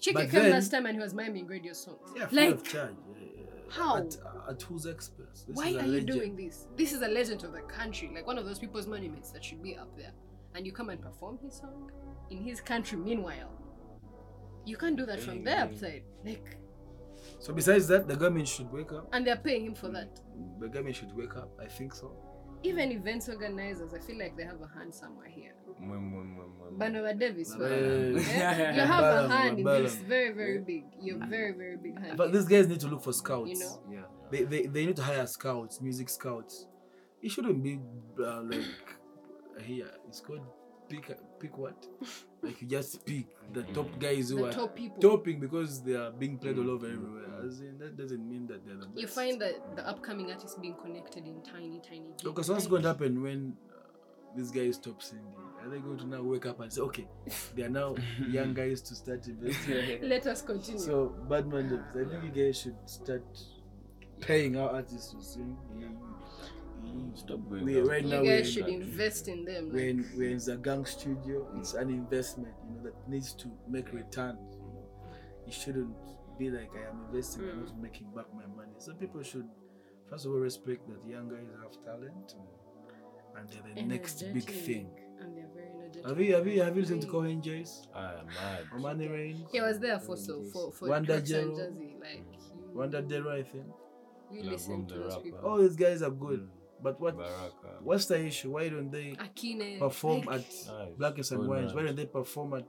Chike 0.00 0.14
But 0.14 0.30
came 0.30 0.42
then- 0.42 0.52
last 0.52 0.70
time 0.70 0.86
and 0.86 0.96
he 0.96 1.02
was 1.02 1.12
miming 1.12 1.46
radio 1.46 1.72
songs. 1.72 2.10
Yeah, 2.16 2.26
free 2.26 2.38
like, 2.38 2.54
of 2.54 2.62
charge. 2.64 2.94
Yeah, 3.20 3.26
yeah. 3.36 3.44
How? 3.70 3.96
At, 3.98 4.16
at 4.48 4.62
whose 4.62 4.86
expense? 4.86 5.44
This 5.46 5.56
why 5.56 5.74
are 5.74 5.84
you 5.86 6.00
doing 6.00 6.36
this? 6.36 6.66
This 6.76 6.92
is 6.94 7.02
a 7.02 7.08
legend 7.08 7.44
of 7.44 7.52
the 7.52 7.60
country, 7.60 8.10
like 8.14 8.26
one 8.26 8.38
of 8.38 8.46
those 8.46 8.58
people's 8.58 8.86
monuments 8.86 9.30
that 9.32 9.44
should 9.44 9.62
be 9.62 9.76
up 9.76 9.94
there. 9.96 10.12
And 10.54 10.64
you 10.66 10.72
come 10.72 10.88
and 10.88 11.00
perform 11.02 11.38
his 11.44 11.54
song 11.54 11.90
in 12.30 12.42
his 12.42 12.60
country. 12.62 12.96
Meanwhile, 12.96 13.50
you 14.64 14.76
can't 14.76 14.96
do 14.96 15.04
that 15.06 15.20
from 15.20 15.44
their 15.44 15.68
side. 15.76 16.04
Like, 16.24 16.56
So 17.40 17.52
besides 17.52 17.86
that, 17.88 18.08
the 18.08 18.16
government 18.16 18.48
should 18.48 18.70
wake 18.72 18.92
up. 18.92 19.08
and 19.12 19.26
they're 19.26 19.36
paying 19.36 19.66
him 19.66 19.74
for 19.74 19.88
that. 19.88 20.20
The 20.60 20.68
government 20.68 20.96
should 20.96 21.14
wake 21.14 21.36
up. 21.36 21.50
I 21.60 21.66
think 21.66 21.94
so. 21.94 22.12
Even 22.64 22.90
events 22.90 23.28
organizers, 23.28 23.94
I 23.94 24.00
feel 24.00 24.18
like 24.18 24.36
they 24.36 24.42
have 24.42 24.60
a 24.60 24.66
hand 24.76 24.92
somewhere 24.92 25.28
here. 25.28 25.52
Banova 25.80 27.16
Davis, 27.18 27.54
well, 27.56 27.70
yeah, 27.70 28.74
you 28.74 28.80
have 28.80 29.04
a 29.04 29.28
hand 29.28 29.58
in 29.60 29.64
this. 29.64 29.94
Very, 29.96 30.32
very 30.32 30.58
big. 30.58 30.84
You're 31.00 31.24
very, 31.26 31.52
very 31.52 31.76
big 31.76 32.00
hand. 32.00 32.16
But 32.16 32.32
these 32.32 32.46
guys 32.46 32.66
need 32.66 32.80
to 32.80 32.88
look 32.88 33.02
for 33.02 33.12
scouts. 33.12 33.50
You 33.50 33.58
know? 33.60 33.82
Yeah. 33.92 34.00
They, 34.32 34.42
they, 34.42 34.66
they 34.66 34.86
need 34.86 34.96
to 34.96 35.02
hire 35.02 35.26
scouts, 35.26 35.80
music 35.80 36.08
scouts. 36.08 36.66
It 37.22 37.30
shouldn't 37.30 37.62
be 37.62 37.78
uh, 38.24 38.42
like 38.42 38.60
here. 39.62 39.90
It's 40.08 40.20
called 40.20 40.40
pick 40.88 41.10
pick 41.40 41.56
what? 41.58 41.86
Like 42.40 42.62
you 42.62 42.68
just 42.68 43.04
pick 43.04 43.26
the 43.52 43.64
top 43.64 43.98
guys 43.98 44.30
who 44.30 44.36
The 44.36 44.44
are 44.46 44.52
top 44.52 44.76
people. 44.76 45.00
topping 45.02 45.40
because 45.40 45.82
they 45.82 45.94
are 45.96 46.12
being 46.12 46.38
played 46.38 46.56
all 46.56 46.70
over 46.70 46.86
everywhere. 46.86 47.24
As 47.44 47.58
in, 47.60 47.78
that 47.80 47.96
doesn't 47.96 48.28
mean 48.28 48.46
that 48.46 48.64
they're 48.64 48.76
the 48.76 48.86
best. 48.86 48.96
You 49.00 49.08
find 49.08 49.40
that 49.42 49.74
the 49.74 49.84
upcoming 49.88 50.30
artists 50.30 50.56
being 50.56 50.76
connected 50.80 51.26
in 51.26 51.42
tiny, 51.42 51.80
tiny 51.80 52.06
gigs. 52.10 52.22
Because 52.22 52.48
what's 52.48 52.68
going 52.68 52.82
to 52.82 52.88
happen 52.88 53.20
when 53.22 53.56
uh, 53.68 53.80
these 54.36 54.52
guys 54.52 54.76
stop 54.76 55.02
singing? 55.02 55.24
Are 55.64 55.68
they 55.68 55.78
going 55.80 55.98
to 55.98 56.06
now 56.06 56.22
wake 56.22 56.46
up 56.46 56.60
and 56.60 56.72
say, 56.72 56.80
okay, 56.82 57.08
they 57.56 57.64
are 57.64 57.68
now 57.70 57.96
young 58.28 58.54
guys 58.54 58.82
to 58.82 58.94
start 58.94 59.26
investing? 59.26 60.08
Let 60.08 60.24
us 60.28 60.40
continue. 60.40 60.78
so, 60.78 61.16
Badman, 61.28 61.82
I 61.90 62.04
think 62.08 62.22
you 62.22 62.44
guys 62.44 62.60
should 62.60 62.76
start 62.86 63.24
paying 64.20 64.56
our 64.56 64.70
artists 64.70 65.12
to 65.12 65.20
sing. 65.20 65.56
You- 65.76 65.98
Stop 67.14 67.48
going 67.48 67.64
we, 67.64 67.74
down 67.74 67.86
right 67.86 68.02
you 68.04 68.10
now, 68.10 68.16
guys 68.18 68.26
we're, 68.26 68.44
should 68.44 68.66
country. 68.66 68.80
invest 68.80 69.28
in 69.28 69.44
them. 69.44 69.70
we're, 69.72 69.88
in, 69.88 70.10
we're 70.16 70.30
in 70.30 70.38
the 70.38 70.56
gang 70.56 70.84
studio. 70.84 71.46
It's 71.58 71.72
mm. 71.72 71.80
an 71.82 71.90
investment, 71.90 72.54
you 72.68 72.76
know, 72.76 72.82
that 72.84 73.08
needs 73.08 73.34
to 73.34 73.50
make 73.68 73.92
returns. 73.92 74.38
You 74.52 74.72
know, 74.72 74.88
it 75.46 75.52
shouldn't 75.52 75.94
be 76.38 76.50
like 76.50 76.70
I 76.74 76.90
am 76.90 77.06
investing, 77.06 77.42
I'm 77.50 77.64
not 77.64 77.74
mm. 77.74 77.82
making 77.82 78.08
back 78.14 78.26
my 78.34 78.46
money. 78.56 78.72
So 78.78 78.94
people 78.94 79.22
should, 79.22 79.48
first 80.08 80.26
of 80.26 80.32
all, 80.32 80.38
respect 80.38 80.86
that 80.88 81.10
young 81.10 81.28
guys 81.28 81.48
have 81.62 81.84
talent, 81.84 82.34
and 83.36 83.48
they're 83.50 83.74
the 83.74 83.82
next 83.82 84.22
big 84.32 84.44
thing. 84.44 84.90
and 85.20 85.36
they're 85.36 85.48
very 85.54 85.68
energetic. 85.74 86.06
Have 86.06 86.20
you 86.20 86.34
have 86.34 86.46
you 86.46 86.62
have 86.62 86.76
you 86.76 86.82
listened 86.82 87.02
to 87.02 87.08
Cohen 87.08 87.42
Jace? 87.42 87.86
I 87.94 88.14
am 88.20 88.26
mad. 88.26 88.64
Omani 88.74 89.10
Rain? 89.10 89.46
He 89.52 89.60
was 89.60 89.78
there 89.78 89.98
for 89.98 90.16
so 90.16 90.42
for 90.52 90.72
for 90.72 90.88
Wanda 90.88 91.20
Drugs 91.20 91.32
Jero. 91.32 91.56
Like 92.00 92.24
you, 92.32 92.70
Wanda 92.72 93.02
Dero, 93.02 93.32
I 93.32 93.42
think. 93.42 93.66
you 94.30 94.42
Lagom 94.42 94.50
listen 94.50 94.86
to 94.86 94.94
those 94.94 95.16
people. 95.18 95.40
All 95.40 95.58
these 95.58 95.76
guys 95.76 96.02
are 96.02 96.10
good, 96.10 96.40
mm. 96.40 96.57
But 96.82 97.00
what 97.00 97.16
Baraka. 97.16 97.78
what's 97.82 98.06
the 98.06 98.24
issue? 98.24 98.52
Why 98.52 98.68
don't 98.68 98.90
they 98.90 99.16
Akine 99.18 99.78
perform 99.78 100.22
like, 100.22 100.40
at 100.40 100.46
Nice. 100.46 100.94
Blackest 100.96 101.32
and 101.32 101.40
Good 101.40 101.48
Wines? 101.50 101.74
Why 101.74 101.82
don't 101.82 101.96
they 101.96 102.06
perform 102.06 102.54
at 102.54 102.66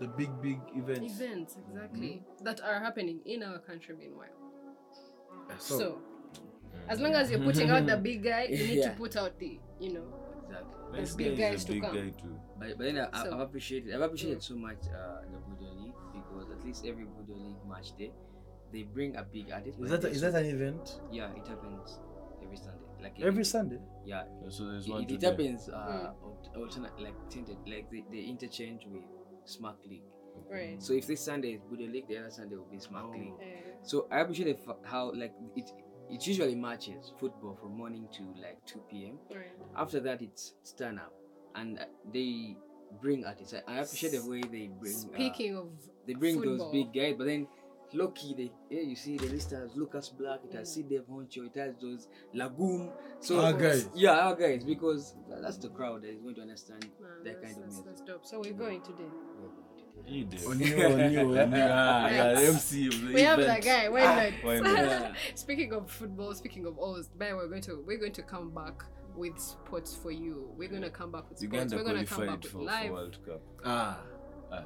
the 0.00 0.08
big 0.08 0.30
big 0.42 0.60
events? 0.74 1.20
events 1.20 1.56
exactly 1.68 2.22
mm-hmm. 2.22 2.44
that 2.44 2.60
are 2.60 2.80
happening 2.80 3.20
in 3.24 3.42
our 3.42 3.58
country. 3.58 3.94
Meanwhile, 3.98 4.28
So, 5.58 5.78
so 5.78 5.84
mm-hmm. 5.90 6.90
as 6.90 7.00
long 7.00 7.14
as 7.14 7.30
you're 7.30 7.40
putting 7.40 7.70
out 7.70 7.86
the 7.86 7.96
big 8.08 8.22
guy, 8.22 8.44
you 8.50 8.66
need 8.66 8.78
Yeah. 8.78 8.90
to 8.90 8.96
put 8.96 9.16
out 9.16 9.38
the 9.38 9.58
you 9.80 9.92
know 9.94 10.04
Exactly. 10.48 11.00
This 11.00 11.14
big 11.14 11.38
guys 11.38 11.64
to 11.66 11.72
big 11.72 11.82
come. 11.82 11.94
guy 11.94 12.08
too. 12.10 12.34
But, 12.58 12.68
but 12.78 12.84
then 12.84 12.98
I, 13.12 13.22
So- 13.22 13.34
I've 13.34 13.40
appreciated 13.40 13.94
I've 13.94 14.00
appreciated 14.02 14.38
mm. 14.38 14.42
so 14.42 14.56
much 14.56 14.82
uh, 14.88 15.20
the 15.30 15.38
Budo 15.46 15.68
League 15.82 15.94
because 16.14 16.50
at 16.50 16.64
least 16.64 16.86
every 16.86 17.04
Budo 17.04 17.36
League 17.36 17.62
match 17.68 17.96
day 17.96 18.10
they 18.72 18.82
bring 18.82 19.16
a 19.16 19.22
big 19.22 19.50
artist. 19.50 19.78
is 19.78 19.90
but 19.90 20.00
that 20.00 20.02
they 20.02 20.10
is 20.16 20.20
that 20.22 20.34
an 20.34 20.46
event 20.46 21.00
yeah 21.12 21.28
it 21.36 21.46
happens 21.46 22.00
every 22.42 22.56
Sunday 22.56 22.87
like 23.02 23.20
every 23.20 23.42
it, 23.42 23.46
Sunday? 23.46 23.78
yeah 24.04 24.24
So 24.48 24.66
there's 24.70 24.86
it, 24.86 24.90
one 24.90 25.02
it, 25.04 25.10
it 25.12 25.22
happens 25.22 25.68
uh, 25.68 26.12
alt- 26.24 26.48
alternate 26.56 26.98
like 27.00 27.14
tinted 27.30 27.56
like 27.66 27.90
they, 27.90 28.04
they 28.10 28.24
interchange 28.24 28.82
with 28.86 29.02
Smack 29.44 29.76
League. 29.88 30.02
right. 30.50 30.82
So 30.82 30.92
if 30.92 31.06
this 31.06 31.20
Sunday 31.24 31.52
is 31.52 31.60
Budo 31.62 31.90
League, 31.90 32.06
the 32.08 32.18
other 32.18 32.30
Sunday 32.30 32.56
will 32.56 32.64
be 32.70 32.78
Smack 32.78 33.04
Oh. 33.06 33.10
League. 33.10 33.32
Uh, 33.40 33.78
So 33.82 34.06
I 34.10 34.20
appreciate 34.20 34.64
the 34.64 34.76
how 34.84 35.12
like 35.14 35.32
it 35.56 35.70
it 36.10 36.26
usually 36.26 36.54
matches 36.54 37.12
football 37.20 37.56
from 37.60 37.76
morning 37.76 38.08
to 38.16 38.22
like 38.42 38.58
2 38.66 38.80
p.m. 38.90 39.18
right. 39.30 39.52
After 39.76 40.00
that, 40.00 40.22
it's 40.22 40.54
stand 40.62 40.98
up, 40.98 41.12
and 41.54 41.78
uh, 41.78 41.84
they 42.12 42.56
bring 43.02 43.24
artists. 43.26 43.54
I, 43.54 43.58
I 43.72 43.76
appreciate 43.80 44.12
the 44.12 44.24
way 44.28 44.40
they 44.40 44.68
bring. 44.80 44.94
uh, 44.94 45.14
Speaking 45.14 45.56
of 45.56 45.68
they 46.06 46.14
bring 46.14 46.36
football, 46.36 46.56
those 46.58 46.72
big 46.72 46.92
guys, 46.94 47.14
but 47.18 47.26
then 47.26 47.46
low 47.94 48.08
key 48.08 48.34
they 48.36 48.52
yeah 48.70 48.82
you 48.82 48.94
see 48.96 49.16
the 49.16 49.26
list 49.26 49.50
has 49.52 49.74
Lucas 49.76 50.08
Black, 50.10 50.40
it 50.44 50.52
has 50.54 50.68
Mm. 50.70 50.74
C. 50.74 50.82
Dave 50.82 51.04
Honcho, 51.10 51.46
it 51.46 51.56
has 51.58 51.74
those 51.80 52.08
Lagoon. 52.34 52.90
So 53.20 53.40
Our 53.40 53.52
guys. 53.54 53.88
yeah, 53.94 54.12
our 54.26 54.34
guys 54.36 54.62
because 54.64 55.14
tha- 55.28 55.40
that's 55.42 55.56
the 55.58 55.68
crowd 55.70 56.02
that 56.02 56.10
is 56.10 56.20
going 56.20 56.34
to 56.36 56.42
understand 56.42 56.86
Man, 57.00 57.10
that 57.24 57.40
that's, 57.42 57.54
kind 57.54 57.56
of 57.56 57.62
that's, 57.62 57.74
music. 57.76 57.84
that's 57.86 58.00
dope. 58.02 58.26
So 58.26 58.40
we're 58.40 58.52
going 58.52 58.82
today. 58.82 59.08
He 60.04 60.24
did. 60.24 60.44
On 60.46 60.58
you, 60.60 60.76
on 60.84 61.12
you, 61.12 61.20
on 61.20 61.52
you. 61.52 61.58
Ah, 61.70 62.08
yeah, 62.08 62.34
the 62.34 62.46
MC 62.46 62.86
of 62.86 63.00
the 63.08 63.14
We 63.14 63.22
have 63.22 63.38
event. 63.40 63.64
that 63.64 63.82
guy. 63.82 63.88
Why 63.88 64.04
not? 64.30 64.32
Why 64.44 64.58
not? 64.60 64.76
Yeah. 64.76 65.12
Speaking 65.34 65.72
of 65.72 65.90
football, 65.90 66.34
speaking 66.34 66.66
of 66.66 66.78
all, 66.78 67.02
but 67.18 67.32
we're 67.36 67.48
going 67.48 67.62
to 67.62 67.82
we're 67.86 67.98
going 67.98 68.12
to 68.12 68.22
come 68.22 68.50
back 68.54 68.84
with 69.16 69.38
sports 69.40 69.96
for 69.96 70.12
you. 70.12 70.48
We're 70.56 70.68
going 70.68 70.82
to 70.82 70.90
come 70.90 71.10
back 71.10 71.28
with 71.28 71.38
sports. 71.38 71.42
Uganda 71.72 71.76
we're 71.76 71.82
going 71.82 71.98
to 71.98 72.04
come 72.06 72.16
qualified 72.16 72.40
back 72.42 72.50
for, 72.50 72.58
with 72.58 72.68
for 72.68 72.72
live. 72.74 72.90
World 72.92 73.18
Cup. 73.26 73.40
Ah, 73.64 73.68
Ah, 73.68 73.74
Eh. 73.74 73.74
you 73.74 73.82
haven't 73.82 74.06
seen 74.06 74.06
which 74.06 74.06
this. 74.06 74.06
Uganda? 74.06 74.06
Yeah, 74.06 74.06
Uganda 74.06 74.06
A, 74.06 74.06
not 74.06 74.06
Uganda 74.06 74.06
Uganda 74.06 74.06
B. 74.06 74.06
A, 74.06 74.06
like- 74.06 74.06
Uganda, 74.06 74.06
Uganda 74.06 74.06
Air 74.06 74.06
has 74.06 74.06
We- 74.06 74.06
we 74.06 74.06
not 74.06 74.06
coming 74.06 74.06
qualified 74.06 74.06
back, 74.06 74.06
for 74.06 74.06
we 74.06 74.06
African 74.06 74.06
coming 74.06 74.06
Cup 74.06 74.06
back. 74.06 74.06
of 74.06 74.08
Ah, 74.08 74.17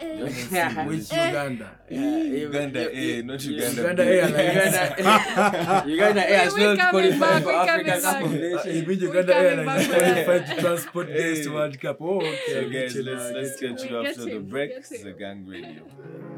Gang 15.18 15.44
Radio. 15.48 16.31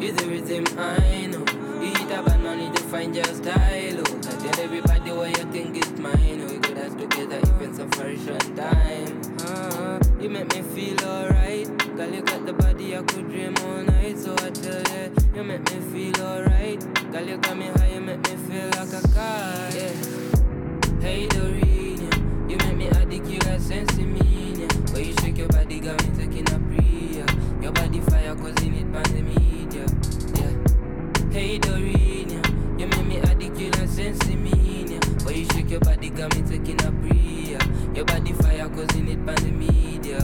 You 0.00 0.12
the 0.12 0.26
rhythm, 0.28 0.64
I 0.78 1.26
know. 1.26 1.44
You 1.82 1.90
hit 1.90 2.12
and 2.12 2.44
no 2.44 2.54
need 2.54 2.72
to 2.76 2.82
find 2.84 3.16
your 3.16 3.24
style. 3.24 3.54
Oh. 3.56 4.18
I 4.28 4.46
tell 4.46 4.60
everybody 4.60 5.10
what 5.10 5.36
you 5.36 5.44
think 5.50 5.76
is 5.76 5.90
mine. 5.98 6.46
We 6.46 6.58
could 6.58 6.76
have 6.76 6.96
together 6.96 7.38
even 7.38 7.74
some 7.74 7.90
a 7.90 8.16
short 8.16 8.56
time. 8.56 9.20
Uh-huh. 9.40 9.98
You 10.20 10.30
make 10.30 10.54
me 10.54 10.62
feel 10.62 11.04
alright. 11.04 11.66
Girl, 11.96 12.14
you 12.14 12.22
got 12.22 12.46
the 12.46 12.52
body 12.52 12.96
I 12.96 13.02
could 13.02 13.28
dream 13.28 13.56
all 13.66 13.82
night. 13.82 14.16
So 14.18 14.34
I 14.34 14.50
tell 14.50 14.82
you, 14.94 15.12
you 15.34 15.42
make 15.42 15.64
me 15.68 15.80
feel 15.90 16.24
alright. 16.24 16.78
Girl, 17.10 17.26
you 17.26 17.36
got 17.38 17.56
me 17.56 17.66
high, 17.66 17.94
you 17.94 18.00
make 18.00 18.22
me 18.22 18.36
feel 18.46 18.66
like 18.78 18.92
a 18.92 19.02
car. 19.08 19.70
Yeah. 19.74 19.98
Hey 21.00 21.26
Dorina, 21.26 22.48
you 22.48 22.56
make 22.56 22.76
me 22.76 22.88
addict, 22.90 23.26
you 23.26 23.40
like 23.40 23.60
sensimania. 23.60 24.92
When 24.94 25.04
you 25.04 25.14
shake 25.14 25.38
your 25.38 25.48
body, 25.48 25.80
got 25.80 26.00
me 26.06 26.16
taking 26.16 26.48
a 26.54 26.58
prayer. 26.70 27.26
Your 27.60 27.72
body 27.72 27.98
fire, 27.98 28.36
causing 28.36 28.74
it. 28.74 28.86
Yeah. 28.94 29.37
Hey 31.38 31.56
Dorina, 31.60 32.80
you 32.80 32.88
make 32.88 33.06
me 33.06 33.18
addict, 33.18 33.60
you 33.60 33.70
like 33.70 33.88
sensimania. 33.88 34.98
When 35.24 35.36
you 35.36 35.44
shake 35.44 35.70
your 35.70 35.78
body, 35.78 36.10
got 36.10 36.34
me 36.34 36.42
taking 36.42 36.84
a 36.84 36.90
prayer. 36.90 37.94
Your 37.94 38.04
body 38.06 38.32
fire, 38.32 38.68
causing 38.70 39.06
it 39.06 39.24
by 39.24 39.34
the 39.34 39.52
media. 39.52 40.18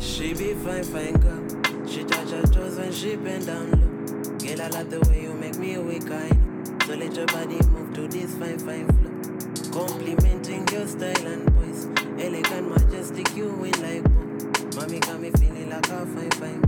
She 0.00 0.34
be 0.34 0.54
fine, 0.54 0.82
fine 0.82 1.12
girl. 1.20 1.86
She 1.86 2.02
touch 2.02 2.30
her 2.30 2.42
toes 2.42 2.76
when 2.76 2.90
she 2.92 3.14
bend 3.14 3.46
down 3.46 3.70
low. 3.70 4.38
Girl, 4.38 4.62
I 4.62 4.66
like 4.66 4.90
the 4.90 4.98
way 5.08 5.22
you 5.22 5.32
make 5.32 5.58
me 5.58 5.74
awake, 5.74 6.10
I 6.10 6.30
know. 6.30 6.78
So 6.86 6.96
let 6.96 7.14
your 7.14 7.26
body 7.26 7.60
move 7.68 7.94
to 7.94 8.08
this 8.08 8.34
fine, 8.34 8.58
fine 8.58 8.88
flow. 8.98 9.86
Complimenting 9.86 10.66
your 10.72 10.88
style 10.88 11.26
and 11.28 11.48
voice. 11.50 11.86
Elegant, 12.18 12.68
majestic, 12.68 13.36
you 13.36 13.46
win 13.50 13.80
like 13.80 14.02
boom. 14.02 14.50
Mommy 14.74 14.98
got 14.98 15.20
me 15.20 15.30
feeling 15.30 15.70
like 15.70 15.88
a 15.88 16.04
fine, 16.04 16.30
fine 16.32 16.65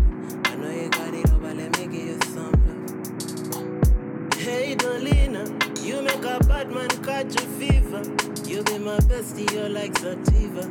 You 8.48 8.62
be 8.62 8.78
my 8.78 8.96
bestie, 9.00 9.50
you're 9.52 9.68
like 9.68 9.96
sativa. 9.98 10.62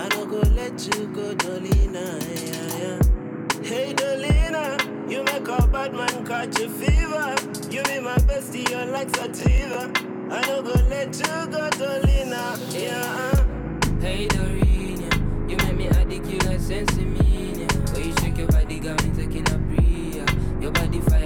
I 0.00 0.08
don't 0.08 0.30
go 0.30 0.38
let 0.54 0.86
you 0.86 1.06
go, 1.08 1.34
Dolina. 1.34 2.06
Yeah, 2.22 2.78
yeah. 2.78 3.68
Hey, 3.68 3.92
Dolina, 3.92 5.10
you 5.10 5.22
make 5.24 5.48
a 5.48 5.66
bad 5.66 5.94
man 5.94 6.24
catch 6.24 6.60
a 6.60 6.68
fever. 6.68 7.34
You 7.70 7.82
be 7.82 7.98
my 7.98 8.16
bestie, 8.18 8.68
you're 8.70 8.86
like 8.86 9.14
sativa. 9.16 9.90
I 10.30 10.40
don't 10.42 10.64
go 10.64 10.74
let 10.88 11.16
you 11.18 11.46
go, 11.50 11.68
Dolina. 11.70 12.56
Yeah. 12.72 13.44
Hey 14.00 14.28
Dorina, 14.28 15.50
you 15.50 15.56
make 15.56 15.76
me 15.76 15.88
addict, 15.88 16.26
you 16.26 16.38
like 16.40 16.60
sensimania. 16.60 17.68
When 17.94 18.04
you 18.04 18.14
shake 18.20 18.38
your 18.38 18.48
body, 18.48 18.78
got 18.78 19.02
me 19.02 19.10
taking 19.16 19.46
a 19.48 19.58
prayer. 19.58 20.26
Your 20.60 20.70
body 20.72 21.00
fire, 21.00 21.23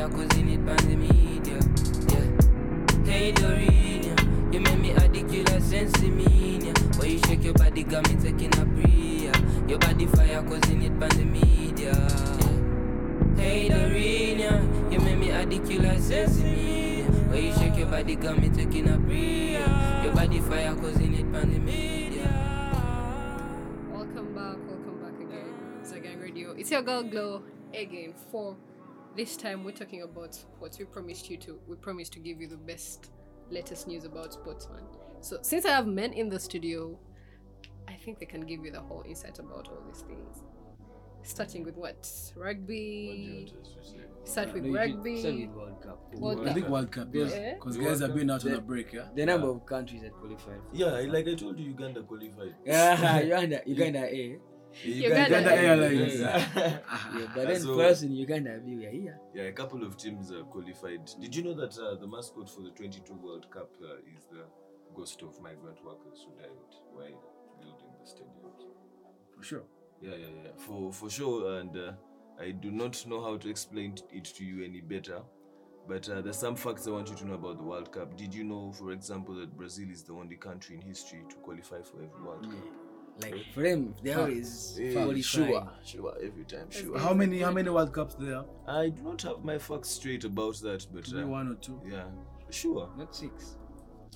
got 7.89 8.07
me 8.11 8.17
taking 8.21 8.53
a 8.61 8.67
prayer. 8.67 9.33
Your 9.67 9.79
body 9.79 10.07
fire, 10.07 10.43
causing 10.43 10.83
it 10.83 11.01
by 11.01 11.09
the 11.09 11.25
media. 11.25 11.95
Hey 13.35 13.71
Dorina, 13.71 14.93
you 14.93 15.01
make 15.01 15.19
me 15.19 15.33
like 15.33 15.99
sensimania. 15.99 17.09
When 17.31 17.45
you 17.45 17.53
shake 17.55 17.79
your 17.79 17.87
body, 17.87 18.17
got 18.17 18.39
me 18.39 18.51
taking 18.51 18.89
a 18.89 18.99
prayer. 18.99 20.05
Your 20.05 20.13
body 20.13 20.41
fire, 20.41 20.75
causing 20.75 21.15
it 21.15 21.33
by 21.33 21.41
the 21.41 21.59
media. 21.59 22.29
Welcome 23.91 24.35
back, 24.35 24.59
welcome 24.69 25.01
back 25.01 25.21
again. 25.21 25.55
Zagang 25.83 26.21
Radio. 26.21 26.53
It's 26.53 26.71
your 26.71 26.83
girl 26.83 27.03
Glow 27.03 27.43
again. 27.73 28.13
For 28.31 28.55
this 29.17 29.35
time, 29.35 29.65
we're 29.65 29.73
talking 29.73 30.03
about 30.03 30.39
what 30.59 30.77
we 30.79 30.85
promised 30.85 31.31
you 31.31 31.39
to. 31.39 31.59
We 31.67 31.77
promised 31.77 32.13
to 32.15 32.19
give 32.19 32.39
you 32.39 32.49
the 32.49 32.59
best, 32.59 33.11
latest 33.51 33.89
news 33.89 34.05
about 34.05 34.35
sportsman. 34.35 34.83
So, 35.23 35.39
since 35.41 35.65
I 35.65 35.71
have 35.71 35.87
men 35.87 36.13
in 36.13 36.29
the 36.29 36.39
studio, 36.39 36.99
think 38.09 38.19
they 38.19 38.27
can 38.27 38.41
give 38.47 38.65
you 38.65 38.71
the 38.73 38.81
whole 38.81 39.05
insight 39.07 39.39
about 39.39 39.69
all 39.69 39.83
these 39.87 40.03
things. 40.03 40.43
Starting 41.23 41.63
with 41.65 41.77
what? 41.77 42.09
Rugby. 42.37 43.53
Start 44.25 44.55
with 44.55 44.65
No, 44.65 44.79
rugby. 44.79 45.21
start 45.21 45.35
with 45.35 45.51
World 45.51 45.83
Cup. 45.83 46.15
World 46.15 46.41
I 46.41 46.45
Cup. 46.45 46.55
think 46.55 46.69
World 46.69 46.91
Cup, 46.93 47.09
yes. 47.15 47.33
Yeah. 47.35 47.55
Because 47.55 47.77
guys 47.77 47.87
World 47.87 48.01
have 48.03 48.15
been 48.15 48.29
Cup. 48.29 48.35
out 48.37 48.47
on 48.47 48.53
a 48.55 48.61
break, 48.61 48.93
yeah. 48.93 49.09
The 49.15 49.27
number 49.27 49.49
of 49.51 49.67
countries 49.67 50.03
that 50.03 50.13
qualified. 50.13 50.61
Yeah, 50.73 50.93
like 51.15 51.29
I 51.29 51.35
told 51.35 51.59
you, 51.59 51.67
Uganda 51.67 52.03
qualified. 52.03 52.55
Yeah, 52.65 53.21
Uganda, 53.21 53.61
Uganda 53.67 54.05
A. 54.05 54.39
Uganda 54.85 55.23
Uganda 55.29 55.53
Airlines. 55.53 56.21
Yeah, 56.21 56.79
but 57.35 57.49
then 57.49 57.61
So- 57.61 57.75
for 57.75 57.85
us 57.85 58.03
in 58.03 58.13
Uganda, 58.13 58.61
we 58.65 58.87
are 58.87 58.91
here. 58.91 59.19
Yeah, 59.35 59.43
a 59.45 59.53
couple 59.53 59.83
of 59.85 59.97
teams 59.99 60.31
uh, 60.33 60.45
qualified. 60.45 61.11
Did 61.21 61.35
you 61.37 61.43
know 61.43 61.55
that 61.55 61.77
uh, 61.79 61.97
the 61.97 62.07
mascot 62.07 62.49
for 62.49 62.63
the 62.63 62.71
22 62.71 63.13
World 63.15 63.51
Cup 63.51 63.71
uh, 63.83 64.17
is 64.17 64.25
the 64.31 64.45
ghost 64.95 65.21
of 65.23 65.41
migrant 65.43 65.85
workers 65.85 66.25
who 66.25 66.33
died 66.41 66.51
while 66.93 67.05
building 67.05 67.17
the 67.21 67.28
stadiums? 68.09 68.65
For 69.37 69.43
sure. 69.43 69.63
Yeah, 70.01 70.11
yeah, 70.11 70.27
yeah, 70.45 70.51
for 70.57 70.93
for 70.93 71.11
sure. 71.11 71.59
And 71.61 71.77
uh, 71.77 71.93
I 72.41 72.51
do 72.53 72.71
not 72.71 73.05
know 73.07 73.21
how 73.23 73.37
to 73.37 73.49
explain 73.49 73.97
it 74.13 74.25
to 74.25 74.45
you 74.45 74.65
any 74.65 74.81
better. 74.81 75.21
But 75.89 76.09
uh, 76.11 76.21
there's 76.21 76.37
some 76.39 76.55
facts 76.55 76.87
I 76.87 76.91
want 76.91 77.09
you 77.09 77.17
to 77.17 77.27
know 77.27 77.35
about 77.35 77.57
the 77.57 77.65
World 77.65 77.91
Cup. 77.91 78.17
Did 78.17 78.35
you 78.35 78.45
know, 78.45 78.73
for 78.73 78.93
example, 78.93 79.35
that 79.37 79.57
Brazil 79.57 79.89
is 79.91 80.03
the 80.03 80.13
only 80.13 80.37
country 80.37 80.77
in 80.77 80.83
history 80.83 81.23
to 81.31 81.37
qualify 81.37 81.81
for 81.83 82.03
every 82.03 82.23
World 82.23 82.43
Cup? 82.43 82.65
Like 83.23 83.47
for 83.53 83.63
them, 83.63 83.95
they 84.03 84.13
always 84.13 84.79
qualify. 84.93 85.21
sure, 85.23 85.69
sure, 85.85 86.15
every 86.23 86.45
time, 86.45 86.71
sure. 86.71 86.97
How 86.99 87.13
many 87.15 87.41
how 87.41 87.51
many 87.51 87.69
World 87.71 87.93
Cups 87.93 88.15
there? 88.15 88.45
I 88.69 88.91
do 88.91 89.03
not 89.03 89.23
have 89.23 89.43
my 89.45 89.59
facts 89.59 89.89
straight 89.89 90.25
about 90.25 90.57
that, 90.61 90.87
but 90.93 91.09
Maybe 91.11 91.25
uh, 91.25 91.27
one 91.27 91.49
or 91.49 91.55
two. 91.57 91.81
yeah, 91.85 92.05
sure. 92.51 92.89
Not 92.97 93.17
six. 93.17 93.57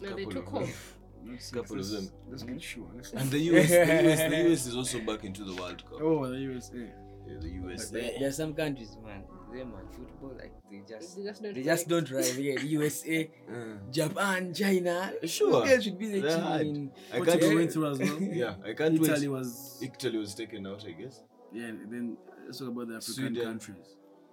No, 0.01 0.15
they 0.15 0.25
took 0.27 0.53
off. 0.55 0.99
Let's. 1.27 1.51
Couple 1.51 1.79
of 1.81 1.89
them. 1.91 2.11
Let's 2.31 2.43
get 2.43 2.61
sure. 2.63 2.89
Let's 2.95 3.13
And 3.13 3.31
the 3.31 3.39
US, 3.39 3.69
the 3.69 4.11
US, 4.11 4.19
the 4.31 4.53
US 4.53 4.67
is 4.71 4.77
also 4.77 4.99
back 5.01 5.25
into 5.25 5.45
the 5.45 5.55
World 5.55 5.83
Cup. 5.89 6.01
Oh, 6.03 6.27
the 6.27 6.39
USA. 6.39 6.77
Yeah, 7.25 7.37
the 7.41 7.49
But 7.77 7.93
there, 7.93 8.29
are 8.29 8.33
some 8.33 8.53
countries, 8.55 8.97
man. 9.05 9.23
Them 9.53 9.71
man, 9.73 9.83
football 9.93 10.33
like 10.39 10.53
they 10.71 10.81
just 10.89 11.17
They 11.17 11.23
just 11.25 11.43
don't. 11.43 11.55
they 11.55 11.63
just 11.63 11.87
don't 11.89 12.11
rhyme. 12.11 12.25
Yeah, 12.39 12.59
USA, 12.79 13.31
Uh, 13.49 13.55
Japan, 13.93 14.53
China. 14.55 15.13
Sure. 15.25 15.67
Those 15.67 15.85
should 15.85 15.99
be 15.99 16.07
the 16.11 16.21
They're 16.21 16.31
team. 16.37 16.41
hard. 16.41 16.61
in- 16.63 16.91
I 17.13 17.17
Portugal 17.19 17.55
went 17.55 17.73
through 17.73 17.91
as 17.93 17.99
well. 17.99 18.19
Yeah, 18.43 18.55
I 18.65 18.73
can't 18.73 18.95
Italy 18.95 19.29
wait. 19.29 19.39
was 19.39 19.79
Italy 19.83 20.19
was 20.19 20.35
taken 20.35 20.67
out, 20.67 20.85
I 20.89 20.93
guess. 20.93 21.23
yeah. 21.53 21.71
Then 21.91 22.17
let's 22.47 22.59
talk 22.59 22.69
about 22.69 22.89
the 22.89 22.97
African 22.97 23.15
Sweden. 23.15 23.45
countries. 23.45 23.87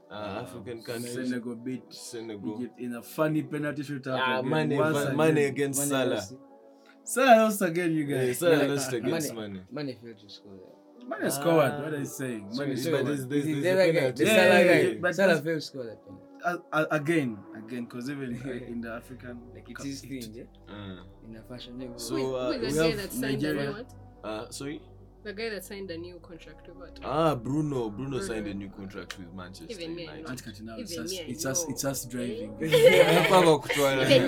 Uh, 0.09 0.41
African 0.43 0.81
countries. 0.81 1.13
Senegal 1.13 1.55
beat 1.55 1.83
Senegal. 1.93 2.55
Egypt 2.61 2.79
in 2.79 2.95
a 2.95 3.03
funny 3.03 3.43
penalty 3.43 3.83
shootout. 3.83 4.19
Ah. 4.19 4.41
Mane. 4.41 4.69
Mane 5.15 5.37
against 5.45 5.87
Salah. 5.87 6.15
lost- 6.15 6.33
Salah 7.09 7.35
lost 7.43 7.61
again, 7.69 7.91
you 7.97 8.05
Yeah, 8.05 8.25
guys. 8.25 8.37
Salah 8.39 8.57
Mane- 8.57 8.69
lost 8.75 8.93
against 8.93 9.33
Mane- 9.33 9.53
Mane. 9.53 9.85
Mane 9.87 9.93
failed 10.01 10.19
to 10.19 10.29
score 10.29 10.53
there. 10.61 11.09
Mane 11.09 11.31
scored. 11.31 11.71
Ah. 11.73 11.81
What 11.83 11.93
are 11.93 11.99
you 11.99 12.05
saying? 12.05 12.43
Sorry, 12.53 12.67
Mane 12.69 12.77
sorry, 12.77 12.91
but 12.93 12.99
scored. 13.01 13.07
there's- 13.07 13.25
there's- 13.31 13.45
The- 13.45 13.53
there's 13.53 13.63
the 13.63 13.69
a 13.69 13.73
other 13.73 13.87
guy, 13.93 13.99
penalty. 13.99 14.23
the 14.23 14.29
Yeah, 14.29 14.35
Salah 14.39 14.59
yeah, 14.59 14.69
guy, 14.71 14.79
yeah, 14.81 14.99
but 15.03 15.15
Salah 15.15 15.27
that's- 15.27 15.43
failed 15.45 15.61
to 15.61 15.67
score 15.69 15.85
that 15.89 15.99
penalty. 16.05 16.25
A- 16.49 16.63
a- 16.79 16.87
again, 16.99 17.29
again, 17.61 17.83
because 17.85 18.05
even 18.13 18.29
in 18.71 18.81
the 18.81 18.91
African, 18.93 19.35
Like 19.55 19.69
it 19.69 19.75
Cup, 19.75 19.85
is 19.85 20.03
it- 20.03 20.07
thing, 20.07 20.33
yeah? 20.39 20.43
Uh, 20.73 21.01
In 21.27 21.35
a 21.35 21.43
fashion 21.51 21.73
level. 21.79 21.97
So, 21.99 22.15
who, 22.15 22.35
uh, 22.35 22.53
who 22.53 22.59
we 22.59 22.65
is 22.67 22.75
the 22.75 22.81
guy 22.83 22.89
have 22.89 22.97
that 22.97 23.11
signed 23.11 23.23
the 23.23 23.27
Nigeria. 23.33 23.65
new 23.65 23.71
one? 23.73 23.85
uh, 24.23 24.49
sorry? 24.49 24.81
The 25.21 25.33
guy 25.33 25.49
that 25.49 25.65
signed 25.65 25.91
a 25.91 25.97
new 25.97 26.17
contract 26.19 26.67
with 26.67 26.77
what? 26.77 26.97
Ah, 27.03 27.35
Bruno. 27.35 27.89
Bruno 27.89 28.11
Bruno. 28.11 28.23
signed 28.23 28.47
a 28.47 28.53
new 28.53 28.69
contract 28.69 29.17
with 29.19 29.33
Manchester 29.33 29.65
Even 29.69 29.93
me, 29.95 30.07
I 30.07 30.15
United. 30.17 30.47
Auntie 30.47 30.49
it's 30.81 30.93
Even 30.93 31.03
us, 31.05 31.11
me, 31.11 31.19
I 31.19 31.23
it's 31.23 31.45
us, 31.45 31.63
know. 31.65 31.69
it's 31.73 31.85
us 31.85 32.05
driving. 32.05 32.55
Even 32.61 32.71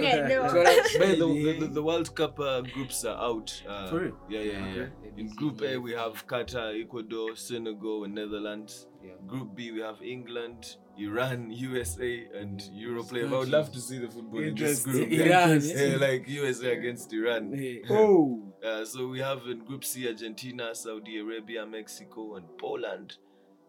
me, 0.01 0.12
I 0.12 0.27
know. 0.27 0.41
But 0.51 1.17
the, 1.17 1.58
the, 1.60 1.67
the 1.67 1.84
World 1.84 2.13
Cup 2.13 2.39
uh, 2.39 2.62
groups 2.62 3.06
are 3.06 3.17
out. 3.17 3.63
Uh, 3.67 3.89
For 3.89 3.99
real? 3.99 4.17
Yeah, 4.30 4.39
yeah, 4.41 4.51
yeah. 4.51 4.82
Okay. 4.82 4.91
In 5.17 5.30
Group 5.30 5.62
A, 5.62 5.77
we 5.77 5.92
have 5.94 6.27
Qatar, 6.27 6.79
Ecuador, 6.81 7.35
Senegal, 7.37 8.04
and 8.04 8.13
Netherlands. 8.13 8.87
Yeah. 9.04 9.13
Group 9.27 9.56
B, 9.56 9.71
we 9.71 9.79
have 9.81 10.02
England, 10.02 10.75
Iran, 10.97 11.52
USA, 11.52 12.27
and 12.39 12.60
Europlay. 12.73 13.27
I 13.27 13.37
would 13.39 13.49
love 13.49 13.71
to 13.71 13.79
see 13.79 13.97
the 13.99 14.10
football 14.10 14.41
in 14.41 14.56
this 14.56 14.85
group. 14.85 15.12
Iran, 15.12 15.62
Yeah, 15.63 15.97
like 15.97 16.27
USA 16.27 16.71
against 16.77 17.12
Iran. 17.13 17.54
Oh, 17.89 18.47
Uh, 18.63 18.85
so 18.85 19.08
we 19.08 19.19
have 19.19 19.41
in 19.47 19.60
Group 19.65 19.83
C 19.83 20.08
Argentina, 20.08 20.75
Saudi 20.75 21.17
Arabia, 21.19 21.65
Mexico, 21.65 22.35
and 22.35 22.45
Poland. 22.60 23.17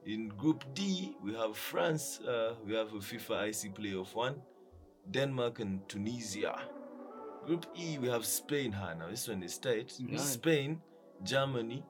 In 0.04 0.28
Group 0.28 0.64
D, 0.74 1.16
we 1.24 1.32
have 1.34 1.56
France. 1.56 2.20
Uh, 2.20 2.54
we 2.66 2.74
have 2.74 2.88
a 2.92 2.98
FIFA 3.00 3.48
IC 3.48 3.72
playoff 3.74 4.14
one, 4.14 4.34
Denmark 5.10 5.60
and 5.60 5.80
Tunisia. 5.88 6.54
Group 7.46 7.66
E, 7.74 7.98
we 7.98 8.08
have 8.08 8.24
Spain. 8.26 8.72
Ha, 8.72 8.94
now 8.94 9.08
this 9.08 9.28
one 9.28 9.42
is 9.42 9.58
tight. 9.58 9.90
Spain, 10.18 10.80
Germany, 11.24 11.82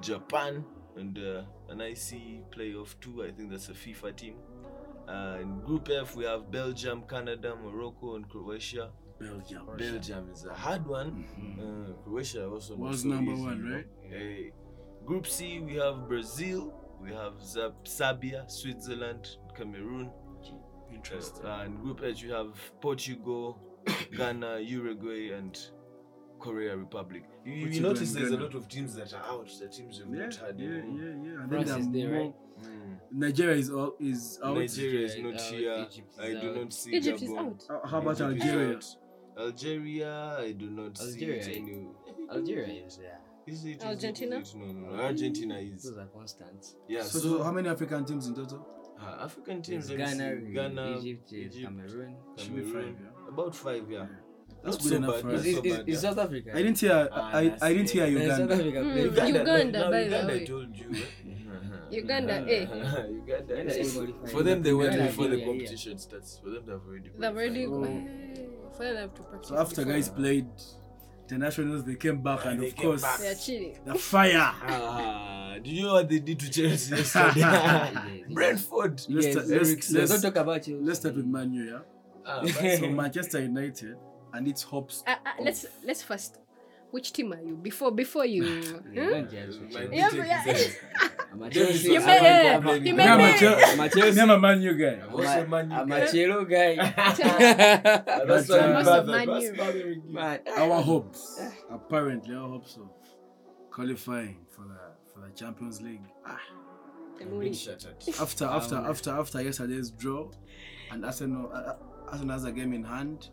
Japan, 0.00 0.64
and 0.96 1.18
uh, 1.18 1.42
an 1.68 1.80
IC 1.80 2.50
playoff 2.50 2.94
two. 3.00 3.22
I 3.24 3.30
think 3.30 3.50
that's 3.50 3.68
a 3.68 3.72
FIFA 3.72 4.16
team. 4.16 4.34
Uh, 5.08 5.38
in 5.40 5.60
Group 5.60 5.88
F, 5.92 6.14
we 6.16 6.24
have 6.24 6.50
Belgium, 6.50 7.02
Canada, 7.08 7.56
Morocco, 7.62 8.16
and 8.16 8.28
Croatia. 8.28 8.90
Belgium. 9.18 9.66
Belgium 9.76 10.30
is 10.32 10.44
a 10.46 10.54
hard 10.54 10.86
one. 10.86 11.24
Uh, 11.60 11.92
Croatia 12.04 12.48
also 12.48 12.74
Was 12.76 13.02
so 13.02 13.08
number 13.08 13.32
easy, 13.32 13.42
one, 13.42 13.56
you 13.58 13.62
know. 13.64 13.76
right? 13.76 13.86
Hey. 14.08 14.52
Group 15.04 15.26
C, 15.26 15.60
we 15.60 15.74
have 15.76 16.06
Brazil, 16.08 16.72
we 17.02 17.10
have 17.10 17.34
Zab- 17.42 17.86
Serbia, 17.86 18.44
Switzerland, 18.48 19.36
Cameroon. 19.56 20.10
Interesting. 20.94 21.44
Uh, 21.44 21.62
and 21.64 21.80
Group 21.82 22.02
H, 22.02 22.22
we 22.22 22.30
have 22.30 22.48
Portugal, 22.80 23.58
Ghana, 24.16 24.60
Uruguay, 24.60 25.30
and 25.30 25.58
Korea 26.40 26.76
Republic. 26.76 27.24
You, 27.44 27.52
you 27.52 27.62
Portugal 27.64 27.90
notice 27.90 28.14
and 28.14 28.20
there's 28.22 28.32
a 28.32 28.36
lot 28.38 28.54
of 28.54 28.68
teams 28.68 28.94
that 28.94 29.12
are 29.14 29.24
out. 29.24 29.48
The 29.60 29.68
teams 29.68 30.02
we've 30.04 30.18
Yeah, 30.18 30.24
not 30.26 30.34
had. 30.36 30.58
yeah, 30.58 30.66
you 30.68 30.74
yeah, 30.74 31.32
yeah. 31.32 31.40
And 31.42 31.48
France 31.50 31.70
then 31.70 31.80
is 31.80 31.88
there 31.90 32.08
there, 32.10 32.20
right? 32.20 32.34
Mm. 32.62 32.96
Nigeria 33.12 33.56
is 33.56 33.70
all 33.70 33.94
is 34.00 34.38
out. 34.44 34.56
Nigeria 34.56 35.06
is 35.06 35.16
not 35.18 35.34
out, 35.34 35.40
here. 35.40 35.86
Egypt 35.90 36.14
I 36.20 36.28
do 36.32 36.50
out. 36.50 36.56
not 36.56 36.72
see 36.72 36.90
Egypt 36.96 37.22
is 37.22 37.30
out. 37.32 37.64
Uh, 37.70 37.86
How 37.88 37.98
about 37.98 38.20
Egypt 38.20 38.42
Algeria? 38.44 38.76
out. 38.76 38.96
Algeria, 39.38 40.36
I 40.38 40.52
do 40.52 40.70
not 40.70 41.00
Algeria, 41.00 41.42
see 41.42 41.50
it 41.52 41.56
any. 41.58 41.86
Algeria 42.30 42.84
is 42.86 42.96
there. 42.98 43.18
Is 43.46 43.64
it, 43.64 43.68
is 43.70 43.76
it- 43.76 43.84
Argentina? 43.84 44.36
is 44.38 44.50
it? 44.54 44.56
No, 44.58 44.66
no, 44.66 44.96
no. 44.96 45.02
Argentina 45.02 45.56
is. 45.58 45.82
Those 45.84 45.98
are 45.98 46.06
constant. 46.06 46.66
Yeah, 46.88 47.02
So, 47.02 47.18
so, 47.18 47.28
so 47.38 47.42
how 47.42 47.50
many 47.52 47.68
African 47.68 48.04
teams 48.04 48.26
in 48.28 48.34
total? 48.34 48.66
uh, 49.00 49.24
African 49.24 49.62
teams, 49.62 49.88
There's 49.88 49.98
Ghana, 50.14 50.40
see. 50.46 50.52
Ghana, 50.52 50.98
Egypt, 50.98 51.32
Egypt, 51.32 51.64
Cameroon. 51.64 52.16
Should 52.36 52.54
be 52.54 52.62
Cameroon. 52.62 52.94
five, 52.96 53.00
yeah. 53.02 53.28
About 53.28 53.56
five, 53.56 53.90
yeah. 53.90 54.06
That's 54.62 54.76
good 54.78 54.92
enough 54.92 55.20
for 55.20 55.30
us. 55.30 55.44
Is, 55.44 55.58
is, 55.58 55.78
is. 55.86 56.00
South 56.00 56.18
Africa? 56.18 56.50
I 56.54 56.62
didn't 56.62 56.78
hear. 56.78 57.08
Ah, 57.12 57.30
I, 57.32 57.56
I 57.62 57.72
didn't 57.72 57.90
hear 57.90 58.04
it. 58.04 58.28
South 58.28 58.40
Uganda. 58.40 58.54
Africa 58.54 58.78
Mm. 58.78 58.92
played. 59.14 59.34
Uganda, 59.34 59.78
now 59.78 59.90
by 59.90 59.98
the 59.98 60.04
Uganda, 60.04 60.32
I 60.32 60.36
way. 60.36 60.46
told 60.46 60.76
you. 60.76 60.86
eh? 60.94 60.98
Uganda, 61.90 62.34
eh? 62.48 62.60
Uganda. 62.60 63.56
Uganda. 63.56 64.28
For 64.28 64.42
them, 64.42 64.62
they 64.62 64.72
went 64.74 64.96
before 64.98 65.28
the 65.28 65.44
competition 65.44 65.98
starts. 65.98 66.38
For 66.42 66.50
them, 66.50 66.62
they've 66.66 66.80
already. 66.86 67.10
They've 67.18 67.30
already. 67.30 67.66
Oh. 67.66 68.72
For 68.76 68.84
them, 68.84 68.94
they 68.94 69.00
have 69.00 69.14
to 69.14 69.22
practice. 69.22 69.48
So 69.48 69.56
after 69.56 69.84
guys 69.84 70.08
played 70.08 70.46
internationals, 71.28 71.84
they 71.84 71.94
came 71.94 72.20
back, 72.22 72.44
and 72.44 72.58
and 72.60 72.64
of 72.64 72.76
course, 72.76 73.02
back. 73.02 73.18
They 73.20 73.28
are 73.28 73.34
cheating. 73.34 73.78
the 73.84 73.94
fire. 73.94 74.52
Ah, 74.62 75.56
do 75.62 75.70
you 75.70 75.82
know 75.84 75.94
what 75.94 76.08
they 76.08 76.18
did 76.20 76.38
to 76.40 76.50
Chelsea 76.50 76.94
yesterday? 76.96 78.24
Brentford. 78.30 79.00
Let's 79.08 79.08
Yes, 79.08 79.32
start- 79.32 79.48
let's- 79.48 79.68
Eriksen. 79.68 79.96
let's- 79.96 80.10
Don't 80.12 80.22
talk 80.22 80.36
about 80.42 80.66
you. 80.68 80.80
Let's 80.82 80.98
start 81.00 81.16
with 81.16 81.26
Manu, 81.26 81.64
yeah. 81.64 81.78
Ah, 82.26 82.44
So 82.78 82.88
Manchester 82.90 83.40
United 83.40 83.96
and 84.32 84.46
its 84.48 84.62
hopes. 84.62 85.02
Uh, 85.06 85.10
uh, 85.12 85.30
let's 85.42 85.66
let's 85.84 86.02
first. 86.02 86.38
Which 86.90 87.12
team 87.12 87.32
are 87.32 87.40
you? 87.40 87.54
Before 87.54 87.92
before 87.92 88.26
you. 88.26 88.44
Yeah, 88.92 89.10
don't 89.10 89.30
judge 89.30 89.60
me. 89.60 89.68
my 89.72 89.82
Yeah, 89.94 90.10
yeah. 90.12 90.42
I'm 91.32 91.42
a 91.42 91.48
Chelsea 91.50 91.72
Chelsea. 91.72 91.92
You 91.92 92.00
made- 92.00 92.60
many 92.64 92.88
you 92.88 92.94
made- 92.96 92.96
Me, 92.96 93.02
I'm 93.04 93.20
a 93.20 93.32
me- 93.32 93.38
Chel- 93.38 93.60
I'm 93.64 93.80
a 93.80 93.88
Chelsea. 93.88 94.16
me, 94.16 94.20
I'm 94.22 94.30
a 94.30 94.38
Man 94.40 94.60
U 94.62 94.74
guy. 94.74 94.98
I'm 95.06 95.14
also 95.14 95.42
a 95.42 95.46
Man 95.46 95.70
U 95.70 95.76
I'm 95.76 95.88
guy. 95.88 95.98
a 95.98 96.06
Chelo 96.08 96.50
guy. 96.50 96.94
Ah, 96.98 98.24
That's 98.26 98.48
why 98.48 98.58
uh, 98.58 98.66
my 98.66 98.72
Most 98.72 98.84
brother- 98.86 99.00
of 99.00 99.06
Man 99.06 99.40
U. 99.42 99.52
bothering 99.56 100.02
you. 100.04 100.12
Man, 100.12 100.40
Our 100.56 100.82
hopes, 100.82 101.40
apparently, 101.70 102.34
our 102.34 102.48
hopes 102.48 102.76
of 102.76 102.90
qualifying 103.70 104.38
for 104.50 104.62
the 104.62 104.80
for 105.12 105.20
the 105.20 105.30
Champions 105.34 105.80
League. 105.80 106.02
Ah, 106.26 106.38
And 107.20 107.30
Been 107.30 107.38
we- 107.38 107.54
shattered. 107.54 107.96
after 108.20 108.46
after 108.46 108.76
after 108.76 109.10
after 109.10 109.42
yesterday's 109.42 109.90
draw, 109.90 110.30
and 110.90 111.04
Arsenal, 111.04 111.50
uh, 111.52 111.56
uh, 111.56 111.76
Arsenal 112.08 112.32
has 112.32 112.44
a 112.44 112.52
game 112.52 112.72
in 112.72 112.82
hand. 112.84 113.28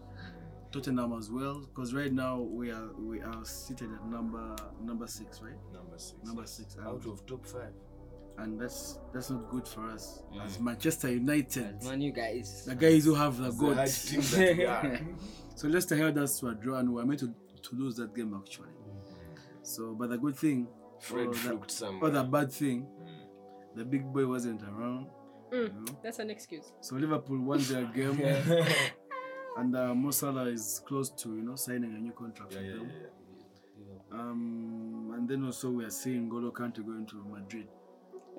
Tottenham 0.71 1.13
as 1.17 1.29
well, 1.31 1.59
because 1.61 1.93
right 1.93 2.11
now 2.11 2.39
we 2.39 2.71
are 2.71 2.89
we 2.99 3.21
are 3.21 3.43
seated 3.45 3.89
at 3.93 4.05
number 4.05 4.55
number 4.83 5.07
six, 5.07 5.41
right? 5.41 5.53
Number 5.73 5.97
six. 5.97 6.17
Number 6.23 6.45
six, 6.45 6.77
Out 6.83 7.05
um, 7.05 7.11
of 7.11 7.25
top 7.25 7.45
five. 7.45 7.73
and 8.39 8.59
that's 8.59 8.99
that's 9.13 9.29
not 9.29 9.49
good 9.49 9.67
for 9.67 9.87
us 9.89 10.21
Mm. 10.33 10.45
as 10.45 10.59
Manchester 10.59 11.11
United. 11.11 11.81
Man, 11.83 12.01
you 12.01 12.11
guys. 12.11 12.65
The 12.65 12.75
guys 12.75 13.05
who 13.05 13.15
have 13.15 13.37
the 13.37 13.47
It's 13.47 13.57
goat. 13.57 13.77
team 13.87 14.21
that 14.39 14.57
we 14.57 14.65
are. 14.65 14.99
So 15.55 15.67
Leicester 15.67 15.95
held 15.95 16.17
us 16.19 16.39
to 16.41 16.49
a 16.49 16.53
draw, 16.53 16.77
and 16.77 16.89
we 16.89 16.95
were 16.95 17.05
meant 17.05 17.19
to, 17.21 17.33
to 17.63 17.75
lose 17.75 17.95
that 17.95 18.13
game 18.13 18.35
actually. 18.35 18.69
So, 19.63 19.95
but 19.95 20.09
the 20.11 20.17
good 20.19 20.35
thing, 20.35 20.67
Fred 20.99 21.27
or 21.29 21.33
the, 21.33 21.97
or 22.01 22.09
the 22.11 22.23
bad 22.23 22.51
thing, 22.51 22.85
Mm. 23.01 23.75
the 23.75 23.85
big 23.85 24.03
boy 24.13 24.27
wasn't 24.27 24.61
around. 24.61 25.07
Mm, 25.51 25.53
You 25.53 25.69
know? 25.85 25.97
that's 26.03 26.19
an 26.19 26.29
excuse. 26.29 26.71
So 26.81 26.95
Liverpool 26.97 27.39
won 27.39 27.59
their 27.63 27.85
game, 27.97 28.17
and 29.57 29.75
uh, 29.75 29.93
Mo 29.95 30.11
Salah 30.11 30.45
is 30.45 30.81
close 30.85 31.09
to 31.09 31.29
you 31.35 31.41
know 31.43 31.55
signing 31.55 31.93
a 31.95 31.99
new 31.99 32.11
contract 32.11 32.53
Yeah, 32.53 32.59
with 32.59 32.67
yeah, 32.69 32.75
them. 32.75 32.91
yeah. 34.11 34.19
Um, 34.19 35.13
and 35.15 35.27
then 35.27 35.43
also 35.45 35.69
we 35.71 35.83
are 35.85 35.89
seeing 35.89 36.29
Golo 36.29 36.51
Kante 36.51 36.85
going 36.85 37.05
to 37.07 37.15
Madrid. 37.29 37.67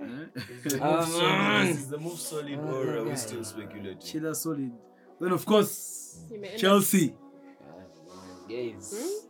Eh? 0.00 0.40
Is 0.64 0.74
the 0.74 0.80
Ah, 0.82 0.96
move 1.00 1.08
solid? 1.08 1.22
man. 1.28 1.66
Is 1.68 1.88
the 1.94 1.98
move 1.98 2.18
solid 2.18 2.58
Ah, 2.62 2.70
or 2.72 2.96
are 2.98 3.04
we 3.04 3.16
still 3.16 3.44
speculating? 3.44 3.98
Chila 3.98 4.34
solid. 4.34 4.72
Then 5.20 5.32
of 5.32 5.44
course 5.44 6.20
You 6.30 6.40
may 6.40 6.56
Chelsea. 6.56 7.14
Guys. 8.48 9.24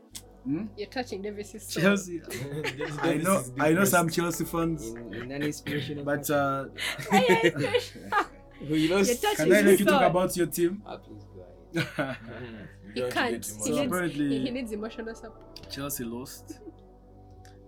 Hmm? 0.44 0.66
You're 0.76 0.88
touching 0.88 1.20
Davis's 1.22 1.62
soul. 1.66 1.82
Chelsea. 1.82 2.20
I 3.02 3.14
know. 3.16 3.42
I 3.58 3.72
know 3.72 3.84
some 3.84 4.08
Chelsea 4.08 4.44
fans, 4.44 4.86
In, 4.90 5.12
in 5.14 5.32
an 5.32 5.42
inspirational 5.42 6.04
but 6.04 6.28
uh, 6.30 6.66
you 8.60 8.94
lost. 8.94 9.22
Can 9.36 9.52
I 9.52 9.56
let 9.56 9.64
his 9.66 9.80
you 9.80 9.86
talk 9.86 10.02
about 10.02 10.36
your 10.36 10.46
team? 10.46 10.82
Ah, 10.86 10.96
please 10.98 11.24
go 11.24 11.37
ahead. 11.37 11.37
He 12.94 13.02
can't. 13.10 13.44
He 13.64 13.70
needs, 13.70 13.78
apparently- 13.86 14.28
he, 14.28 14.44
he 14.46 14.50
needs 14.50 14.72
emotional 14.72 15.14
support. 15.14 15.70
Chelsea 15.70 16.04
lost 16.04 16.58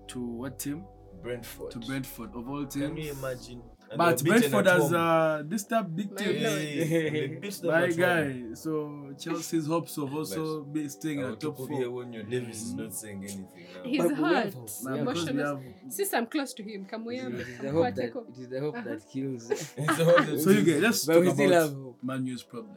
to 0.08 0.20
what 0.20 0.58
team? 0.58 0.84
Brentford. 1.22 1.70
To 1.72 1.78
Brentford 1.80 2.30
of 2.34 2.48
all 2.48 2.64
Can 2.66 2.96
you 2.96 3.02
teams. 3.04 3.18
imagine? 3.18 3.62
And 3.90 3.98
But 3.98 4.18
they're 4.18 4.38
Brentford 4.38 4.66
has 4.68 4.82
home. 4.84 4.94
uh, 4.94 5.42
disturbed 5.42 5.96
big 5.96 6.10
My 6.12 6.16
teams. 6.16 6.42
lord. 6.44 6.58
Hey, 6.62 7.10
they 7.10 7.26
beat 7.42 7.64
My 7.64 7.82
at 7.82 7.88
home. 7.90 7.98
guy. 7.98 8.54
So 8.54 8.70
Chelsea's 9.18 9.66
hopes 9.66 9.98
of 9.98 10.14
also 10.14 10.62
be 10.62 10.88
staying 10.88 11.20
at 11.20 11.30
the 11.30 11.36
top 11.36 11.56
top 11.58 11.68
four. 11.68 11.76
here 11.78 11.90
when 11.90 12.12
your 12.12 12.22
Davis 12.22 12.62
is 12.62 12.72
not 12.74 12.94
saying 12.94 13.18
anything 13.24 13.66
now. 13.74 13.82
He's 13.84 14.02
But 14.02 14.08
we 14.16 14.22
hurt. 14.22 14.44
have 14.44 14.54
hope. 14.54 14.70
Nah, 14.84 14.94
Yeah, 14.94 15.00
Emotional. 15.02 15.46
have. 15.46 15.62
Since 15.92 16.14
I'm 16.14 16.26
close 16.26 16.54
to 16.54 16.62
him, 16.62 16.86
come 16.86 17.04
It 17.10 17.14
here. 17.20 17.28
is 17.34 17.58
the 17.58 17.70
hope 17.72 17.94
that 17.96 18.04
it 18.16 18.38
is 18.40 18.48
the 18.48 18.60
hope 18.60 18.76
Uh-huh. 18.76 18.88
that 18.88 19.08
kills. 19.12 19.50
It's 19.50 20.00
all 20.00 20.22
the- 20.24 20.38
So 20.40 20.50
you 20.50 20.62
get 20.62 20.80
let's 20.80 21.04
But 21.04 21.14
talk 21.14 21.24
we 21.24 21.30
still 21.32 21.52
have 21.52 21.70
about 21.72 21.82
hope. 21.82 22.02
Man 22.04 22.38
problem. 22.48 22.76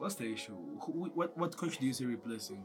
What's 0.00 0.14
the 0.16 0.32
issue? 0.32 0.56
Who, 0.82 1.10
what 1.14 1.36
what 1.36 1.56
coach 1.56 1.78
do 1.78 1.86
you 1.86 1.92
see 1.92 2.06
replacing? 2.06 2.64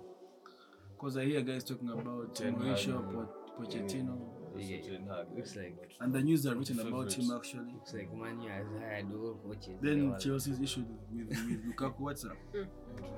Because 0.93 1.17
I 1.17 1.25
hear 1.25 1.41
guys 1.41 1.63
talking 1.65 1.89
about 1.89 2.33
Ten 2.33 2.55
Mauricio 2.55 3.03
Po- 3.13 3.29
Pochettino, 3.59 4.17
Yeah. 4.57 4.77
Ten 4.81 5.09
Looks 5.35 5.55
like 5.57 5.75
and 5.99 6.13
the 6.13 6.21
news 6.21 6.47
are 6.47 6.55
written 6.55 6.79
about 6.79 7.11
him 7.13 7.29
actually. 7.35 7.73
looks 7.73 7.93
like 7.93 8.13
Manu 8.13 8.47
has 8.47 8.65
hired 8.79 9.11
all 9.13 9.35
coaches. 9.45 9.67
in 9.67 9.77
the 9.81 9.89
Then 9.89 10.09
world. 10.09 10.21
Chelsea's 10.21 10.61
issue 10.61 10.85
with, 11.11 11.27
with 11.29 11.65
Lukaku. 11.75 11.99
What's 11.99 12.23
up? 12.23 12.31
I 12.53 12.57
do 12.57 12.67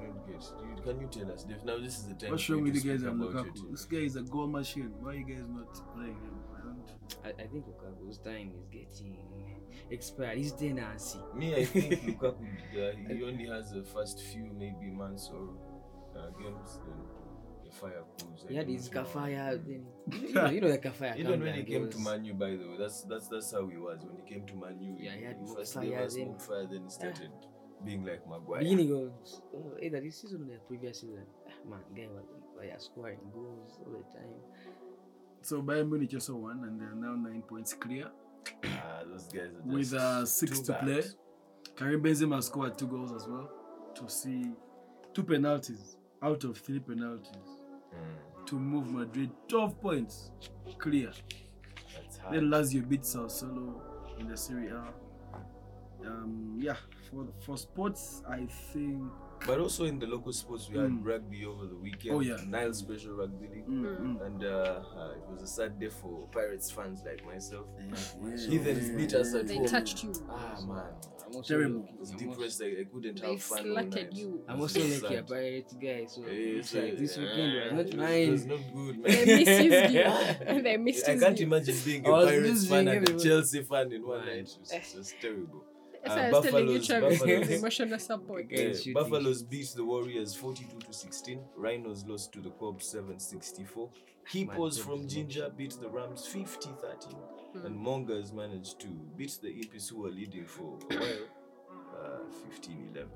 not 0.07 0.27
get. 0.27 0.43
You- 0.43 0.81
Can 0.83 1.01
you 1.01 1.07
tell 1.11 1.31
us? 1.31 1.43
Dave? 1.43 1.63
Now 1.63 1.77
this 1.77 1.99
is 1.99 2.07
the 2.07 2.15
time. 2.15 2.31
What's 2.31 2.43
for 2.43 2.53
wrong 2.53 2.63
with 2.63 2.73
to 2.73 2.79
you 2.81 2.91
guys 2.91 3.01
speak 3.01 3.11
and 3.11 3.21
Lukaku? 3.21 3.53
team. 3.55 3.67
This 3.71 3.85
guy 3.85 3.97
is 4.09 4.15
a 4.15 4.21
goal 4.23 4.47
machine. 4.47 4.91
Why 4.99 5.11
are 5.11 5.13
you 5.15 5.25
guys 5.25 5.45
not 5.47 5.71
playing 5.93 6.17
him? 6.25 6.35
I 6.57 6.59
don't. 6.65 6.89
I, 7.23 7.43
I 7.43 7.47
think 7.47 7.65
Lukaku's 7.69 8.17
time 8.17 8.51
is 8.57 8.65
getting 8.71 9.17
expired. 9.89 10.37
His 10.37 10.51
tenancy. 10.53 11.19
Me, 11.35 11.55
I 11.55 11.65
think 11.65 11.93
Lukaku. 12.19 12.45
Uh, 12.73 13.13
he 13.13 13.23
only 13.23 13.47
has 13.47 13.71
the 13.71 13.83
first 13.83 14.21
few 14.21 14.51
maybe 14.57 14.91
months 14.91 15.29
or 15.33 15.49
uh, 16.19 16.29
games. 16.39 16.79
Then 16.85 16.97
the 17.65 17.71
fire 17.71 18.03
goes. 18.19 18.45
Yeah, 18.45 18.49
He 18.49 18.55
had 18.57 18.67
don't 18.67 18.75
his 18.75 18.91
know. 18.91 19.03
Kafaya. 19.03 19.65
Then 19.65 19.85
you 20.21 20.33
know, 20.33 20.49
you 20.49 20.61
know 20.61 20.71
the 20.71 20.77
Kafaya. 20.77 21.17
Even 21.17 21.41
when 21.41 21.53
he 21.53 21.63
came 21.63 21.89
to 21.89 21.95
goes. 21.97 22.05
Man 22.05 22.25
U, 22.25 22.33
by 22.33 22.51
the 22.51 22.57
way, 22.57 22.77
that's 22.79 23.01
that's 23.03 23.27
that's 23.27 23.51
how 23.51 23.67
he 23.67 23.77
was. 23.77 23.99
When 24.03 24.17
he 24.17 24.33
came 24.33 24.45
to 24.47 24.55
Manu. 24.55 24.95
Yeah, 24.99 25.11
he 25.15 25.23
had 25.23 25.37
first 25.55 25.73
fire, 25.73 26.07
then- 26.09 26.37
fire, 26.39 26.67
then 26.69 26.83
he 26.83 26.89
started 26.89 27.31
being 27.85 28.03
like 28.03 28.27
Maguire. 28.27 28.59
Beginning 28.59 28.91
of 28.91 29.11
oh, 29.55 29.73
either 29.81 30.01
this 30.01 30.21
season 30.21 30.41
or 30.43 30.53
the 30.53 30.59
previous 30.67 31.01
season, 31.01 31.25
ah, 31.47 31.69
man, 31.69 31.79
guy 31.95 32.07
was, 32.07 32.25
was 32.57 32.83
scoring 32.83 33.19
goals 33.33 33.77
all 33.85 33.91
the 33.91 34.17
time. 34.17 34.33
So 35.41 35.61
Bayern 35.61 35.89
Munich 35.89 36.11
also 36.13 36.35
won, 36.35 36.63
and 36.63 36.81
they're 36.81 36.95
now 36.95 37.13
nine 37.15 37.43
points 37.43 37.73
clear 37.73 38.07
Ah, 38.65 39.01
those 39.09 39.27
guys 39.27 39.49
are 39.55 39.75
with 39.75 39.93
uh, 39.93 40.25
six 40.25 40.59
to 40.61 40.71
bad. 40.73 40.81
play. 40.83 41.03
Karim 41.75 42.01
Benzema 42.01 42.41
scored 42.43 42.77
two 42.77 42.87
goals 42.87 43.11
as 43.13 43.27
well 43.27 43.49
to 43.95 44.09
see 44.09 44.51
two 45.13 45.23
penalties 45.23 45.97
out 46.23 46.43
of 46.43 46.57
three 46.57 46.79
penalties 46.79 47.53
Mm, 47.95 48.45
to 48.45 48.55
move 48.59 48.91
Madrid 48.91 49.31
12 49.47 49.79
points 49.81 50.31
clear. 50.77 51.11
Then 52.31 52.49
Lazio 52.49 52.87
beat 52.87 53.01
Sassuolo 53.03 53.79
in 54.19 54.27
the 54.27 54.35
Serie 54.35 54.67
A. 54.67 54.93
Um, 56.05 56.57
yeah, 56.59 56.75
for 57.09 57.27
for 57.45 57.57
sports, 57.57 58.21
I 58.29 58.45
think. 58.73 59.09
But 59.45 59.59
also 59.59 59.85
in 59.85 59.99
the 59.99 60.07
local 60.07 60.33
sports, 60.33 60.69
we 60.69 60.77
had 60.77 60.89
Mm. 60.89 61.05
rugby 61.05 61.45
over 61.45 61.67
the 61.67 61.75
weekend. 61.75 62.15
Oh, 62.15 62.19
yeah. 62.21 62.37
Nile 62.47 62.73
Special 62.73 63.13
Rugby 63.13 63.47
League. 63.47 63.67
Mm, 63.67 63.85
Mm. 63.85 63.99
mm. 64.17 64.25
And 64.25 64.43
uh, 64.43 64.47
uh, 64.97 65.11
it 65.15 65.29
was 65.31 65.43
a 65.43 65.47
sad 65.47 65.79
day 65.79 65.89
for 65.89 66.27
Pirates 66.31 66.71
fans 66.71 67.01
like 67.05 67.23
myself. 67.25 67.67
Yeah, 67.79 68.35
Heathens 68.49 68.89
beat 68.97 69.13
us 69.13 69.33
at 69.35 69.47
They 69.47 69.57
home. 69.57 69.65
touched 69.67 70.03
you. 70.03 70.11
Ah 70.29 70.57
man, 70.67 70.85
I'm 71.25 71.35
also 71.35 71.53
Terrible. 71.55 71.81
lucky- 71.81 71.93
I 71.95 71.99
was 71.99 72.09
I'm 72.11 72.15
also- 72.15 72.29
depressed. 72.31 72.61
I, 72.63 72.65
I 72.81 72.83
couldn't 72.91 73.21
They 73.21 73.31
have 73.31 73.41
fun. 73.41 73.57
all 73.59 73.63
slaughtered 73.65 73.91
night. 73.93 74.13
you. 74.13 74.43
I'm 74.49 74.61
also 74.61 74.79
so 74.79 74.85
like 75.07 75.13
a 75.13 75.17
sad. 75.17 75.27
pirate 75.27 75.73
guy, 75.81 76.05
so 76.05 76.21
Yeah, 76.21 76.59
it's 76.59 76.73
like 76.73 76.97
this 76.97 77.17
weekend 77.17 77.53
was 77.53 77.71
not 77.71 77.83
was- 77.85 77.93
It 77.93 77.97
mine. 77.97 78.31
was 78.31 78.45
not 78.45 78.59
good, 78.73 78.95
man. 78.99 79.11
They 79.11 79.25
misused 79.45 79.93
you. 79.93 80.03
they 80.63 81.13
I 81.13 81.17
can't 81.19 81.39
you. 81.39 81.45
imagine 81.45 81.75
being 81.85 82.05
I 82.05 82.09
a 82.09 82.11
was 82.13 82.25
Pirates 82.25 82.47
losing 82.49 82.69
fan 82.69 82.87
and 82.87 83.09
a. 83.09 83.19
Chelsea 83.23 83.63
fan 83.63 83.91
in 83.93 84.07
one 84.07 84.25
night. 84.25 84.37
It 84.49 84.57
was, 84.59 84.71
it 84.71 84.97
was 84.97 85.13
terrible. 85.21 85.63
That's 86.03 86.13
Uh, 86.13 86.17
why 86.17 86.25
I 86.27 86.31
was 86.31 86.45
telling 86.45 86.67
you, 86.69 86.79
Buffaloes- 86.79 87.19
Travis, 87.19 87.49
emotional 87.59 87.99
support. 87.99 88.45
Okay. 88.45 88.73
Yeah, 88.85 88.93
Buffaloes 88.93 89.43
beat 89.43 89.69
the 89.75 89.83
Warriors 89.83 90.35
42 90.35 90.79
to 90.79 90.93
16. 90.93 91.39
Rhinos 91.55 92.05
lost 92.05 92.31
to 92.33 92.39
the 92.41 92.51
Kobs 92.51 92.85
764. 92.87 93.89
Hippos 94.29 94.77
from 94.77 94.99
Cubs 95.01 95.13
Jinja 95.13 95.51
beat 95.57 95.75
the 95.79 95.89
Rams 95.89 96.25
50 96.27 96.69
13. 96.81 97.17
And 97.65 97.75
Mongers 97.75 98.33
managed 98.33 98.79
to 98.81 98.87
beat 99.17 99.37
the 99.41 99.47
Impis 99.49 99.89
who 99.89 100.01
were 100.01 100.09
leading 100.11 100.45
for 100.45 100.77
a 100.91 100.95
while 100.95 101.27
uh, 101.97 102.49
15 102.49 102.89
11. 102.93 103.09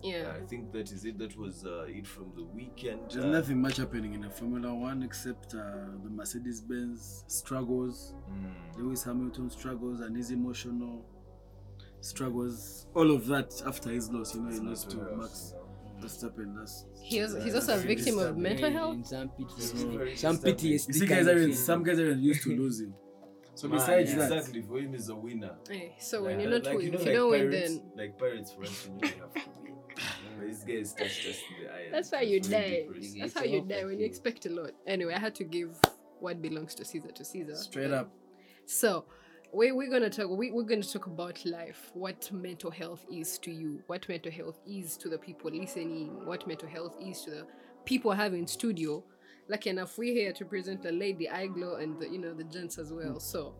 Yeah. 0.00 0.32
I 0.40 0.46
think 0.46 0.70
that 0.72 0.92
is 0.92 1.04
it. 1.04 1.18
That 1.18 1.36
was 1.36 1.64
uh, 1.66 1.86
it 1.88 2.06
from 2.06 2.30
the 2.36 2.44
weekend. 2.44 3.00
There's 3.10 3.24
Uh, 3.24 3.30
nothing 3.30 3.60
much 3.60 3.78
happening 3.78 4.14
in 4.14 4.20
the 4.20 4.30
Formula 4.30 4.72
One 4.72 5.02
except 5.02 5.54
uh, 5.54 5.58
the 6.04 6.10
Mercedes 6.10 6.60
Benz 6.60 7.24
struggles, 7.26 8.14
mm, 8.30 8.78
Lewis 8.78 9.02
Hamilton 9.02 9.50
struggles, 9.50 10.00
and 10.00 10.16
his 10.16 10.30
emotional 10.30 11.04
struggles. 12.00 12.86
All 12.94 13.10
of 13.10 13.26
that 13.26 13.52
after 13.66 13.90
his 13.90 14.10
loss, 14.10 14.34
you 14.34 14.42
know, 14.42 14.50
he 14.50 14.60
lost 14.60 14.90
to 14.90 14.96
Max 15.16 15.52
you 15.54 15.58
know. 16.00 16.06
Verstappen. 16.06 16.54
That's 16.56 16.84
He 17.02 17.20
was, 17.20 17.34
he's 17.42 17.54
also 17.54 17.74
a 17.74 17.78
victim 17.78 18.18
of 18.18 18.36
mental 18.36 18.70
health. 18.70 19.06
Some 19.06 19.30
It's 19.38 19.72
PTSD. 19.72 19.96
very 19.98 20.16
Some. 20.16 20.38
PTSD. 20.38 20.94
see, 20.94 21.06
guys 21.06 21.26
aren't 21.28 21.54
some 21.54 21.82
guys 21.82 21.98
aren't 21.98 22.20
used 22.22 22.42
to 22.44 22.56
losing. 22.56 22.94
So 23.54 23.66
Man, 23.66 23.78
besides 23.78 24.14
that, 24.14 24.32
exactly 24.32 24.62
for 24.62 24.78
him 24.78 24.94
is 24.94 25.08
a 25.08 25.16
winner. 25.16 25.56
Eh, 25.70 25.88
so 25.98 26.22
when 26.22 26.36
Like- 26.36 26.42
you're 26.42 26.50
not 26.52 26.64
like, 26.64 26.76
win, 26.76 26.84
you 26.86 26.90
know, 26.92 26.98
if 26.98 27.00
like 27.00 27.08
you 27.08 27.18
don't 27.18 27.30
win, 27.30 27.50
then 27.50 27.82
like 27.96 28.18
pirates 28.18 28.52
for 28.52 28.62
us, 28.62 28.86
you 28.86 28.92
know, 28.92 29.00
you 29.02 29.20
have 29.22 29.34
to 29.34 29.50
win. 29.62 29.74
But 30.38 30.46
this 30.48 30.62
guy 30.62 30.72
is 30.74 30.92
touched 30.92 31.26
us 31.28 31.38
in 31.58 31.64
the 31.64 31.72
eye. 31.72 31.88
that's 31.90 32.12
why 32.12 32.20
you 32.20 32.38
die. 32.40 32.84
depressing. 32.86 33.18
That's 33.20 33.32
It's 33.32 33.38
how 33.40 33.44
you 33.44 33.62
die 33.62 33.84
when 33.84 33.98
you 33.98 34.06
expect 34.06 34.46
a 34.46 34.50
lot. 34.50 34.70
Anyway, 34.86 35.12
I 35.12 35.18
had 35.18 35.34
to 35.36 35.44
give 35.44 35.76
what 36.20 36.40
belongs 36.40 36.76
to 36.76 36.84
Caesar 36.84 37.10
to 37.10 37.24
Caesar. 37.24 37.56
straight 37.56 37.90
up, 37.90 38.12
So 38.66 39.06
we 39.52 39.72
we're 39.72 39.90
gonna 39.90 40.10
talk. 40.10 40.28
We, 40.30 40.50
we're 40.50 40.62
gonna 40.62 40.82
talk 40.82 41.06
about 41.06 41.44
life. 41.44 41.90
What 41.94 42.30
mental 42.32 42.70
health 42.70 43.04
is 43.10 43.38
to 43.38 43.50
you. 43.50 43.82
What 43.86 44.08
mental 44.08 44.32
health 44.32 44.58
is 44.66 44.96
to 44.98 45.08
the 45.08 45.18
people 45.18 45.50
listening. 45.50 46.24
What 46.26 46.46
mental 46.46 46.68
health 46.68 46.96
is 47.00 47.22
to 47.22 47.30
the 47.30 47.46
people 47.84 48.12
having 48.12 48.46
studio. 48.46 49.02
Lucky 49.48 49.70
enough, 49.70 49.96
we're 49.96 50.12
here 50.12 50.32
to 50.34 50.44
present 50.44 50.82
the 50.82 50.92
lady 50.92 51.26
Iglo 51.26 51.82
and 51.82 51.98
the, 51.98 52.08
you 52.08 52.18
know 52.18 52.34
the 52.34 52.44
gents 52.44 52.78
as 52.78 52.92
well. 52.92 53.14
Mm. 53.14 53.22
So. 53.22 53.54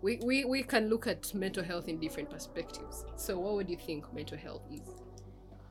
We, 0.00 0.20
we, 0.24 0.44
we 0.44 0.62
can 0.62 0.88
look 0.88 1.08
at 1.08 1.34
mental 1.34 1.64
health 1.64 1.88
in 1.88 1.98
different 1.98 2.30
perspectives. 2.30 3.04
So, 3.16 3.36
what 3.40 3.54
would 3.54 3.68
you 3.68 3.76
think 3.76 4.04
mental 4.14 4.38
health 4.38 4.62
is? 4.72 5.02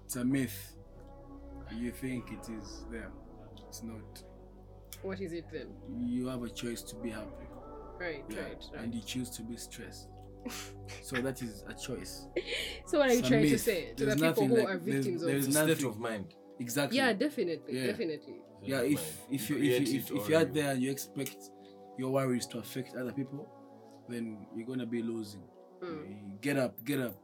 it's 0.07 0.15
a 0.15 0.23
myth. 0.23 0.73
You 1.75 1.91
think 1.91 2.31
it 2.31 2.49
is 2.49 2.85
there. 2.89 3.11
It's 3.67 3.83
not. 3.83 4.23
What 5.01 5.19
is 5.19 5.33
it 5.33 5.45
then? 5.51 5.67
You 5.99 6.27
have 6.27 6.43
a 6.43 6.49
choice 6.49 6.81
to 6.83 6.95
be 6.95 7.09
happy. 7.09 7.46
Right, 7.99 8.23
Yeah, 8.29 8.39
right, 8.41 8.63
right. 8.73 8.83
and 8.83 8.93
you 8.93 9.01
choose 9.01 9.29
to 9.31 9.41
be 9.43 9.57
stressed. 9.57 10.09
so 11.01 11.17
that 11.17 11.41
is 11.41 11.63
a 11.67 11.73
choice. 11.73 12.27
So, 12.85 12.99
what 12.99 13.09
are 13.09 13.13
you 13.13 13.19
It's 13.19 13.27
a 13.27 13.31
trying 13.31 13.49
to 13.49 13.57
say 13.59 13.93
to 13.95 14.05
There's 14.05 14.19
the 14.19 14.27
people 14.27 14.47
who 14.47 14.57
like- 14.57 14.69
are 14.69 14.77
victims 14.77 15.21
there's 15.21 15.45
of? 15.45 15.49
It's 15.49 15.57
a 15.57 15.75
state 15.75 15.87
of 15.87 15.99
mind. 15.99 16.33
Exactly. 16.59 16.97
Yeah, 16.97 17.11
definitely, 17.13 17.77
Yeah. 17.79 17.87
definitely. 17.87 18.35
yeah. 18.63 18.79
State 18.79 18.91
If 18.93 19.21
if 19.31 19.49
you 19.49 19.55
create 19.57 19.81
if, 19.81 19.87
it 19.89 19.95
if, 19.95 20.11
if 20.11 20.25
or 20.27 20.29
you're 20.31 20.39
out 20.39 20.53
there 20.53 20.71
and 20.71 20.81
you 20.81 20.89
expect 20.91 21.37
your 21.97 22.11
worries 22.11 22.45
to 22.47 22.59
affect 22.59 22.95
other 22.95 23.11
people, 23.11 23.47
then 24.07 24.45
you're 24.55 24.65
gonna 24.67 24.85
be 24.85 25.01
losing. 25.01 25.43
Mm. 25.83 26.39
Get 26.41 26.57
up, 26.57 26.83
get 26.85 26.99
up, 27.01 27.15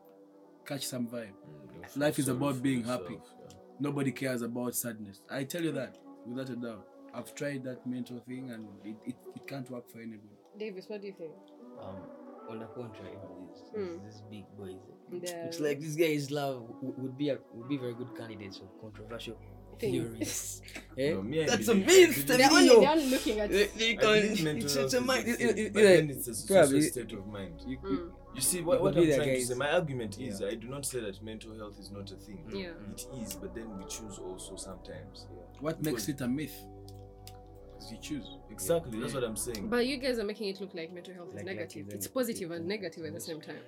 catch 0.65 0.85
some 0.85 1.07
vibe. 1.07 1.31
Mm, 1.31 1.97
Life 1.97 2.19
is 2.19 2.27
about 2.27 2.61
being 2.61 2.79
yourself, 2.81 3.03
happy. 3.03 3.15
yeah. 3.15 3.57
Nobody 3.79 4.11
cares 4.11 4.41
about 4.41 4.75
sadness. 4.75 5.21
I 5.29 5.45
tell 5.45 5.63
you 5.63 5.71
that 5.71 5.97
without 6.27 6.49
a 6.49 6.55
doubt. 6.55 6.87
I've 7.15 7.33
tried 7.35 7.63
that 7.63 7.85
mental 7.87 8.19
thing 8.27 8.51
and 8.51 8.67
it, 8.83 8.95
it, 9.05 9.15
it 9.35 9.47
can't 9.47 9.69
work 9.71 9.89
for 9.89 9.99
anybody. 9.99 10.32
Davis, 10.57 10.85
what 10.87 11.01
do 11.01 11.07
you 11.07 11.13
think? 11.13 11.31
Um, 11.81 11.95
on 12.49 12.59
the 12.59 12.65
contrary, 12.67 13.17
this, 13.51 13.61
Mm. 13.75 14.03
these 14.05 14.21
big 14.29 14.45
boys. 14.57 14.81
The 15.11 15.45
It's 15.47 15.59
like 15.59 15.79
this 15.79 15.95
guy 15.95 16.05
is 16.05 16.31
love 16.31 16.63
would 16.81 17.17
be 17.17 17.29
a 17.29 17.37
would 17.53 17.69
be 17.69 17.77
very 17.77 17.93
good 17.93 18.15
candidate 18.17 18.55
for 18.55 18.67
controversial 18.81 19.35
thing. 19.79 19.91
theories. 19.93 20.61
eh? 20.97 21.13
No, 21.13 21.21
me, 21.23 21.45
That's 21.45 21.67
a 21.67 21.73
believe- 21.75 21.87
myth. 21.87 22.27
They're 22.27 22.37
believe- 22.49 22.71
only, 22.71 22.85
they're 22.85 22.91
only 22.91 23.09
looking 23.09 23.39
at 23.39 23.49
They- 23.49 23.67
they 23.67 23.91
I 23.91 23.95
can't- 23.95 24.21
believe 24.21 24.43
mental 24.43 24.63
it's 24.65 24.75
health 24.75 24.93
a 24.93 24.97
is 24.97 25.03
mind. 25.03 25.27
it- 25.27 25.41
it- 25.41 25.57
it- 25.59 25.73
then 25.73 26.09
it's 26.09 26.27
a 26.27 26.35
social 26.35 26.81
state 26.81 27.13
of 27.13 27.27
mind. 27.27 27.61
you- 27.67 27.77
Mm. 27.77 27.89
you- 27.91 28.13
You 28.35 28.41
see, 28.41 28.61
what, 28.61 28.81
what 28.81 28.97
I'm 28.97 29.03
trying 29.05 29.35
to 29.35 29.45
say, 29.45 29.53
my 29.53 29.69
argument 29.71 30.19
is, 30.19 30.41
I 30.41 30.55
do 30.55 30.67
not 30.67 30.85
say 30.87 30.99
that 31.01 31.21
mental 31.21 31.55
health 31.55 31.79
is 31.79 31.91
not 31.91 32.11
a 32.11 32.15
thing. 32.15 32.43
Yeah. 32.51 32.71
It 32.91 33.05
is, 33.21 33.35
but 33.35 33.53
then 33.53 33.77
we 33.77 33.83
choose 33.85 34.17
also 34.17 34.55
sometimes. 34.55 35.27
What 35.59 35.83
makes 35.83 36.09
it 36.09 36.19
a 36.21 36.27
myth? 36.27 36.55
Because 37.89 37.91
you 38.11 38.17
choose. 38.19 38.37
Exactly, 38.49 38.99
that's 38.99 39.13
what 39.13 39.23
I'm 39.23 39.35
saying. 39.35 39.69
But 39.69 39.85
you 39.85 39.97
guys 39.97 40.19
are 40.19 40.23
making 40.23 40.49
it 40.49 40.61
look 40.61 40.73
like 40.73 40.93
mental 40.93 41.13
health 41.13 41.29
is 41.29 41.35
Like- 41.35 41.45
like 41.45 41.55
negative. 41.57 41.85
it's 41.87 41.95
it's 41.95 42.07
positive 42.07 42.51
and 42.51 42.65
negative 42.67 43.05
at 43.05 43.13
the 43.13 43.19
same 43.19 43.41
time. 43.41 43.63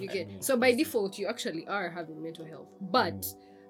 You 0.00 0.08
I 0.10 0.12
get 0.12 0.26
mean, 0.28 0.42
so 0.42 0.56
by 0.56 0.72
default 0.72 1.18
you 1.18 1.26
actually 1.28 1.66
are 1.68 1.88
having 1.88 2.22
mental 2.22 2.44
health. 2.44 2.68
Mm. 2.82 2.90
But 2.90 3.26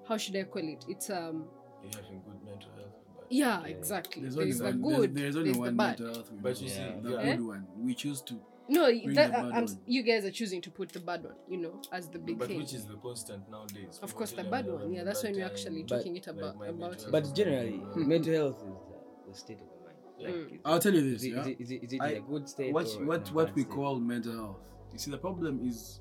how 0.07 0.17
should 0.17 0.35
I 0.35 0.43
call 0.43 0.67
it? 0.67 0.85
It's 0.89 1.09
um 1.09 1.47
You're 1.83 2.01
having 2.01 2.21
good 2.27 2.43
mental 2.43 2.71
health. 2.77 2.95
But 3.15 3.25
yeah, 3.29 3.63
exactly. 3.65 4.21
There's 4.23 4.35
There's, 4.35 4.61
only 4.61 4.71
the 4.71 4.77
good, 4.77 5.15
there's, 5.15 5.21
there's 5.23 5.35
only 5.35 5.49
there's 5.49 5.55
the 5.55 5.61
one 5.61 5.77
bad. 5.77 5.99
mental 5.99 6.15
health. 6.15 6.31
But 6.41 6.55
know. 6.55 6.61
you 6.61 6.69
see, 6.69 6.91
the 7.03 7.11
yeah. 7.11 7.17
Eh? 7.19 7.35
good 7.35 7.45
one. 7.45 7.67
We 7.77 7.93
choose 7.93 8.21
to. 8.23 8.33
No, 8.67 8.85
that 9.13 9.31
I- 9.31 9.37
uh, 9.37 9.49
bad 9.51 9.53
I'm, 9.53 9.67
you 9.85 10.01
guys 10.01 10.25
are 10.25 10.31
choosing 10.31 10.61
to 10.61 10.71
put 10.71 10.89
the 10.89 10.99
bad 10.99 11.23
one, 11.23 11.35
you 11.47 11.57
know, 11.57 11.79
as 11.91 12.09
the 12.09 12.17
big 12.17 12.39
but 12.39 12.47
thing. 12.47 12.57
which 12.57 12.73
is 12.73 12.85
the 12.87 12.95
constant 12.95 13.47
nowadays? 13.49 13.99
of 14.01 14.15
course, 14.15 14.31
the 14.31 14.43
bad 14.43 14.65
one. 14.65 14.91
Yeah, 14.91 15.03
that's 15.03 15.21
when 15.23 15.33
bad 15.33 15.41
we're 15.41 15.45
actually 15.45 15.83
talking 15.83 16.15
it 16.17 16.25
about 16.25 16.57
my 16.57 16.67
about 16.69 16.93
it. 16.93 17.05
But 17.11 17.35
generally, 17.35 17.79
mental 17.95 18.33
health 18.33 18.63
is 18.63 18.73
the, 18.89 19.31
the 19.31 19.37
state 19.37 19.61
of 19.61 19.67
mind. 19.67 19.74
Like, 20.19 20.33
Mm. 20.33 20.59
I'll 20.65 20.79
tell 20.79 20.93
you 20.93 21.11
this. 21.11 21.23
it- 21.23 21.29
Yeah. 21.33 21.41
is 21.41 21.47
it- 21.47 21.61
is 21.61 21.71
it- 21.71 21.83
is 21.83 21.93
it 21.93 22.01
I- 22.01 22.09
in 22.11 22.23
a 22.23 22.27
good 22.27 22.47
state? 22.49 22.73
what 22.73 22.87
or 22.95 23.05
what 23.05 23.27
what 23.33 23.55
we 23.55 23.61
state? 23.63 23.71
call 23.73 23.99
mental 23.99 24.33
health. 24.33 24.69
You 24.93 24.99
see, 24.99 25.11
the 25.11 25.17
problem 25.17 25.59
is 25.67 25.99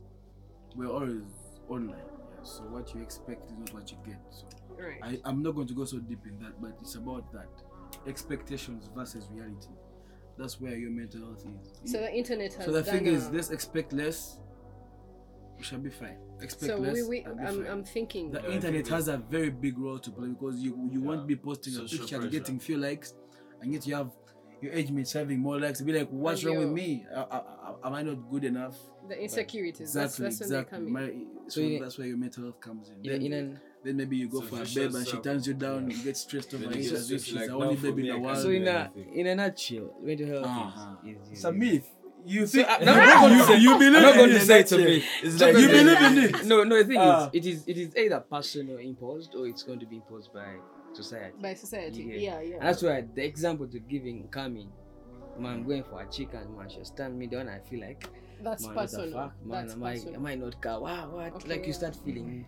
we're 0.77 0.89
always 0.91 1.25
online. 1.69 1.99
Yeah, 1.99 2.43
so 2.45 2.63
what 2.65 2.95
you 2.95 3.01
expect 3.03 3.47
is 3.47 3.53
not 3.59 3.75
what 3.75 3.91
you 3.91 3.99
get. 4.05 4.21
So 4.31 4.47
Right. 4.79 4.99
I, 5.03 5.21
I'm 5.25 5.43
not 5.43 5.53
going 5.55 5.67
to 5.69 5.75
go 5.75 5.85
so 5.85 5.99
deep 5.99 6.27
in 6.27 6.39
that, 6.41 6.61
but 6.61 6.77
it's 6.81 6.95
about 6.97 7.33
that 7.33 7.49
expectations 8.07 8.89
versus 8.95 9.29
reality. 9.33 9.69
That's 10.37 10.61
where 10.61 10.77
your 10.77 10.91
mental 10.91 11.21
health 11.27 11.45
is. 11.47 11.91
so 11.93 11.99
the 11.99 12.13
internet 12.13 12.53
has 12.55 12.65
So 12.67 12.73
the 12.73 12.83
done 12.83 12.95
thing 12.99 13.07
is, 13.07 13.29
a- 13.29 13.33
let's 13.33 13.51
expect 13.51 13.93
less. 13.93 14.41
We 15.57 15.63
shall 15.63 15.79
be 15.79 15.91
fine. 15.91 16.19
Expect 16.41 16.73
so 16.73 16.79
less. 16.79 16.95
we, 16.95 17.03
we 17.05 17.25
I'm. 17.27 17.65
I'm 17.67 17.85
thinking 17.85 18.33
the 18.33 18.41
Yeah, 18.43 18.49
internet 18.57 18.89
has 18.89 19.07
a 19.07 19.17
very 19.19 19.51
big 19.51 19.79
role 19.79 20.01
to 20.01 20.11
play 20.11 20.29
because 20.29 20.61
you 20.61 20.77
you 20.91 21.01
Yeah. 21.01 21.07
won't 21.07 21.27
be 21.29 21.37
posting 21.37 21.77
a 21.77 21.81
picture 21.83 22.19
pressure. 22.19 22.29
getting 22.29 22.59
few 22.59 22.77
likes, 22.77 23.15
and 23.61 23.73
yet 23.73 23.87
you 23.87 23.95
have 23.95 24.11
your 24.61 24.73
age 24.73 24.91
mates 24.91 25.13
having 25.13 25.39
more 25.41 25.59
likes. 25.61 25.81
Be 25.81 25.93
like, 25.93 26.09
what's 26.09 26.45
wrong 26.45 26.59
with 26.59 26.71
me? 26.71 27.05
I, 27.15 27.21
I, 27.21 27.37
I- 27.83 27.87
am 27.89 27.95
I 27.95 28.03
not 28.03 28.31
good 28.31 28.45
enough? 28.45 28.77
the 29.07 29.21
insecurities. 29.23 29.81
Exactly, 29.81 30.25
that's, 30.25 30.39
that's 30.39 30.51
when 30.51 30.59
exactly. 30.61 30.79
they 30.79 30.93
come 30.93 30.97
in. 30.97 31.25
My, 31.45 31.51
so 31.51 31.61
you- 31.61 31.79
that's 31.81 31.99
where 31.99 32.07
your 32.07 32.17
mental 32.17 32.45
health 32.45 32.61
comes 32.61 32.89
in. 32.89 32.97
In, 32.97 33.03
Then, 33.03 33.23
in 33.23 33.33
an, 33.35 33.61
then 33.85 33.97
maybe 33.99 34.17
you 34.17 34.29
go 34.29 34.41
So 34.41 34.47
for 34.47 34.55
a 34.57 34.59
vicious 34.61 34.75
babe 34.77 34.95
and 34.95 35.07
she 35.07 35.17
turns 35.19 35.47
you 35.47 35.53
down. 35.55 35.91
Yeah. 35.91 35.97
You 35.99 36.05
get 36.05 36.17
stressed 36.17 36.55
over 36.55 36.65
Then 36.65 36.73
it 36.73 36.79
it's 36.79 36.93
as 36.93 37.11
if 37.11 37.19
just 37.19 37.27
she's 37.27 37.35
like, 37.37 37.47
the 37.49 37.53
now 37.53 37.63
only 37.65 37.77
for 37.77 37.83
baby 37.93 38.09
in 38.09 38.15
I 38.15 38.17
the 38.17 38.21
world. 38.23 38.39
so 38.39 38.49
in 38.49 38.67
a 38.67 38.71
anything. 38.95 39.15
in 39.15 39.27
a 39.27 39.35
nutshell, 39.35 39.95
mental 40.03 40.27
health 40.27 40.47
Uh-huh. 40.47 40.97
is, 41.07 41.17
is, 41.27 41.33
It's 41.33 41.45
a 41.45 41.53
myth. 41.53 41.91
You 42.27 42.47
think 42.47 42.67
I'm 42.71 42.83
not 42.87 43.21
going 43.21 43.39
to 43.39 43.45
say- 43.45 43.59
you 43.59 43.73
I'm 43.75 43.79
believe 43.79 43.93
not 44.03 44.15
going 44.15 44.31
in 44.31 44.37
to 44.37 44.43
it, 44.43 44.47
say 44.47 44.61
it's 44.61 44.73
a 44.73 44.77
that's 44.79 44.89
it. 44.89 44.95
myth. 44.95 45.05
It's 45.25 45.41
like 45.43 45.57
you 45.59 45.69
believe 45.69 46.01
in 46.01 46.35
it? 46.37 46.45
No, 46.47 46.65
no. 46.65 46.79
The 46.79 46.85
thing 46.89 46.97
Ah. 46.99 47.29
is, 47.31 47.31
it 47.35 47.47
is 47.53 47.65
it 47.67 47.77
is 47.77 47.97
either 47.97 48.21
personal 48.21 48.79
imposed 48.79 49.35
or 49.35 49.47
it's 49.47 49.63
going 49.63 49.81
to 49.81 49.87
be 49.87 49.97
imposed 49.97 50.33
by 50.33 50.55
society. 50.97 51.35
by 51.41 51.55
society. 51.55 52.03
Yeah. 52.03 52.17
Yeah, 52.17 52.41
yeah. 52.41 52.55
And 52.57 52.63
that's 52.63 52.83
why 52.83 53.05
the 53.15 53.25
example 53.25 53.67
to 53.69 53.79
giving 53.79 54.29
coming, 54.29 54.71
man, 55.39 55.65
going 55.65 55.85
for 55.85 56.01
a 56.03 56.07
chicken, 56.07 56.57
man, 56.57 56.69
she 56.69 56.83
stand 56.85 57.19
me 57.19 57.27
down. 57.27 57.49
I 57.49 57.59
feel 57.61 57.81
like, 57.81 58.09
That's 58.43 58.67
man, 58.67 58.75
what 58.75 58.91
the 58.91 58.97
personal. 58.99 59.13
fuck, 59.23 59.47
man, 59.47 59.63
That's 59.67 59.75
am 59.75 59.85
I 59.85 59.93
personal. 59.95 60.15
am 60.17 60.27
I 60.27 60.35
not 60.35 60.61
car? 60.63 60.81
Wow, 60.81 61.11
what? 61.11 61.33
Okay, 61.37 61.49
like 61.49 61.61
you 61.61 61.67
yeah. 61.69 61.73
start 61.73 61.97
feeling, 61.97 62.47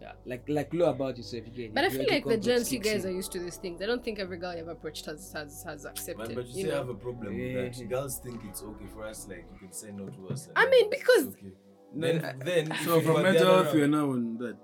yeah, 0.00 0.12
like 0.24 0.44
like 0.48 0.72
low 0.72 0.90
about 0.90 1.16
yourself. 1.18 1.46
again. 1.46 1.54
get. 1.66 1.74
But 1.74 1.84
I 1.84 1.88
feel 1.90 2.00
like 2.00 2.24
the 2.24 2.36
complex 2.36 2.46
gents 2.46 2.72
you 2.72 2.78
guys 2.78 3.04
in. 3.04 3.10
are 3.10 3.14
used 3.14 3.32
to 3.32 3.38
these 3.38 3.56
things. 3.56 3.82
I 3.82 3.86
don't 3.86 4.02
think 4.02 4.18
every 4.18 4.38
girl 4.38 4.56
you've 4.56 4.68
approached 4.68 5.06
has 5.06 5.32
has, 5.32 5.62
has 5.64 5.84
accepted. 5.84 6.28
Man, 6.28 6.34
but 6.34 6.46
you, 6.46 6.54
you 6.56 6.62
see, 6.64 6.68
I 6.70 6.72
know? 6.72 6.76
have 6.78 6.88
a 6.88 6.94
problem 6.94 7.34
with 7.36 7.44
Yeah. 7.52 7.68
that. 7.68 7.88
Girls 7.88 8.18
think 8.18 8.40
it's 8.48 8.62
okay 8.62 8.86
for 8.94 9.04
us, 9.04 9.26
like 9.28 9.46
you 9.52 9.58
can 9.58 9.72
say 9.72 9.90
no 9.92 10.06
to 10.08 10.28
us. 10.32 10.46
and 10.46 10.56
I 10.56 10.70
mean, 10.70 10.88
because- 10.90 11.28
okay. 11.28 11.52
No, 11.92 12.06
then, 12.06 12.42
then 12.44 12.66
So 12.84 13.00
from 13.00 13.02
you 13.02 13.10
are 13.10 13.16
the 13.16 13.22
mental 13.32 13.54
health, 13.64 13.74
we're 13.74 13.88
now 13.88 14.10
on 14.10 14.38
that. 14.38 14.58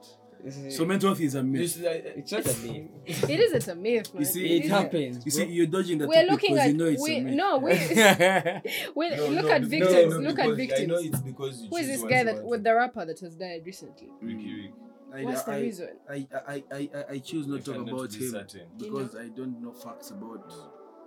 So 0.71 0.85
mental 0.85 1.09
health 1.11 1.21
is 1.21 1.35
a 1.35 1.43
myth. 1.43 1.61
This 1.63 1.77
is 1.77 1.83
like- 1.83 2.07
uh, 2.07 2.19
It's 2.21 2.33
not 2.33 2.47
a 2.47 2.57
myth. 2.67 2.91
It 3.31 3.41
isn't 3.41 3.69
a 3.69 3.75
myth, 3.75 4.15
man. 4.15 4.21
You 4.21 4.25
see, 4.27 4.45
It 4.47 4.51
It 4.61 4.65
is- 4.67 4.71
happens. 4.71 5.25
You 5.25 5.31
see, 5.33 5.45
you're 5.47 5.67
dodging 5.67 5.99
the 5.99 6.07
We're 6.07 6.15
topic 6.27 6.31
looking 6.31 6.55
because 6.55 6.67
at 6.67 6.71
you 6.73 6.77
know 6.79 6.85
it's 6.87 7.03
we, 7.03 7.17
a 7.17 7.21
myth. 7.23 7.35
no, 7.35 7.59
we, 7.59 7.71
we 8.97 9.17
No, 9.17 9.29
look 9.29 9.45
no, 9.45 9.51
at 9.51 9.63
victims. 9.63 10.15
no, 10.15 10.21
look 10.21 10.39
at 10.39 10.57
because 10.57 10.81
I 10.81 10.85
know 10.87 10.97
victims. 10.97 11.15
it's 11.15 11.21
because 11.21 11.63
you 11.63 11.69
Who 11.69 11.77
is 11.77 11.87
this 11.89 12.03
guy 12.03 12.25
that 12.25 12.45
with 12.45 12.63
the 12.65 12.75
rapper 12.75 13.05
that 13.05 13.19
has 13.21 13.35
died 13.35 13.63
recently? 13.67 14.09
Riky 14.21 14.55
Rick. 14.63 14.73
I, 15.15 15.23
What's 15.25 15.43
the 15.45 15.53
I, 15.53 15.61
reason? 15.61 15.89
I, 16.11 16.27
I, 16.47 16.65
I, 16.73 16.91
I, 16.95 17.05
I 17.13 17.19
choose 17.19 17.47
not 17.47 17.65
to 17.65 17.73
talk 17.73 17.89
about 17.89 18.11
be 18.11 18.17
him 18.25 18.31
certain. 18.31 18.63
because 18.77 19.15
I 19.17 19.29
don't 19.29 19.63
know 19.63 19.73
facts 19.73 20.11
about 20.11 20.53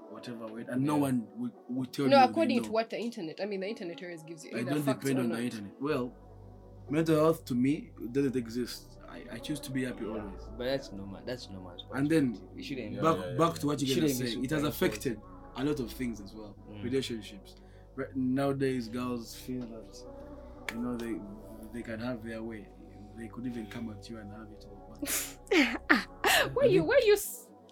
whatever 0.09 0.47
way, 0.47 0.65
and 0.67 0.81
no 0.83 0.95
one 0.95 1.27
will, 1.37 1.51
will 1.69 1.85
tell 1.85 2.05
No, 2.07 2.17
you. 2.17 2.23
No, 2.25 2.29
according 2.29 2.63
to 2.63 2.71
what 2.71 2.89
the 2.89 2.97
internet. 2.97 3.39
I 3.41 3.45
mean, 3.45 3.59
the 3.59 3.67
internet 3.67 4.01
always 4.01 4.23
gives 4.23 4.43
you 4.45 4.51
I 4.57 4.63
don't 4.63 4.83
depend 4.85 5.19
on 5.19 5.29
the 5.29 5.41
internet. 5.41 5.71
Well, 5.79 6.11
mental 6.89 7.17
health 7.17 7.45
to 7.45 7.55
me 7.55 7.91
doesn't 8.11 8.35
exist. 8.35 8.97
I, 9.32 9.36
I 9.36 9.38
choose 9.39 9.59
to 9.61 9.72
be 9.72 9.86
happy 9.86 10.05
always. 10.05 10.24
But 10.57 10.65
that's 10.65 10.91
normal. 10.91 11.22
That's 11.26 11.49
normal. 11.49 11.74
And 11.93 12.09
then 12.09 12.39
you 12.55 12.63
shouldn't. 12.63 12.93
Yeah, 12.93 13.01
back 13.01 13.17
yeah, 13.17 13.38
back 13.38 13.53
yeah. 13.53 13.59
to 13.61 13.67
what 13.67 13.82
you 13.82 14.01
guys 14.01 14.22
are 14.22 14.26
saying, 14.26 14.43
it 14.43 14.51
has 14.51 14.59
super 14.61 14.70
affected 14.70 15.22
a 15.55 15.63
lot 15.63 15.80
of 15.80 15.91
things 15.91 16.22
as 16.22 16.34
well. 16.34 16.55
Mm. 16.72 16.84
Relationships. 16.84 17.55
Right, 17.95 18.15
nowadays, 18.15 18.88
girls 18.88 19.36
feel 19.36 19.61
that 19.61 19.97
you 20.74 20.80
know 20.82 20.95
they 20.95 21.15
they 21.74 21.82
can 21.82 21.99
have 21.99 22.24
their 22.24 22.41
way. 22.41 22.67
They 23.17 23.28
could 23.28 23.45
even 23.45 23.65
come 23.65 23.89
at 23.91 24.09
you 24.09 24.17
and 24.17 24.32
have 24.32 24.47
it 24.51 24.65
all. 24.70 25.78
But 26.39 26.53
Why 26.53 26.65
you? 26.65 26.84
Why 26.84 27.01
you? 27.03 27.17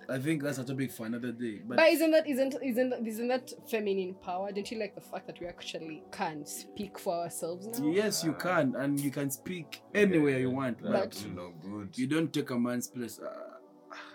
S- 0.07 0.19
I 0.19 0.19
think 0.19 0.43
that's 0.43 0.57
a 0.57 0.63
topic 0.63 0.91
for 0.91 1.05
another 1.05 1.31
day. 1.31 1.61
But, 1.67 1.77
But 1.77 1.89
isn't 1.89 2.11
that 2.11 2.27
isn't 2.27 2.55
isn't 2.63 2.89
that, 2.89 3.05
isn't 3.07 3.27
that 3.27 3.51
feminine 3.69 4.15
power? 4.15 4.51
Don't 4.51 4.69
you 4.71 4.79
like 4.79 4.95
the 4.95 5.01
fact 5.01 5.27
that 5.27 5.39
we 5.39 5.47
actually 5.47 6.03
can 6.11 6.45
speak 6.45 6.97
for 6.99 7.13
ourselves 7.15 7.79
now? 7.79 7.87
yes, 7.91 8.23
you 8.23 8.33
can, 8.33 8.75
and 8.75 8.99
you 8.99 9.11
can 9.11 9.29
speak 9.29 9.81
anywhere 9.93 10.39
you 10.39 10.51
want. 10.51 10.81
That 10.81 10.91
But 10.91 11.01
But- 11.09 11.23
will 11.25 11.43
not 11.51 11.61
good. 11.61 11.97
you 11.97 12.07
don't 12.07 12.31
take 12.33 12.49
a 12.49 12.59
man's 12.59 12.87
place. 12.87 13.19
Uh, 13.19 13.53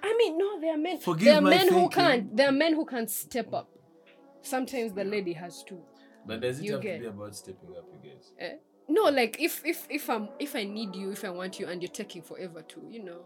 I 0.02 0.14
mean, 0.16 0.38
no, 0.38 0.60
there 0.60 0.74
are 0.74 0.78
men. 0.78 0.98
Forgive 0.98 1.24
there 1.24 1.36
are 1.38 1.40
my 1.40 1.50
men 1.50 1.68
who 1.68 1.88
can't. 1.88 2.36
There 2.36 2.48
are 2.48 2.52
men 2.52 2.74
who 2.74 2.84
can't 2.86 3.10
step 3.10 3.52
up. 3.52 3.68
Sometimes 4.42 4.92
the 4.92 5.04
lady 5.04 5.32
has 5.34 5.62
to. 5.64 5.80
But 6.26 6.40
does 6.40 6.60
it 6.60 6.64
You 6.66 6.72
have 6.74 6.82
get- 6.82 6.96
to 6.96 7.00
be 7.00 7.06
about 7.06 7.34
stepping 7.34 7.70
up, 7.76 7.84
you 8.04 8.10
guys? 8.10 8.32
Eh? 8.38 8.56
No, 8.88 9.04
like 9.04 9.40
if 9.40 9.64
if 9.64 9.86
if 9.90 10.08
I'm 10.10 10.28
if 10.38 10.54
I 10.56 10.64
need 10.64 10.94
you, 10.94 11.10
if 11.10 11.24
I 11.24 11.30
want 11.30 11.58
you, 11.58 11.66
and 11.68 11.80
you're 11.82 11.90
taking 11.90 12.22
forever 12.22 12.62
to, 12.62 12.82
you 12.90 13.02
know, 13.02 13.22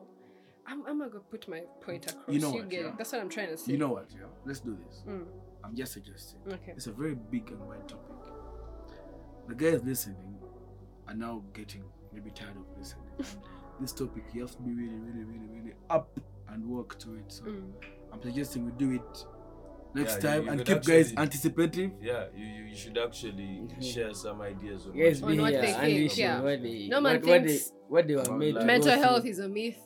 I'm 0.68 0.84
I'm 0.86 0.98
gonna 0.98 1.20
put 1.30 1.48
my 1.48 1.60
point 1.80 2.10
across. 2.10 2.24
You 2.28 2.40
know 2.40 2.50
what, 2.50 2.68
get 2.68 2.80
yeah. 2.80 2.88
it. 2.88 2.98
That's 2.98 3.12
what 3.12 3.20
I'm 3.20 3.28
trying 3.28 3.48
to 3.48 3.56
say. 3.56 3.72
you 3.72 3.78
know 3.78 3.88
what? 3.88 4.06
Yeah, 4.10 4.26
let's 4.44 4.60
do 4.60 4.76
this. 4.86 5.02
Mm, 5.06 5.24
I'm 5.64 5.74
just 5.76 5.92
suggesting. 5.92 6.40
okay. 6.48 6.72
It's 6.76 6.86
a 6.86 6.92
very 6.92 7.14
big 7.14 7.50
and 7.50 7.60
wide 7.66 7.88
topic. 7.88 8.16
The 9.48 9.54
guys 9.54 9.82
listening 9.84 10.38
are 11.08 11.14
now 11.14 11.42
getting 11.54 11.84
maybe 12.12 12.30
tired 12.30 12.56
of 12.56 12.78
listening. 12.78 13.04
This 13.78 13.92
topic, 13.92 14.24
you 14.32 14.40
have 14.40 14.52
to 14.56 14.62
be 14.62 14.72
really, 14.72 14.96
really, 14.96 15.24
really, 15.24 15.48
really 15.60 15.74
up 15.90 16.18
and 16.48 16.64
work 16.66 16.98
to 17.00 17.16
it. 17.16 17.24
So 17.30 17.44
Mm. 17.44 17.72
I'm 18.10 18.22
suggesting 18.22 18.64
we 18.64 18.72
do 18.72 18.92
it 18.92 19.26
next 19.94 20.14
Yeah, 20.14 20.30
time 20.30 20.44
you 20.44 20.50
and 20.50 20.58
could 20.64 20.66
keep 20.66 20.84
guys 20.84 21.08
actually- 21.10 21.22
anticipative. 21.22 21.90
Yeah, 22.00 22.24
you, 22.34 22.46
you, 22.46 22.64
you 22.70 22.74
should 22.74 22.96
actually 22.96 23.68
share 23.82 24.14
some 24.14 24.40
ideas 24.40 24.86
on 24.86 24.94
Yes, 24.96 25.20
what 25.20 25.30
On 25.32 25.36
be 25.36 25.42
what 25.42 25.52
here 25.52 25.60
they 25.60 25.72
and 25.74 25.82
think, 26.08 26.16
yeah. 26.16 26.40
what 26.40 26.62
they, 26.62 26.88
No 26.88 27.00
man 27.02 27.16
what, 27.20 27.26
what 27.26 27.42
they, 27.42 27.48
thinks 27.48 27.72
what 27.86 28.08
they 28.08 28.16
were 28.16 28.38
made 28.38 28.54
to. 28.54 28.64
Mental 28.64 28.96
health 28.98 29.26
is 29.26 29.38
a 29.40 29.48
myth. 29.48 29.76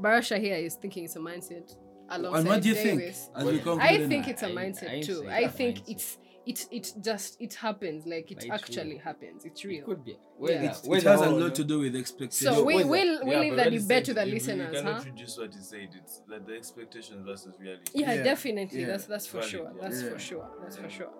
Barasha 0.00 0.38
here 0.40 0.56
is 0.56 0.74
thinking 0.74 1.04
it's 1.04 1.16
a 1.16 1.20
mindset. 1.20 1.76
Alongside 2.10 2.38
and 2.40 2.48
what 2.48 2.62
do 2.62 2.68
you 2.70 2.74
think? 2.74 3.00
Davis. 3.00 3.30
As 3.34 3.44
What- 3.44 3.52
we 3.52 3.60
I 3.60 3.62
conclude 3.62 3.82
I 3.82 3.96
the 3.98 4.08
think 4.08 4.28
it's 4.28 4.42
a 4.42 4.46
I- 4.46 4.52
mindset 4.52 4.90
I 4.90 5.00
too. 5.02 5.14
say 5.20 5.28
I 5.28 5.48
think 5.48 5.76
mindset. 5.78 5.88
it's 5.90 6.18
it 6.46 6.66
it 6.70 6.92
just 7.02 7.36
it 7.42 7.52
happens 7.52 8.06
like 8.06 8.30
it 8.30 8.36
But 8.36 8.44
it's 8.44 8.52
actually 8.54 8.92
real. 8.92 8.98
happens. 9.00 9.44
It's 9.44 9.62
real 9.66 9.80
It 9.82 9.84
could 9.84 10.04
be. 10.06 10.12
Yeah. 10.12 10.16
Whether, 10.38 10.54
It's- 10.54 10.86
it 10.86 11.02
has 11.02 11.20
a 11.20 11.30
lot 11.30 11.54
to 11.56 11.64
do 11.64 11.80
with 11.80 11.94
expectations. 11.94 12.56
So 12.56 12.64
we 12.64 12.76
whether- 12.76 12.88
will 12.88 13.20
we'll 13.26 13.40
leave 13.40 13.56
that 13.56 13.66
what 13.66 13.72
he 13.74 13.78
debate 13.80 14.04
to 14.06 14.14
the 14.14 14.24
you- 14.26 14.32
listeners, 14.32 14.72
You 14.72 14.78
huh? 14.82 14.84
cannot 14.84 15.04
reduce 15.04 15.36
what 15.36 15.54
he 15.54 15.60
said. 15.60 15.88
It's 16.02 16.22
like 16.26 16.46
the 16.46 16.54
expectations 16.54 17.26
versus 17.26 17.54
reality. 17.60 17.92
Yeah, 17.94 18.14
Yeah, 18.14 18.22
definitely. 18.22 18.80
yeah. 18.80 18.86
That's 18.86 19.04
that's 19.04 19.26
for 19.26 19.38
Valid, 19.38 19.50
sure. 19.50 19.72
That's 19.82 20.02
Yeah. 20.02 20.08
for 20.10 20.18
sure. 20.18 20.48
That's 20.62 20.76
for 20.78 20.88
sure. 20.88 21.12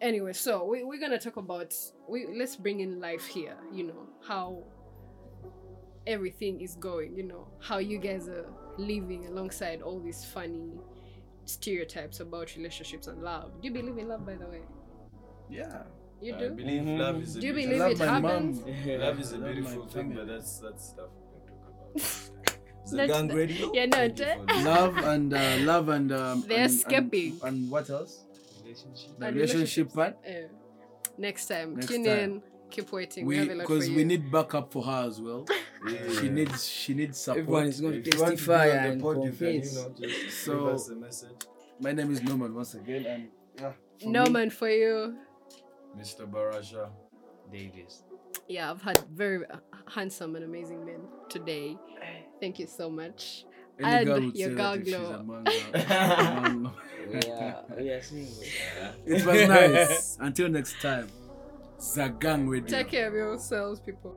Anyway, 0.00 0.32
so 0.32 0.64
we, 0.64 0.84
we're 0.84 1.00
gonna 1.00 1.18
talk 1.18 1.36
about 1.36 1.74
we 2.08 2.26
let's 2.28 2.54
bring 2.54 2.78
in 2.78 3.00
life 3.00 3.26
here, 3.26 3.56
you 3.72 3.82
know, 3.82 4.06
how 4.22 4.62
everything 6.14 6.60
is 6.60 6.74
going, 6.76 7.16
you 7.16 7.22
know, 7.30 7.46
how 7.60 7.78
you 7.78 7.98
guys 7.98 8.28
are 8.28 8.46
living 8.78 9.26
alongside 9.26 9.82
all 9.82 10.00
these 10.00 10.24
funny 10.24 10.70
stereotypes 11.44 12.20
about 12.20 12.54
relationships 12.56 13.06
and 13.06 13.22
love. 13.22 13.48
Do 13.60 13.68
you 13.68 13.74
believe 13.74 13.98
in 13.98 14.08
love 14.08 14.24
by 14.26 14.34
the 14.42 14.46
way? 14.46 14.62
Yeah. 15.50 15.82
You 16.20 16.34
I 16.34 16.38
do? 16.38 16.50
believe 16.50 16.82
Mhm. 16.82 16.98
love 16.98 17.22
is 17.22 17.36
a 17.36 17.40
Do 17.40 17.46
you 17.46 17.52
beautiful- 17.54 17.78
believe 17.78 18.00
love 18.00 18.08
it 18.08 18.14
happens? 18.14 18.60
mom. 18.66 19.00
Love 19.06 19.20
is 19.20 19.32
a 19.32 19.38
love 19.38 19.52
beautiful 19.52 19.86
thing, 19.86 20.08
but 20.16 20.26
that's 20.26 20.58
that's 20.64 20.84
stuff 20.88 21.10
we 21.32 21.40
can 21.46 21.56
talk 21.62 21.74
about. 21.78 22.34
Not- 22.92 23.06
the 23.08 23.12
gang 23.12 23.28
radio. 23.28 23.70
yeah, 23.74 23.86
no, 23.86 24.02
you 24.02 24.08
t- 24.10 24.24
for. 24.24 24.64
Love 24.74 24.96
and 25.12 25.34
uh, 25.34 25.56
love 25.72 25.88
and 25.90 26.10
um, 26.10 26.42
They're 26.48 26.64
and, 26.64 26.72
escaping. 26.72 27.32
And, 27.42 27.42
and 27.48 27.70
what 27.70 27.90
else? 27.90 28.24
Relationship. 28.64 29.10
The 29.18 29.26
And 29.26 29.36
relationship 29.36 29.92
part. 29.92 30.14
Uh, 30.26 30.48
next 31.18 31.46
time, 31.48 31.74
Next 31.74 31.88
tune 31.88 32.04
time. 32.04 32.18
in. 32.18 32.42
Keep 32.70 32.92
waiting. 32.92 33.26
We, 33.26 33.34
We 33.34 33.36
have 33.40 33.48
a 33.50 33.54
lot 33.56 33.66
for 33.66 33.74
because 33.74 33.88
you. 33.90 33.96
we 33.96 34.04
need 34.04 34.30
backup 34.32 34.72
for 34.72 34.82
her 34.90 35.00
as 35.06 35.20
well. 35.20 35.44
Yeah. 35.86 36.20
She 36.20 36.28
needs 36.28 36.64
she 36.68 36.94
needs 36.94 37.18
support. 37.18 37.38
Everyone 37.40 37.66
is 37.66 37.80
going 37.80 37.92
to 38.02 38.08
If 38.08 38.14
you 38.14 38.20
want 38.20 38.36
to 38.38 38.42
be 38.42 38.46
testify 38.46 38.70
on 38.70 38.82
the 38.84 38.90
and 38.92 39.02
pod, 39.02 39.16
you 39.16 39.30
can, 39.30 39.38
confess. 39.38 39.74
you 39.74 39.80
know, 39.82 39.94
just 39.98 40.44
So- 40.44 40.64
leave 40.88 40.98
message. 41.00 41.30
My 41.80 41.92
name 41.92 42.10
is 42.12 42.22
Norman 42.22 42.54
once 42.54 42.74
again, 42.74 43.06
and 43.06 43.28
yeah, 43.56 43.72
for 44.00 44.06
me, 44.06 44.12
Norman 44.12 44.50
for 44.50 44.68
you. 44.68 45.16
Mr. 45.96 46.26
Barasha. 46.28 46.90
Davis. 47.52 48.02
Yeah, 48.48 48.70
I've 48.70 48.82
had 48.82 48.98
very 49.14 49.46
uh, 49.46 49.56
handsome 49.88 50.34
and 50.36 50.44
amazing 50.44 50.84
men 50.84 51.00
today. 51.28 51.78
Thank 52.40 52.58
you 52.58 52.66
so 52.66 52.90
much. 52.90 53.44
any 53.78 53.88
and 53.88 54.06
girl 54.06 54.20
would 54.20 54.36
your 54.36 54.50
say 54.50 54.54
girl 54.56 54.72
that 54.76 54.84
glow. 54.84 55.04
among, 55.14 55.46
uh, 55.74 56.42
among- 56.46 56.74
We 57.08 57.30
are, 57.30 57.64
we 57.78 57.90
are 57.90 58.02
single. 58.02 58.34
It 59.06 59.24
was 59.24 59.48
nice. 59.48 60.18
Until 60.20 60.48
next 60.48 60.80
time, 60.82 61.06
Zagang 61.78 62.48
Radio. 62.50 62.66
Take 62.68 62.88
care 62.90 63.08
of 63.08 63.14
yourselves, 63.14 63.80
people. 63.80 64.16